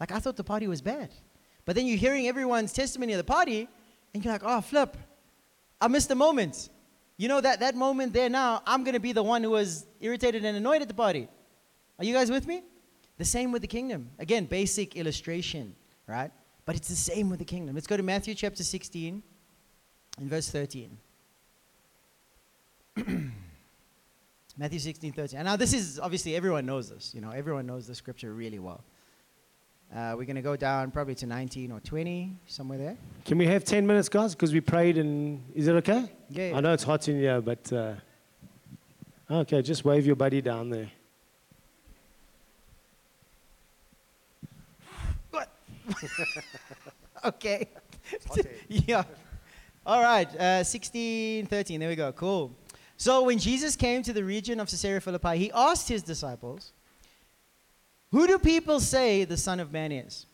Like, 0.00 0.10
I 0.12 0.18
thought 0.18 0.36
the 0.36 0.44
party 0.44 0.66
was 0.66 0.80
bad. 0.80 1.10
But 1.66 1.76
then 1.76 1.86
you're 1.86 1.98
hearing 1.98 2.26
everyone's 2.26 2.72
testimony 2.72 3.12
of 3.12 3.18
the 3.18 3.24
party, 3.24 3.68
and 4.12 4.24
you're 4.24 4.32
like, 4.32 4.42
oh, 4.44 4.60
flip. 4.62 4.96
I 5.80 5.88
missed 5.88 6.08
the 6.08 6.14
moment. 6.14 6.70
You 7.16 7.28
know 7.28 7.40
that 7.40 7.60
that 7.60 7.76
moment 7.76 8.14
there 8.14 8.30
now, 8.30 8.62
I'm 8.66 8.82
going 8.82 8.94
to 8.94 9.00
be 9.00 9.12
the 9.12 9.22
one 9.22 9.42
who 9.42 9.50
was 9.50 9.86
irritated 10.00 10.44
and 10.44 10.56
annoyed 10.56 10.80
at 10.82 10.88
the 10.88 10.94
party. 10.94 11.28
Are 11.98 12.04
you 12.04 12.14
guys 12.14 12.30
with 12.30 12.46
me? 12.46 12.62
The 13.18 13.26
same 13.26 13.52
with 13.52 13.60
the 13.60 13.68
kingdom. 13.68 14.08
Again, 14.18 14.46
basic 14.46 14.96
illustration, 14.96 15.74
right? 16.06 16.30
But 16.64 16.76
it's 16.76 16.88
the 16.88 16.96
same 16.96 17.28
with 17.28 17.38
the 17.38 17.44
kingdom. 17.44 17.74
Let's 17.74 17.86
go 17.86 17.98
to 17.98 18.02
Matthew 18.02 18.34
chapter 18.34 18.64
16 18.64 19.22
and 20.18 20.30
verse 20.30 20.48
13. 20.50 20.96
Matthew 24.56 24.78
16, 24.78 25.12
13. 25.12 25.38
And 25.38 25.46
now 25.46 25.56
this 25.56 25.74
is 25.74 26.00
obviously 26.00 26.34
everyone 26.36 26.64
knows 26.64 26.88
this. 26.88 27.14
You 27.14 27.20
know, 27.20 27.30
everyone 27.30 27.66
knows 27.66 27.86
the 27.86 27.94
scripture 27.94 28.32
really 28.32 28.58
well. 28.58 28.82
Uh, 29.94 30.14
we're 30.16 30.24
going 30.24 30.36
to 30.36 30.42
go 30.42 30.54
down 30.54 30.92
probably 30.92 31.16
to 31.16 31.26
19 31.26 31.72
or 31.72 31.80
20, 31.80 32.36
somewhere 32.46 32.78
there. 32.78 32.96
Can 33.24 33.38
we 33.38 33.46
have 33.46 33.64
10 33.64 33.84
minutes, 33.84 34.08
guys? 34.08 34.36
Because 34.36 34.52
we 34.52 34.60
prayed 34.60 34.96
and 34.96 35.42
is 35.52 35.66
it 35.66 35.72
okay? 35.76 36.08
Yeah. 36.28 36.52
I 36.54 36.60
know 36.60 36.72
it's 36.72 36.84
hot 36.84 37.08
in 37.08 37.18
here, 37.18 37.40
but. 37.40 37.72
Uh, 37.72 37.94
okay, 39.28 39.62
just 39.62 39.84
wave 39.84 40.06
your 40.06 40.14
buddy 40.14 40.40
down 40.40 40.70
there. 40.70 40.90
What? 45.32 45.48
okay. 47.24 47.68
yeah. 48.68 49.02
All 49.84 50.00
right. 50.00 50.32
Uh, 50.36 50.62
16, 50.62 51.46
13. 51.46 51.80
There 51.80 51.88
we 51.88 51.96
go. 51.96 52.12
Cool. 52.12 52.52
So 52.96 53.24
when 53.24 53.38
Jesus 53.38 53.74
came 53.74 54.04
to 54.04 54.12
the 54.12 54.22
region 54.22 54.60
of 54.60 54.68
Caesarea 54.68 55.00
Philippi, 55.00 55.36
he 55.36 55.50
asked 55.52 55.88
his 55.88 56.02
disciples, 56.02 56.72
Who 58.12 58.26
do 58.26 58.38
people 58.38 58.80
say 58.80 59.24
the 59.24 59.36
Son 59.36 59.60
of 59.60 59.72
Man 59.72 59.92
is? 59.92 60.26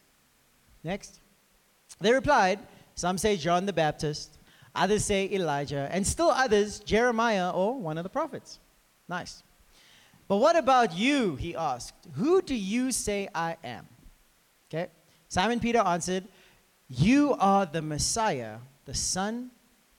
Next. 0.82 1.20
They 2.00 2.12
replied, 2.12 2.58
Some 2.94 3.18
say 3.18 3.36
John 3.36 3.66
the 3.66 3.72
Baptist, 3.72 4.38
others 4.74 5.04
say 5.04 5.28
Elijah, 5.30 5.88
and 5.90 6.06
still 6.06 6.30
others 6.30 6.80
Jeremiah 6.80 7.50
or 7.50 7.78
one 7.78 7.98
of 7.98 8.04
the 8.04 8.10
prophets. 8.10 8.58
Nice. 9.08 9.42
But 10.28 10.38
what 10.38 10.56
about 10.56 10.96
you? 10.96 11.36
He 11.36 11.54
asked. 11.54 11.94
Who 12.14 12.42
do 12.42 12.54
you 12.54 12.92
say 12.92 13.28
I 13.34 13.56
am? 13.62 13.86
Okay. 14.68 14.88
Simon 15.28 15.60
Peter 15.60 15.78
answered, 15.78 16.24
You 16.88 17.34
are 17.38 17.66
the 17.66 17.82
Messiah, 17.82 18.58
the 18.84 18.94
Son 18.94 19.50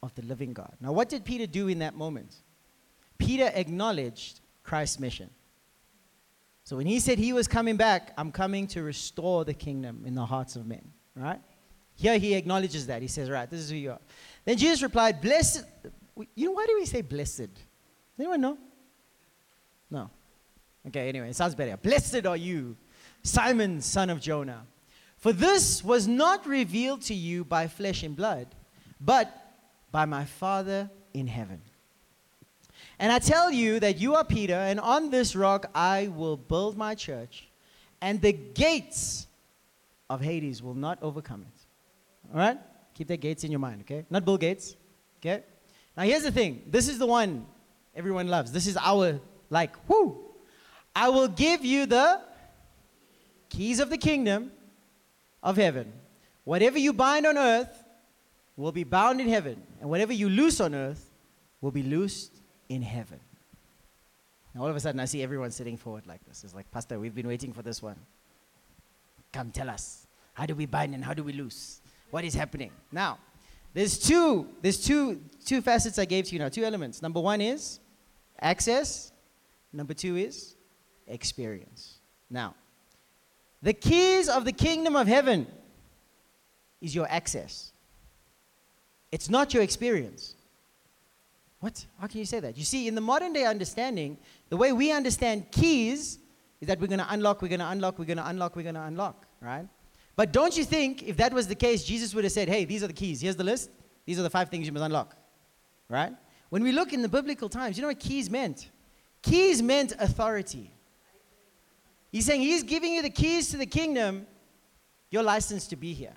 of 0.03 0.13
the 0.15 0.21
living 0.23 0.53
God. 0.53 0.73
Now, 0.81 0.91
what 0.91 1.09
did 1.09 1.23
Peter 1.23 1.47
do 1.47 1.67
in 1.67 1.79
that 1.79 1.95
moment? 1.95 2.35
Peter 3.17 3.51
acknowledged 3.53 4.41
Christ's 4.63 4.99
mission. 4.99 5.29
So 6.67 6.75
when 6.75 6.85
he 6.85 6.99
said 6.99 7.17
he 7.17 7.31
was 7.31 7.47
coming 7.47 7.77
back, 7.77 8.11
I'm 8.17 8.29
coming 8.29 8.67
to 8.67 8.83
restore 8.83 9.45
the 9.45 9.53
kingdom 9.53 10.03
in 10.05 10.15
the 10.15 10.25
hearts 10.25 10.57
of 10.57 10.67
men, 10.67 10.81
right? 11.15 11.39
Here 11.95 12.17
he 12.17 12.33
acknowledges 12.33 12.87
that. 12.87 13.01
He 13.01 13.07
says, 13.07 13.29
Right, 13.29 13.49
this 13.49 13.61
is 13.61 13.69
who 13.69 13.77
you 13.77 13.91
are. 13.91 13.99
Then 14.43 14.57
Jesus 14.57 14.83
replied, 14.83 15.21
Blessed. 15.21 15.63
You 16.35 16.47
know, 16.47 16.51
why 16.51 16.65
do 16.65 16.75
we 16.75 16.85
say 16.85 17.01
blessed? 17.01 17.51
Anyone 18.19 18.41
know? 18.41 18.57
No. 19.89 20.09
Okay, 20.85 21.07
anyway, 21.07 21.29
it 21.29 21.37
sounds 21.37 21.55
better. 21.55 21.77
Blessed 21.77 22.25
are 22.25 22.35
you, 22.35 22.75
Simon, 23.23 23.79
son 23.79 24.09
of 24.09 24.19
Jonah. 24.19 24.65
For 25.15 25.31
this 25.31 25.85
was 25.85 26.05
not 26.05 26.45
revealed 26.45 27.01
to 27.03 27.13
you 27.13 27.45
by 27.45 27.67
flesh 27.67 28.03
and 28.03 28.13
blood, 28.13 28.47
but 28.99 29.33
by 29.93 30.03
my 30.03 30.25
Father 30.25 30.89
in 31.13 31.27
heaven. 31.27 31.61
And 32.99 33.11
I 33.11 33.19
tell 33.19 33.51
you 33.51 33.79
that 33.79 33.99
you 33.99 34.15
are 34.15 34.23
Peter, 34.23 34.55
and 34.55 34.79
on 34.79 35.11
this 35.11 35.35
rock 35.35 35.69
I 35.75 36.07
will 36.07 36.37
build 36.37 36.77
my 36.77 36.95
church, 36.95 37.47
and 38.01 38.19
the 38.21 38.31
gates 38.33 39.27
of 40.09 40.21
Hades 40.21 40.63
will 40.63 40.73
not 40.73 40.97
overcome 41.01 41.45
it. 41.47 42.33
All 42.33 42.39
right? 42.39 42.57
Keep 42.95 43.07
that 43.09 43.17
gates 43.17 43.43
in 43.43 43.51
your 43.51 43.59
mind, 43.59 43.81
okay? 43.81 44.05
Not 44.09 44.25
Bill 44.25 44.37
Gates, 44.37 44.75
okay? 45.19 45.43
Now 45.95 46.03
here's 46.03 46.23
the 46.23 46.31
thing. 46.31 46.63
This 46.65 46.87
is 46.87 46.97
the 46.97 47.05
one 47.05 47.45
everyone 47.95 48.27
loves. 48.27 48.51
This 48.51 48.65
is 48.65 48.77
our, 48.77 49.19
like, 49.49 49.75
whoo. 49.87 50.17
I 50.95 51.09
will 51.09 51.27
give 51.27 51.63
you 51.63 51.85
the 51.85 52.21
keys 53.49 53.79
of 53.79 53.91
the 53.91 53.97
kingdom 53.97 54.51
of 55.43 55.57
heaven. 55.57 55.93
Whatever 56.43 56.79
you 56.79 56.93
bind 56.93 57.27
on 57.27 57.37
earth 57.37 57.83
will 58.55 58.71
be 58.71 58.83
bound 58.83 59.21
in 59.21 59.29
heaven, 59.29 59.61
and 59.79 59.89
whatever 59.89 60.13
you 60.13 60.29
loose 60.29 60.59
on 60.59 60.73
earth 60.73 61.11
will 61.61 61.71
be 61.71 61.83
loosed 61.83 62.36
in 62.69 62.81
heaven. 62.81 63.19
Now, 64.53 64.63
all 64.63 64.69
of 64.69 64.75
a 64.75 64.79
sudden, 64.79 64.99
I 64.99 65.05
see 65.05 65.21
everyone 65.21 65.51
sitting 65.51 65.77
forward 65.77 66.07
like 66.07 66.25
this. 66.25 66.43
It's 66.43 66.55
like, 66.55 66.69
Pastor, 66.71 66.99
we've 66.99 67.15
been 67.15 67.27
waiting 67.27 67.53
for 67.53 67.61
this 67.61 67.81
one. 67.81 67.97
Come 69.31 69.51
tell 69.51 69.69
us. 69.69 70.07
How 70.33 70.45
do 70.45 70.55
we 70.55 70.65
bind 70.65 70.93
and 70.93 71.03
how 71.03 71.13
do 71.13 71.23
we 71.23 71.33
loose? 71.33 71.81
What 72.11 72.23
is 72.23 72.33
happening? 72.33 72.71
Now, 72.91 73.19
there's 73.73 73.99
two, 73.99 74.47
there's 74.61 74.83
two, 74.83 75.21
two 75.45 75.61
facets 75.61 75.99
I 75.99 76.05
gave 76.05 76.25
to 76.25 76.33
you 76.33 76.39
now, 76.39 76.49
two 76.49 76.63
elements. 76.63 77.01
Number 77.01 77.19
one 77.19 77.41
is 77.41 77.79
access. 78.39 79.11
Number 79.73 79.93
two 79.93 80.15
is 80.15 80.55
experience. 81.07 81.99
Now, 82.29 82.55
the 83.61 83.73
keys 83.73 84.29
of 84.29 84.45
the 84.45 84.51
kingdom 84.51 84.95
of 84.95 85.07
heaven 85.07 85.47
is 86.81 86.95
your 86.95 87.07
access. 87.09 87.71
It's 89.11 89.29
not 89.29 89.53
your 89.53 89.63
experience. 89.63 90.35
What? 91.59 91.85
How 91.99 92.07
can 92.07 92.19
you 92.19 92.25
say 92.25 92.39
that? 92.39 92.57
You 92.57 92.63
see, 92.63 92.87
in 92.87 92.95
the 92.95 93.01
modern 93.01 93.33
day 93.33 93.45
understanding, 93.45 94.17
the 94.49 94.57
way 94.57 94.73
we 94.73 94.91
understand 94.91 95.51
keys 95.51 96.19
is 96.61 96.67
that 96.67 96.79
we're 96.79 96.87
going 96.87 96.99
to 96.99 97.07
unlock, 97.09 97.41
we're 97.41 97.47
going 97.47 97.59
to 97.59 97.69
unlock, 97.69 97.97
we're 97.97 98.05
going 98.05 98.17
to 98.17 98.27
unlock, 98.27 98.55
we're 98.55 98.63
going 98.63 98.75
to 98.75 98.83
unlock, 98.83 99.25
right? 99.41 99.67
But 100.15 100.31
don't 100.31 100.55
you 100.57 100.63
think 100.63 101.03
if 101.03 101.17
that 101.17 101.33
was 101.33 101.47
the 101.47 101.55
case, 101.55 101.83
Jesus 101.83 102.13
would 102.15 102.23
have 102.23 102.33
said, 102.33 102.49
hey, 102.49 102.65
these 102.65 102.83
are 102.83 102.87
the 102.87 102.93
keys. 102.93 103.21
Here's 103.21 103.35
the 103.35 103.43
list. 103.43 103.69
These 104.05 104.19
are 104.19 104.23
the 104.23 104.29
five 104.29 104.49
things 104.49 104.65
you 104.65 104.73
must 104.73 104.85
unlock, 104.85 105.15
right? 105.89 106.13
When 106.49 106.63
we 106.63 106.71
look 106.71 106.93
in 106.93 107.01
the 107.01 107.09
biblical 107.09 107.49
times, 107.49 107.77
you 107.77 107.81
know 107.81 107.89
what 107.89 107.99
keys 107.99 108.29
meant? 108.29 108.69
Keys 109.21 109.61
meant 109.61 109.93
authority. 109.99 110.71
He's 112.11 112.25
saying 112.25 112.41
he's 112.41 112.63
giving 112.63 112.93
you 112.93 113.01
the 113.01 113.09
keys 113.09 113.49
to 113.49 113.57
the 113.57 113.65
kingdom, 113.65 114.25
your 115.11 115.23
license 115.23 115.67
to 115.67 115.75
be 115.75 115.93
here. 115.93 116.13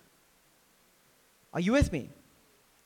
Are 1.53 1.61
you 1.61 1.73
with 1.73 1.93
me? 1.93 2.11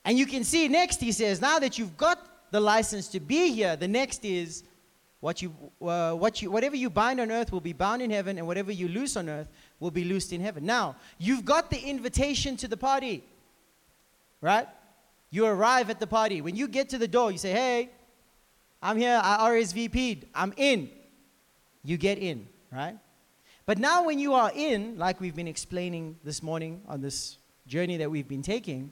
And 0.03 0.17
you 0.17 0.25
can 0.25 0.43
see 0.43 0.67
next, 0.67 0.99
he 0.99 1.11
says, 1.11 1.39
now 1.39 1.59
that 1.59 1.77
you've 1.77 1.95
got 1.97 2.34
the 2.51 2.59
license 2.59 3.07
to 3.09 3.19
be 3.19 3.51
here. 3.51 3.75
The 3.75 3.87
next 3.87 4.25
is 4.25 4.63
what 5.19 5.41
you, 5.41 5.53
uh, 5.81 6.13
what 6.13 6.41
you, 6.41 6.51
whatever 6.51 6.75
you 6.75 6.89
bind 6.89 7.19
on 7.19 7.31
earth 7.31 7.51
will 7.51 7.61
be 7.61 7.73
bound 7.73 8.01
in 8.01 8.11
heaven, 8.11 8.37
and 8.37 8.45
whatever 8.45 8.71
you 8.71 8.87
loose 8.87 9.17
on 9.17 9.29
earth 9.29 9.47
will 9.79 9.91
be 9.91 10.03
loosed 10.03 10.31
in 10.31 10.41
heaven. 10.41 10.65
Now, 10.65 10.95
you've 11.17 11.45
got 11.45 11.69
the 11.69 11.79
invitation 11.79 12.57
to 12.57 12.67
the 12.67 12.77
party, 12.77 13.23
right? 14.41 14.67
You 15.31 15.45
arrive 15.47 15.89
at 15.89 15.99
the 15.99 16.07
party. 16.07 16.41
When 16.41 16.55
you 16.55 16.67
get 16.67 16.89
to 16.89 16.97
the 16.97 17.07
door, 17.07 17.31
you 17.31 17.37
say, 17.37 17.51
Hey, 17.51 17.89
I'm 18.81 18.97
here. 18.97 19.19
I 19.23 19.49
RSVP'd. 19.49 20.27
I'm 20.35 20.53
in. 20.57 20.89
You 21.83 21.97
get 21.97 22.19
in, 22.19 22.47
right? 22.71 22.97
But 23.65 23.79
now, 23.79 24.05
when 24.05 24.19
you 24.19 24.35
are 24.35 24.51
in, 24.53 24.97
like 24.97 25.19
we've 25.19 25.35
been 25.35 25.47
explaining 25.47 26.17
this 26.23 26.43
morning 26.43 26.81
on 26.87 27.01
this 27.01 27.37
journey 27.65 27.97
that 27.97 28.11
we've 28.11 28.27
been 28.27 28.43
taking, 28.43 28.91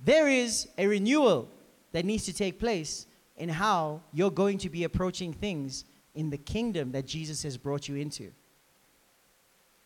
there 0.00 0.26
is 0.26 0.68
a 0.78 0.86
renewal 0.86 1.48
that 1.96 2.04
needs 2.04 2.26
to 2.26 2.32
take 2.34 2.58
place 2.58 3.06
in 3.38 3.48
how 3.48 4.02
you're 4.12 4.30
going 4.30 4.58
to 4.58 4.68
be 4.68 4.84
approaching 4.84 5.32
things 5.32 5.86
in 6.14 6.28
the 6.28 6.36
kingdom 6.36 6.92
that 6.92 7.06
Jesus 7.06 7.42
has 7.42 7.56
brought 7.56 7.88
you 7.88 7.96
into. 7.96 8.30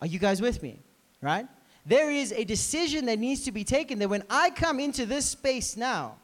Are 0.00 0.08
you 0.08 0.18
guys 0.18 0.42
with 0.42 0.60
me? 0.60 0.80
Right? 1.22 1.46
There 1.86 2.10
is 2.10 2.32
a 2.32 2.42
decision 2.42 3.06
that 3.06 3.20
needs 3.20 3.44
to 3.44 3.52
be 3.52 3.62
taken 3.62 4.00
that 4.00 4.08
when 4.08 4.24
I 4.28 4.50
come 4.50 4.80
into 4.80 5.06
this 5.06 5.24
space 5.24 5.76
now, 5.76 6.16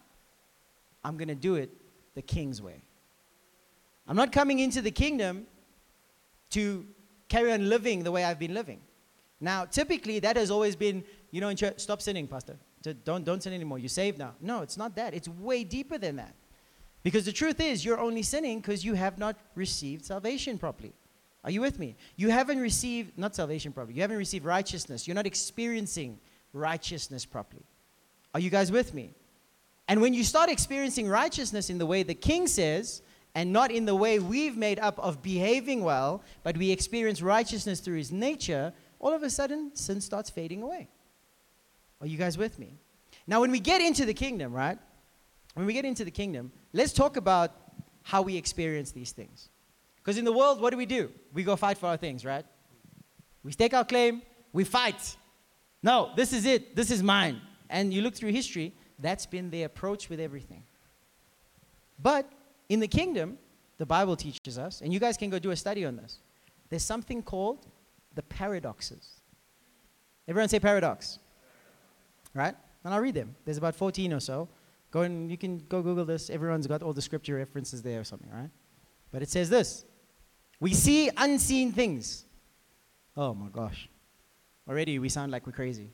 I'm 1.05 1.17
going 1.17 1.29
to 1.29 1.37
do 1.37 1.55
it 1.55 1.71
the 2.17 2.23
king's 2.23 2.61
way. 2.61 2.83
I'm 4.09 4.17
not 4.17 4.33
coming 4.33 4.59
into 4.59 4.83
the 4.83 4.91
kingdom 4.91 5.47
to 6.51 6.85
carry 7.29 7.53
on 7.53 7.69
living 7.69 8.03
the 8.03 8.11
way 8.11 8.25
I've 8.25 8.41
been 8.41 8.55
living. 8.55 8.81
Now, 9.41 9.67
typically, 9.67 10.19
that 10.19 10.37
has 10.37 10.51
always 10.51 10.75
been, 10.75 11.05
you 11.31 11.41
know, 11.41 11.49
in 11.49 11.57
church, 11.57 11.79
stop 11.79 12.03
sinning, 12.03 12.27
Pastor. 12.27 12.57
Don't, 12.93 13.25
don't 13.25 13.43
sin 13.43 13.53
anymore. 13.53 13.79
You're 13.79 13.89
saved 13.89 14.19
now. 14.19 14.35
No, 14.41 14.63
it's 14.63 14.77
not 14.77 14.95
that. 14.97 15.15
It's 15.15 15.29
way 15.29 15.65
deeper 15.65 15.99
than 15.99 16.17
that. 16.17 16.35
Because 17.03 17.25
the 17.25 17.33
truth 17.33 17.61
is, 17.61 17.85
you're 17.85 18.01
only 18.01 18.23
sinning 18.23 18.61
because 18.61 18.85
you 18.85 18.95
have 18.95 19.19
not 19.19 19.37
received 19.55 20.05
salvation 20.05 20.59
properly. 20.59 20.93
Are 21.45 21.51
you 21.51 21.61
with 21.61 21.79
me? 21.79 21.95
You 22.17 22.31
haven't 22.31 22.59
received, 22.59 23.17
not 23.17 23.37
salvation 23.37 23.73
properly, 23.73 23.95
you 23.95 24.03
haven't 24.03 24.17
received 24.17 24.45
righteousness. 24.45 25.07
You're 25.07 25.15
not 25.15 25.27
experiencing 25.27 26.19
righteousness 26.53 27.25
properly. 27.25 27.63
Are 28.35 28.41
you 28.41 28.51
guys 28.51 28.73
with 28.73 28.93
me? 28.93 29.15
And 29.87 30.01
when 30.01 30.13
you 30.13 30.25
start 30.25 30.51
experiencing 30.51 31.09
righteousness 31.09 31.71
in 31.71 31.79
the 31.79 31.87
way 31.87 32.03
the 32.03 32.15
king 32.15 32.49
says, 32.49 33.03
and 33.37 33.53
not 33.53 33.71
in 33.71 33.85
the 33.85 33.95
way 33.95 34.19
we've 34.19 34.57
made 34.57 34.79
up 34.79 34.99
of 34.99 35.23
behaving 35.23 35.85
well, 35.85 36.23
but 36.43 36.57
we 36.57 36.71
experience 36.71 37.21
righteousness 37.21 37.81
through 37.81 37.99
his 37.99 38.11
nature, 38.11 38.73
all 38.99 39.13
of 39.13 39.23
a 39.23 39.31
sudden 39.31 39.71
sin 39.75 40.01
starts 40.01 40.31
fading 40.31 40.63
away. 40.63 40.89
Are 42.01 42.07
you 42.07 42.19
guys 42.19 42.37
with 42.37 42.59
me? 42.59 42.79
Now, 43.27 43.41
when 43.41 43.51
we 43.51 43.61
get 43.61 43.81
into 43.81 44.05
the 44.05 44.15
kingdom, 44.15 44.53
right? 44.53 44.79
When 45.55 45.67
we 45.67 45.73
get 45.73 45.85
into 45.85 46.05
the 46.05 46.11
kingdom, 46.11 46.53
let's 46.73 46.93
talk 46.93 47.17
about 47.17 47.53
how 48.03 48.23
we 48.23 48.37
experience 48.37 48.93
these 48.93 49.13
things. 49.13 49.49
Because 49.97 50.19
in 50.19 50.25
the 50.25 50.33
world, 50.33 50.61
what 50.61 50.71
do 50.71 50.77
we 50.77 50.87
do? 50.87 51.11
We 51.33 51.43
go 51.43 51.57
fight 51.57 51.79
for 51.79 51.87
our 51.87 51.97
things, 51.97 52.25
right? 52.25 52.45
We 53.43 53.53
stake 53.53 53.75
our 53.75 53.85
claim, 53.85 54.23
we 54.53 54.65
fight. 54.65 55.17
No, 55.83 56.11
this 56.15 56.33
is 56.33 56.47
it, 56.47 56.77
this 56.77 56.91
is 56.91 57.03
mine. 57.03 57.41
And 57.69 57.93
you 57.93 58.03
look 58.03 58.15
through 58.15 58.31
history, 58.31 58.75
that's 58.99 59.27
been 59.27 59.51
the 59.51 59.65
approach 59.65 60.09
with 60.09 60.21
everything. 60.21 60.63
But 62.01 62.31
in 62.69 62.81
the 62.81 62.89
kingdom, 62.89 63.39
the 63.79 63.87
Bible 63.87 64.17
teaches 64.17 64.59
us, 64.59 64.81
and 64.81 64.93
you 64.93 65.01
guys 65.01 65.17
can 65.17 65.31
go 65.31 65.39
do 65.39 65.51
a 65.51 65.57
study 65.57 65.85
on 65.85 65.97
this, 65.97 66.19
there's 66.69 66.83
something 66.83 67.23
called 67.23 67.67
the 68.15 68.23
paradoxes. 68.23 69.21
Everyone 70.29 70.49
say 70.49 70.61
paradox. 70.61 71.19
Right? 72.37 72.55
And 72.85 72.93
I'll 72.93 73.01
read 73.01 73.15
them. 73.15 73.35
There's 73.45 73.57
about 73.57 73.75
14 73.75 74.13
or 74.13 74.21
so. 74.21 74.49
Go 74.91 75.01
and 75.01 75.31
you 75.31 75.39
can 75.39 75.59
go 75.69 75.83
Google 75.83 76.05
this. 76.05 76.29
Everyone's 76.29 76.67
got 76.67 76.83
all 76.83 76.93
the 76.93 77.03
scripture 77.03 77.37
references 77.37 77.83
there 77.83 78.01
or 78.01 78.05
something, 78.05 78.31
right? 78.31 78.51
But 79.11 79.23
it 79.23 79.31
says 79.31 79.49
this 79.49 79.85
We 80.61 80.75
see 80.75 81.11
unseen 81.17 81.73
things. 81.73 82.27
Oh 83.17 83.33
my 83.33 83.49
gosh. 83.49 83.89
Already 84.69 84.99
we 84.99 85.09
sound 85.09 85.33
like 85.33 85.47
we're 85.47 85.53
crazy. 85.53 85.91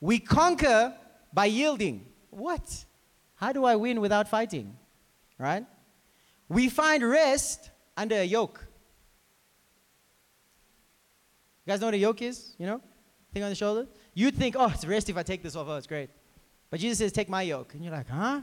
We 0.00 0.18
conquer 0.18 0.94
by 1.32 1.46
yielding. 1.46 2.06
What? 2.30 2.84
How 3.36 3.52
do 3.52 3.64
I 3.64 3.76
win 3.76 4.00
without 4.00 4.28
fighting? 4.28 4.76
Right? 5.38 5.64
We 6.48 6.68
find 6.68 7.08
rest 7.08 7.70
under 7.96 8.16
a 8.16 8.24
yoke. 8.24 8.66
You 11.64 11.72
guys 11.72 11.80
know 11.80 11.86
what 11.88 11.94
a 11.94 11.98
yoke 11.98 12.22
is? 12.22 12.54
You 12.58 12.66
know? 12.66 12.80
Thing 13.32 13.42
on 13.42 13.50
the 13.50 13.56
shoulder? 13.56 13.86
You'd 14.18 14.34
think, 14.34 14.56
oh, 14.58 14.72
it's 14.74 14.86
rest 14.86 15.10
if 15.10 15.18
I 15.18 15.22
take 15.22 15.42
this 15.42 15.54
off. 15.54 15.66
Oh, 15.68 15.76
it's 15.76 15.86
great. 15.86 16.08
But 16.70 16.80
Jesus 16.80 16.96
says, 16.96 17.12
take 17.12 17.28
my 17.28 17.42
yoke. 17.42 17.74
And 17.74 17.84
you're 17.84 17.92
like, 17.92 18.08
huh? 18.08 18.40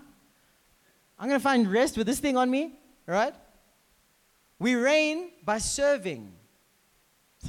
I'm 1.17 1.27
going 1.27 1.39
to 1.39 1.43
find 1.43 1.69
rest 1.69 1.97
with 1.97 2.05
this 2.05 2.19
thing 2.19 2.37
on 2.37 2.47
me? 2.51 2.73
Right? 3.07 3.33
We 4.59 4.75
reign 4.75 5.31
by 5.43 5.57
serving. 5.57 6.31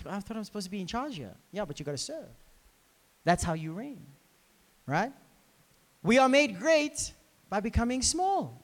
I 0.06 0.20
thought 0.20 0.38
I'm 0.38 0.44
supposed 0.44 0.64
to 0.64 0.70
be 0.70 0.80
in 0.80 0.86
charge 0.86 1.16
here. 1.16 1.34
Yeah, 1.52 1.66
but 1.66 1.78
you 1.78 1.84
got 1.84 1.92
to 1.92 1.98
serve. 1.98 2.30
That's 3.24 3.44
how 3.44 3.52
you 3.52 3.74
reign. 3.74 4.00
Right? 4.86 5.12
We 6.02 6.16
are 6.16 6.28
made 6.28 6.58
great 6.58 7.12
by 7.50 7.60
becoming 7.60 8.00
small. 8.00 8.58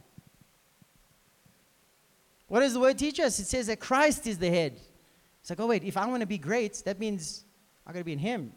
What 2.49 2.61
does 2.61 2.73
the 2.73 2.81
word 2.81 2.97
teach 2.97 3.21
us? 3.21 3.39
It 3.39 3.45
says 3.45 3.67
that 3.67 3.79
Christ 3.79 4.27
is 4.27 4.39
the 4.39 4.49
head. 4.49 4.81
It's 5.43 5.51
like, 5.51 5.61
oh 5.61 5.67
wait, 5.67 5.85
if 5.85 5.99
I 5.99 6.07
want 6.07 6.23
to 6.23 6.27
be 6.27 6.39
great, 6.39 6.83
that 6.87 6.99
means 6.99 7.45
I 7.87 7.93
gotta 7.93 8.05
be 8.05 8.15
in 8.15 8.19
Him. 8.19 8.53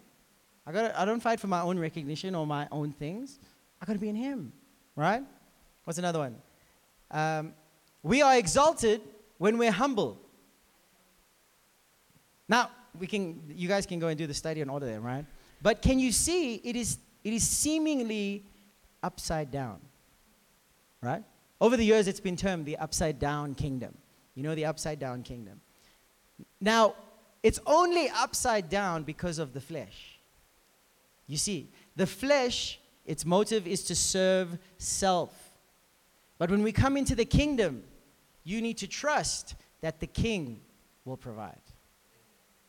I 0.66 0.72
got 0.72 0.96
I 0.96 1.06
don't 1.06 1.20
fight 1.20 1.40
for 1.40 1.48
my 1.48 1.62
own 1.62 1.78
recognition 1.78 2.36
or 2.36 2.48
my 2.48 2.68
own 2.72 2.92
things. 2.92 3.40
I 3.82 3.86
gotta 3.86 4.00
be 4.00 4.10
in 4.10 4.16
Him, 4.16 4.54
right? 4.96 5.24
What's 5.84 6.00
another 6.00 6.20
one? 6.20 6.36
Um, 7.12 7.54
we 8.02 8.22
are 8.22 8.38
exalted 8.38 9.02
when 9.38 9.58
we're 9.58 9.72
humble. 9.72 10.18
Now 12.48 12.70
we 13.00 13.08
can, 13.08 13.42
you 13.50 13.68
guys 13.68 13.86
can 13.86 14.00
go 14.00 14.08
and 14.08 14.18
do 14.18 14.28
the 14.28 14.34
study 14.34 14.62
on 14.62 14.70
all 14.70 14.78
of 14.78 14.84
them, 14.84 15.04
right? 15.04 15.26
But 15.62 15.82
can 15.82 16.00
you 16.00 16.12
see 16.12 16.56
it 16.56 16.76
is 16.76 16.98
it 17.24 17.34
is 17.34 17.48
seemingly 17.48 18.44
upside 19.02 19.52
down, 19.52 19.80
right? 21.02 21.24
Over 21.62 21.78
the 21.78 21.86
years, 21.86 22.08
it's 22.08 22.20
been 22.20 22.36
termed 22.36 22.66
the 22.66 22.78
upside 22.78 23.20
down 23.20 23.56
kingdom. 23.56 23.98
You 24.36 24.44
know 24.44 24.56
the 24.56 24.66
upside 24.66 25.00
down 25.00 25.24
kingdom. 25.24 25.62
Now, 26.60 26.96
it's 27.42 27.60
only 27.66 28.10
upside 28.10 28.70
down 28.70 29.04
because 29.04 29.40
of 29.40 29.54
the 29.54 29.62
flesh. 29.62 30.13
You 31.28 31.38
see, 31.38 31.70
the 31.96 32.08
flesh, 32.08 32.80
its 33.06 33.26
motive 33.26 33.68
is 33.68 33.84
to 33.86 33.96
serve 33.96 34.58
self. 34.78 35.52
But 36.38 36.52
when 36.52 36.64
we 36.64 36.72
come 36.72 36.98
into 36.98 37.16
the 37.16 37.26
kingdom, 37.26 37.84
you 38.44 38.62
need 38.62 38.78
to 38.80 38.88
trust 38.88 39.56
that 39.82 40.00
the 40.00 40.08
king 40.08 40.62
will 41.06 41.18
provide. 41.18 41.62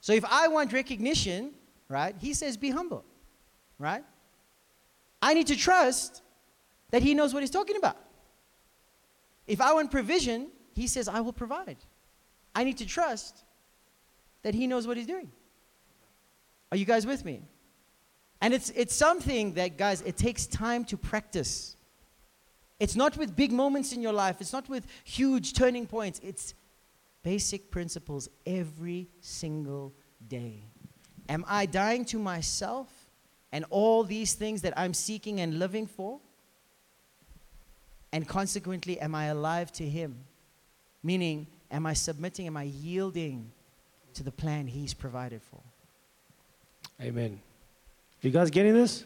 So 0.00 0.12
if 0.12 0.24
I 0.24 0.48
want 0.48 0.72
recognition, 0.72 1.52
right, 1.88 2.14
he 2.18 2.34
says, 2.34 2.56
be 2.56 2.70
humble, 2.70 3.04
right? 3.78 4.04
I 5.22 5.34
need 5.34 5.46
to 5.46 5.56
trust 5.56 6.22
that 6.90 7.02
he 7.02 7.14
knows 7.14 7.32
what 7.32 7.42
he's 7.42 7.50
talking 7.50 7.76
about. 7.76 7.96
If 9.46 9.60
I 9.60 9.72
want 9.72 9.90
provision, 9.90 10.48
he 10.74 10.86
says, 10.86 11.08
I 11.08 11.20
will 11.20 11.32
provide. 11.32 11.78
I 12.54 12.64
need 12.64 12.78
to 12.78 12.86
trust 12.86 13.44
that 14.42 14.54
he 14.54 14.66
knows 14.66 14.86
what 14.86 14.96
he's 14.96 15.06
doing. 15.06 15.30
Are 16.70 16.76
you 16.76 16.84
guys 16.84 17.06
with 17.06 17.24
me? 17.24 17.42
And 18.44 18.52
it's, 18.52 18.68
it's 18.76 18.94
something 18.94 19.54
that, 19.54 19.78
guys, 19.78 20.02
it 20.02 20.18
takes 20.18 20.44
time 20.44 20.84
to 20.86 20.98
practice. 20.98 21.76
It's 22.78 22.94
not 22.94 23.16
with 23.16 23.34
big 23.34 23.50
moments 23.50 23.94
in 23.94 24.02
your 24.02 24.12
life, 24.12 24.36
it's 24.42 24.52
not 24.52 24.68
with 24.68 24.86
huge 25.02 25.54
turning 25.54 25.86
points. 25.86 26.20
It's 26.22 26.52
basic 27.22 27.70
principles 27.70 28.28
every 28.44 29.08
single 29.22 29.94
day. 30.28 30.62
Am 31.26 31.42
I 31.48 31.64
dying 31.64 32.04
to 32.04 32.18
myself 32.18 32.90
and 33.50 33.64
all 33.70 34.04
these 34.04 34.34
things 34.34 34.60
that 34.60 34.74
I'm 34.76 34.92
seeking 34.92 35.40
and 35.40 35.58
living 35.58 35.86
for? 35.86 36.20
And 38.12 38.28
consequently, 38.28 39.00
am 39.00 39.14
I 39.14 39.28
alive 39.28 39.72
to 39.72 39.88
Him? 39.88 40.18
Meaning, 41.02 41.46
am 41.70 41.86
I 41.86 41.94
submitting, 41.94 42.46
am 42.46 42.58
I 42.58 42.64
yielding 42.64 43.52
to 44.12 44.22
the 44.22 44.32
plan 44.32 44.66
He's 44.66 44.92
provided 44.92 45.40
for? 45.40 45.62
Amen. 47.00 47.40
You 48.24 48.30
guys 48.30 48.50
getting 48.50 48.72
this? 48.72 49.04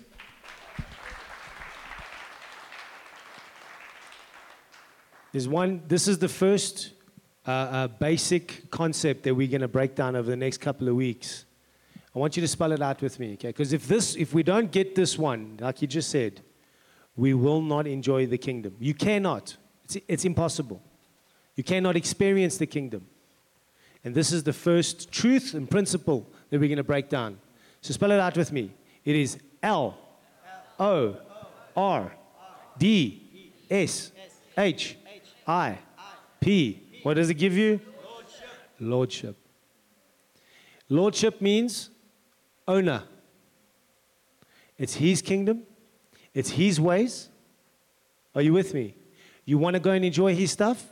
There's 5.32 5.48
one, 5.48 5.82
this 5.88 6.06
is 6.06 6.20
the 6.20 6.28
first 6.28 6.92
uh, 7.44 7.50
uh, 7.50 7.88
basic 7.88 8.70
concept 8.70 9.24
that 9.24 9.34
we're 9.34 9.48
going 9.48 9.62
to 9.62 9.66
break 9.66 9.96
down 9.96 10.14
over 10.14 10.30
the 10.30 10.36
next 10.36 10.58
couple 10.58 10.86
of 10.86 10.94
weeks. 10.94 11.46
I 12.14 12.18
want 12.20 12.36
you 12.36 12.42
to 12.42 12.46
spell 12.46 12.70
it 12.70 12.80
out 12.80 13.02
with 13.02 13.18
me, 13.18 13.32
okay? 13.32 13.48
Because 13.48 13.72
if 13.72 13.88
this, 13.88 14.14
if 14.14 14.34
we 14.34 14.44
don't 14.44 14.70
get 14.70 14.94
this 14.94 15.18
one, 15.18 15.58
like 15.60 15.82
you 15.82 15.88
just 15.88 16.10
said, 16.10 16.40
we 17.16 17.34
will 17.34 17.60
not 17.60 17.88
enjoy 17.88 18.24
the 18.26 18.38
kingdom. 18.38 18.76
You 18.78 18.94
cannot. 18.94 19.56
It's, 19.86 19.96
it's 20.06 20.24
impossible. 20.24 20.80
You 21.56 21.64
cannot 21.64 21.96
experience 21.96 22.56
the 22.56 22.66
kingdom. 22.66 23.04
And 24.04 24.14
this 24.14 24.30
is 24.30 24.44
the 24.44 24.52
first 24.52 25.10
truth 25.10 25.54
and 25.54 25.68
principle 25.68 26.30
that 26.50 26.60
we're 26.60 26.68
going 26.68 26.76
to 26.76 26.84
break 26.84 27.08
down. 27.08 27.40
So 27.80 27.92
spell 27.92 28.12
it 28.12 28.20
out 28.20 28.36
with 28.36 28.52
me. 28.52 28.74
It 29.09 29.16
is 29.16 29.38
L 29.62 29.96
O 30.78 31.16
R 31.74 32.12
D 32.76 33.50
S 33.70 34.12
H 34.54 34.98
I 35.46 35.78
P. 36.38 36.82
What 37.04 37.14
does 37.14 37.30
it 37.30 37.36
give 37.36 37.56
you? 37.56 37.80
Lordship. 38.78 39.34
Lordship 40.90 41.40
means 41.40 41.88
owner. 42.66 43.04
It's 44.76 44.96
His 44.96 45.22
kingdom, 45.22 45.62
it's 46.34 46.50
His 46.50 46.78
ways. 46.78 47.30
Are 48.34 48.42
you 48.42 48.52
with 48.52 48.74
me? 48.74 48.94
You 49.46 49.56
want 49.56 49.72
to 49.72 49.80
go 49.80 49.92
and 49.92 50.04
enjoy 50.04 50.34
His 50.34 50.50
stuff? 50.50 50.84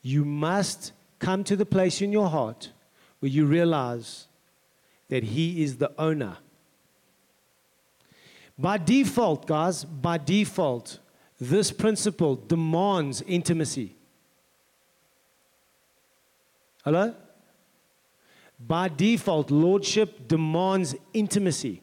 You 0.00 0.24
must 0.24 0.92
come 1.18 1.42
to 1.42 1.56
the 1.56 1.66
place 1.66 2.02
in 2.02 2.12
your 2.12 2.28
heart 2.28 2.70
where 3.18 3.32
you 3.32 3.46
realize 3.46 4.28
that 5.08 5.24
He 5.24 5.64
is 5.64 5.78
the 5.78 5.90
owner. 5.98 6.36
By 8.58 8.78
default, 8.78 9.46
guys, 9.46 9.84
by 9.84 10.18
default, 10.18 10.98
this 11.38 11.70
principle 11.70 12.34
demands 12.34 13.22
intimacy. 13.22 13.94
Hello? 16.84 17.14
By 18.58 18.88
default, 18.88 19.52
lordship 19.52 20.26
demands 20.26 20.96
intimacy. 21.12 21.82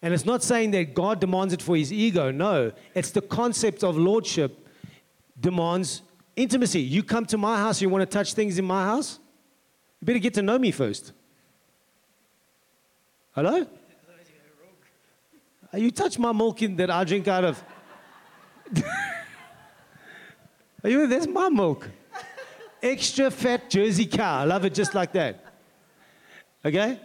And 0.00 0.14
it's 0.14 0.24
not 0.24 0.44
saying 0.44 0.70
that 0.72 0.94
God 0.94 1.18
demands 1.18 1.52
it 1.52 1.60
for 1.60 1.76
his 1.76 1.92
ego. 1.92 2.30
No, 2.30 2.70
it's 2.94 3.10
the 3.10 3.20
concept 3.20 3.82
of 3.82 3.96
lordship 3.96 4.68
demands 5.40 6.02
intimacy. 6.36 6.80
You 6.80 7.02
come 7.02 7.26
to 7.26 7.38
my 7.38 7.56
house, 7.56 7.82
you 7.82 7.88
want 7.88 8.02
to 8.02 8.06
touch 8.06 8.34
things 8.34 8.58
in 8.60 8.64
my 8.64 8.84
house? 8.84 9.18
You 10.00 10.06
better 10.06 10.20
get 10.20 10.34
to 10.34 10.42
know 10.42 10.58
me 10.58 10.70
first. 10.70 11.12
Hello? 13.32 13.66
You 15.74 15.90
touch 15.90 16.18
my 16.18 16.32
milk 16.32 16.62
in 16.62 16.76
that 16.76 16.90
I 16.90 17.04
drink 17.04 17.28
out 17.28 17.44
of. 17.44 17.62
Are 20.82 20.90
you? 20.90 21.06
That's 21.06 21.26
my 21.26 21.48
milk. 21.48 21.88
Extra 22.82 23.30
fat 23.30 23.68
Jersey 23.68 24.06
cow. 24.06 24.40
I 24.40 24.44
love 24.44 24.64
it 24.64 24.74
just 24.74 24.94
like 24.94 25.12
that. 25.12 25.44
Okay? 26.64 27.00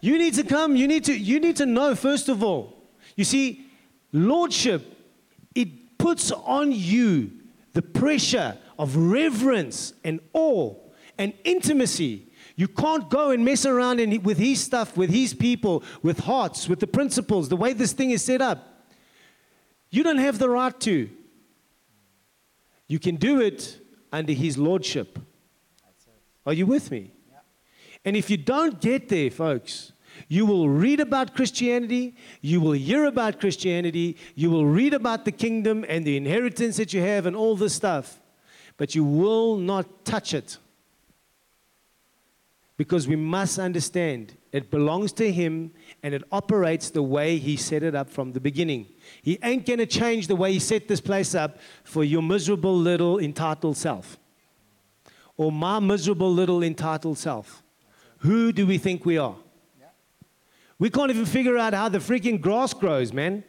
You 0.00 0.18
need 0.18 0.34
to 0.34 0.44
come, 0.44 0.76
you 0.76 0.86
need 0.86 1.04
to, 1.04 1.16
you 1.16 1.40
need 1.40 1.56
to 1.56 1.66
know, 1.66 1.94
first 1.94 2.28
of 2.28 2.42
all. 2.42 2.76
You 3.16 3.24
see, 3.24 3.66
lordship, 4.12 4.96
it 5.54 5.98
puts 5.98 6.30
on 6.30 6.72
you 6.72 7.32
the 7.72 7.82
pressure 7.82 8.56
of 8.78 8.96
reverence 8.96 9.92
and 10.04 10.20
awe 10.32 10.74
and 11.18 11.34
intimacy. 11.44 12.27
You 12.58 12.66
can't 12.66 13.08
go 13.08 13.30
and 13.30 13.44
mess 13.44 13.64
around 13.64 14.00
in, 14.00 14.20
with 14.24 14.36
his 14.36 14.60
stuff, 14.60 14.96
with 14.96 15.10
his 15.10 15.32
people, 15.32 15.84
with 16.02 16.18
hearts, 16.18 16.68
with 16.68 16.80
the 16.80 16.88
principles, 16.88 17.48
the 17.48 17.56
way 17.56 17.72
this 17.72 17.92
thing 17.92 18.10
is 18.10 18.24
set 18.24 18.42
up. 18.42 18.84
You 19.90 20.02
don't 20.02 20.18
have 20.18 20.40
the 20.40 20.50
right 20.50 20.78
to. 20.80 21.08
You 22.88 22.98
can 22.98 23.14
do 23.14 23.40
it 23.40 23.78
under 24.12 24.32
his 24.32 24.58
lordship. 24.58 25.20
Are 26.44 26.52
you 26.52 26.66
with 26.66 26.90
me? 26.90 27.12
And 28.04 28.16
if 28.16 28.28
you 28.28 28.36
don't 28.36 28.80
get 28.80 29.08
there, 29.08 29.30
folks, 29.30 29.92
you 30.26 30.44
will 30.44 30.68
read 30.68 30.98
about 30.98 31.36
Christianity, 31.36 32.16
you 32.40 32.60
will 32.60 32.72
hear 32.72 33.04
about 33.04 33.38
Christianity, 33.38 34.16
you 34.34 34.50
will 34.50 34.66
read 34.66 34.94
about 34.94 35.24
the 35.24 35.30
kingdom 35.30 35.84
and 35.88 36.04
the 36.04 36.16
inheritance 36.16 36.76
that 36.78 36.92
you 36.92 37.02
have 37.02 37.24
and 37.24 37.36
all 37.36 37.54
this 37.54 37.74
stuff, 37.74 38.20
but 38.76 38.96
you 38.96 39.04
will 39.04 39.56
not 39.58 40.04
touch 40.04 40.34
it. 40.34 40.58
Because 42.78 43.06
we 43.06 43.16
must 43.16 43.58
understand 43.58 44.36
it 44.52 44.70
belongs 44.70 45.12
to 45.14 45.30
Him 45.30 45.72
and 46.02 46.14
it 46.14 46.22
operates 46.32 46.88
the 46.88 47.02
way 47.02 47.36
He 47.36 47.56
set 47.56 47.82
it 47.82 47.94
up 47.94 48.08
from 48.08 48.32
the 48.32 48.40
beginning. 48.40 48.86
He 49.20 49.38
ain't 49.42 49.66
going 49.66 49.80
to 49.80 49.86
change 49.86 50.28
the 50.28 50.36
way 50.36 50.54
He 50.54 50.58
set 50.58 50.88
this 50.88 51.02
place 51.02 51.34
up 51.34 51.58
for 51.84 52.02
your 52.02 52.22
miserable 52.22 52.74
little 52.74 53.18
entitled 53.18 53.76
self 53.76 54.18
or 55.36 55.52
my 55.52 55.78
miserable 55.78 56.32
little 56.32 56.62
entitled 56.62 57.18
self. 57.18 57.62
Who 58.18 58.52
do 58.52 58.66
we 58.66 58.78
think 58.78 59.04
we 59.04 59.18
are? 59.18 59.36
We 60.78 60.90
can't 60.90 61.10
even 61.10 61.26
figure 61.26 61.58
out 61.58 61.74
how 61.74 61.88
the 61.88 61.98
freaking 61.98 62.40
grass 62.40 62.72
grows, 62.72 63.12
man. 63.12 63.42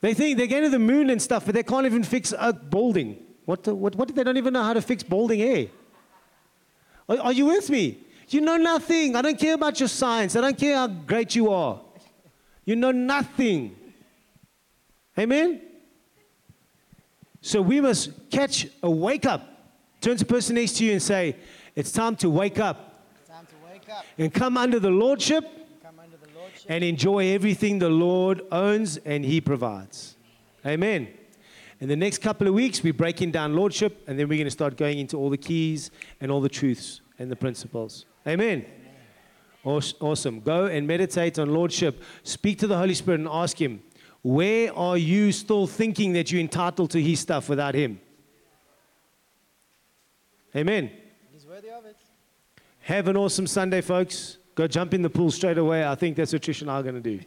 They 0.00 0.14
think 0.14 0.38
they're 0.38 0.46
going 0.46 0.62
to 0.62 0.70
the 0.70 0.78
moon 0.78 1.10
and 1.10 1.20
stuff, 1.20 1.44
but 1.44 1.54
they 1.54 1.62
can't 1.62 1.84
even 1.84 2.04
fix 2.04 2.32
a 2.38 2.52
balding. 2.52 3.18
What, 3.48 3.64
the, 3.64 3.74
what, 3.74 3.94
what? 3.96 4.14
They 4.14 4.22
don't 4.22 4.36
even 4.36 4.52
know 4.52 4.62
how 4.62 4.74
to 4.74 4.82
fix 4.82 5.02
balding 5.02 5.40
hair. 5.40 5.68
Are, 7.08 7.18
are 7.18 7.32
you 7.32 7.46
with 7.46 7.70
me? 7.70 7.96
You 8.28 8.42
know 8.42 8.58
nothing. 8.58 9.16
I 9.16 9.22
don't 9.22 9.38
care 9.38 9.54
about 9.54 9.80
your 9.80 9.88
science. 9.88 10.36
I 10.36 10.42
don't 10.42 10.58
care 10.58 10.76
how 10.76 10.88
great 10.88 11.34
you 11.34 11.50
are. 11.50 11.80
You 12.66 12.76
know 12.76 12.90
nothing. 12.90 13.74
Amen? 15.18 15.62
So 17.40 17.62
we 17.62 17.80
must 17.80 18.10
catch 18.30 18.66
a 18.82 18.90
wake 18.90 19.24
up. 19.24 19.48
Turn 20.02 20.18
to 20.18 20.24
the 20.26 20.28
person 20.30 20.56
next 20.56 20.76
to 20.76 20.84
you 20.84 20.92
and 20.92 21.02
say, 21.02 21.34
It's 21.74 21.90
time 21.90 22.16
to 22.16 22.28
wake 22.28 22.58
up 22.58 23.02
Time 23.26 23.46
to 23.46 23.72
wake 23.72 23.88
up. 23.88 24.04
and 24.18 24.30
come 24.30 24.58
under 24.58 24.78
the 24.78 24.90
Lordship 24.90 25.44
Come 25.82 25.98
under 25.98 26.18
the 26.18 26.38
Lordship. 26.38 26.66
and 26.68 26.84
enjoy 26.84 27.28
everything 27.32 27.78
the 27.78 27.88
Lord 27.88 28.42
owns 28.52 28.98
and 28.98 29.24
He 29.24 29.40
provides. 29.40 30.16
Amen. 30.66 31.08
In 31.80 31.88
the 31.88 31.96
next 31.96 32.18
couple 32.18 32.48
of 32.48 32.54
weeks, 32.54 32.82
we're 32.82 32.92
breaking 32.92 33.30
down 33.30 33.54
Lordship 33.54 34.02
and 34.08 34.18
then 34.18 34.28
we're 34.28 34.36
going 34.36 34.46
to 34.46 34.50
start 34.50 34.76
going 34.76 34.98
into 34.98 35.16
all 35.16 35.30
the 35.30 35.38
keys 35.38 35.90
and 36.20 36.30
all 36.30 36.40
the 36.40 36.48
truths 36.48 37.00
and 37.18 37.30
the 37.30 37.36
principles. 37.36 38.04
Amen. 38.26 38.64
Awesome. 39.64 40.40
Go 40.40 40.66
and 40.66 40.86
meditate 40.86 41.38
on 41.38 41.52
Lordship. 41.52 42.02
Speak 42.22 42.58
to 42.60 42.66
the 42.66 42.76
Holy 42.76 42.94
Spirit 42.94 43.20
and 43.20 43.28
ask 43.30 43.60
Him, 43.60 43.82
where 44.22 44.74
are 44.76 44.96
you 44.96 45.30
still 45.30 45.66
thinking 45.66 46.14
that 46.14 46.32
you're 46.32 46.40
entitled 46.40 46.90
to 46.90 47.00
His 47.02 47.20
stuff 47.20 47.48
without 47.48 47.74
Him? 47.74 48.00
Amen. 50.56 50.90
He's 51.32 51.46
worthy 51.46 51.70
of 51.70 51.84
it. 51.84 51.96
Have 52.80 53.06
an 53.06 53.16
awesome 53.16 53.46
Sunday, 53.46 53.82
folks. 53.82 54.38
Go 54.54 54.66
jump 54.66 54.94
in 54.94 55.02
the 55.02 55.10
pool 55.10 55.30
straight 55.30 55.58
away. 55.58 55.86
I 55.86 55.94
think 55.94 56.16
that's 56.16 56.32
what 56.32 56.42
Trish 56.42 56.62
and 56.62 56.70
I 56.70 56.80
are 56.80 56.82
going 56.82 57.00
to 57.00 57.00
do. 57.00 57.20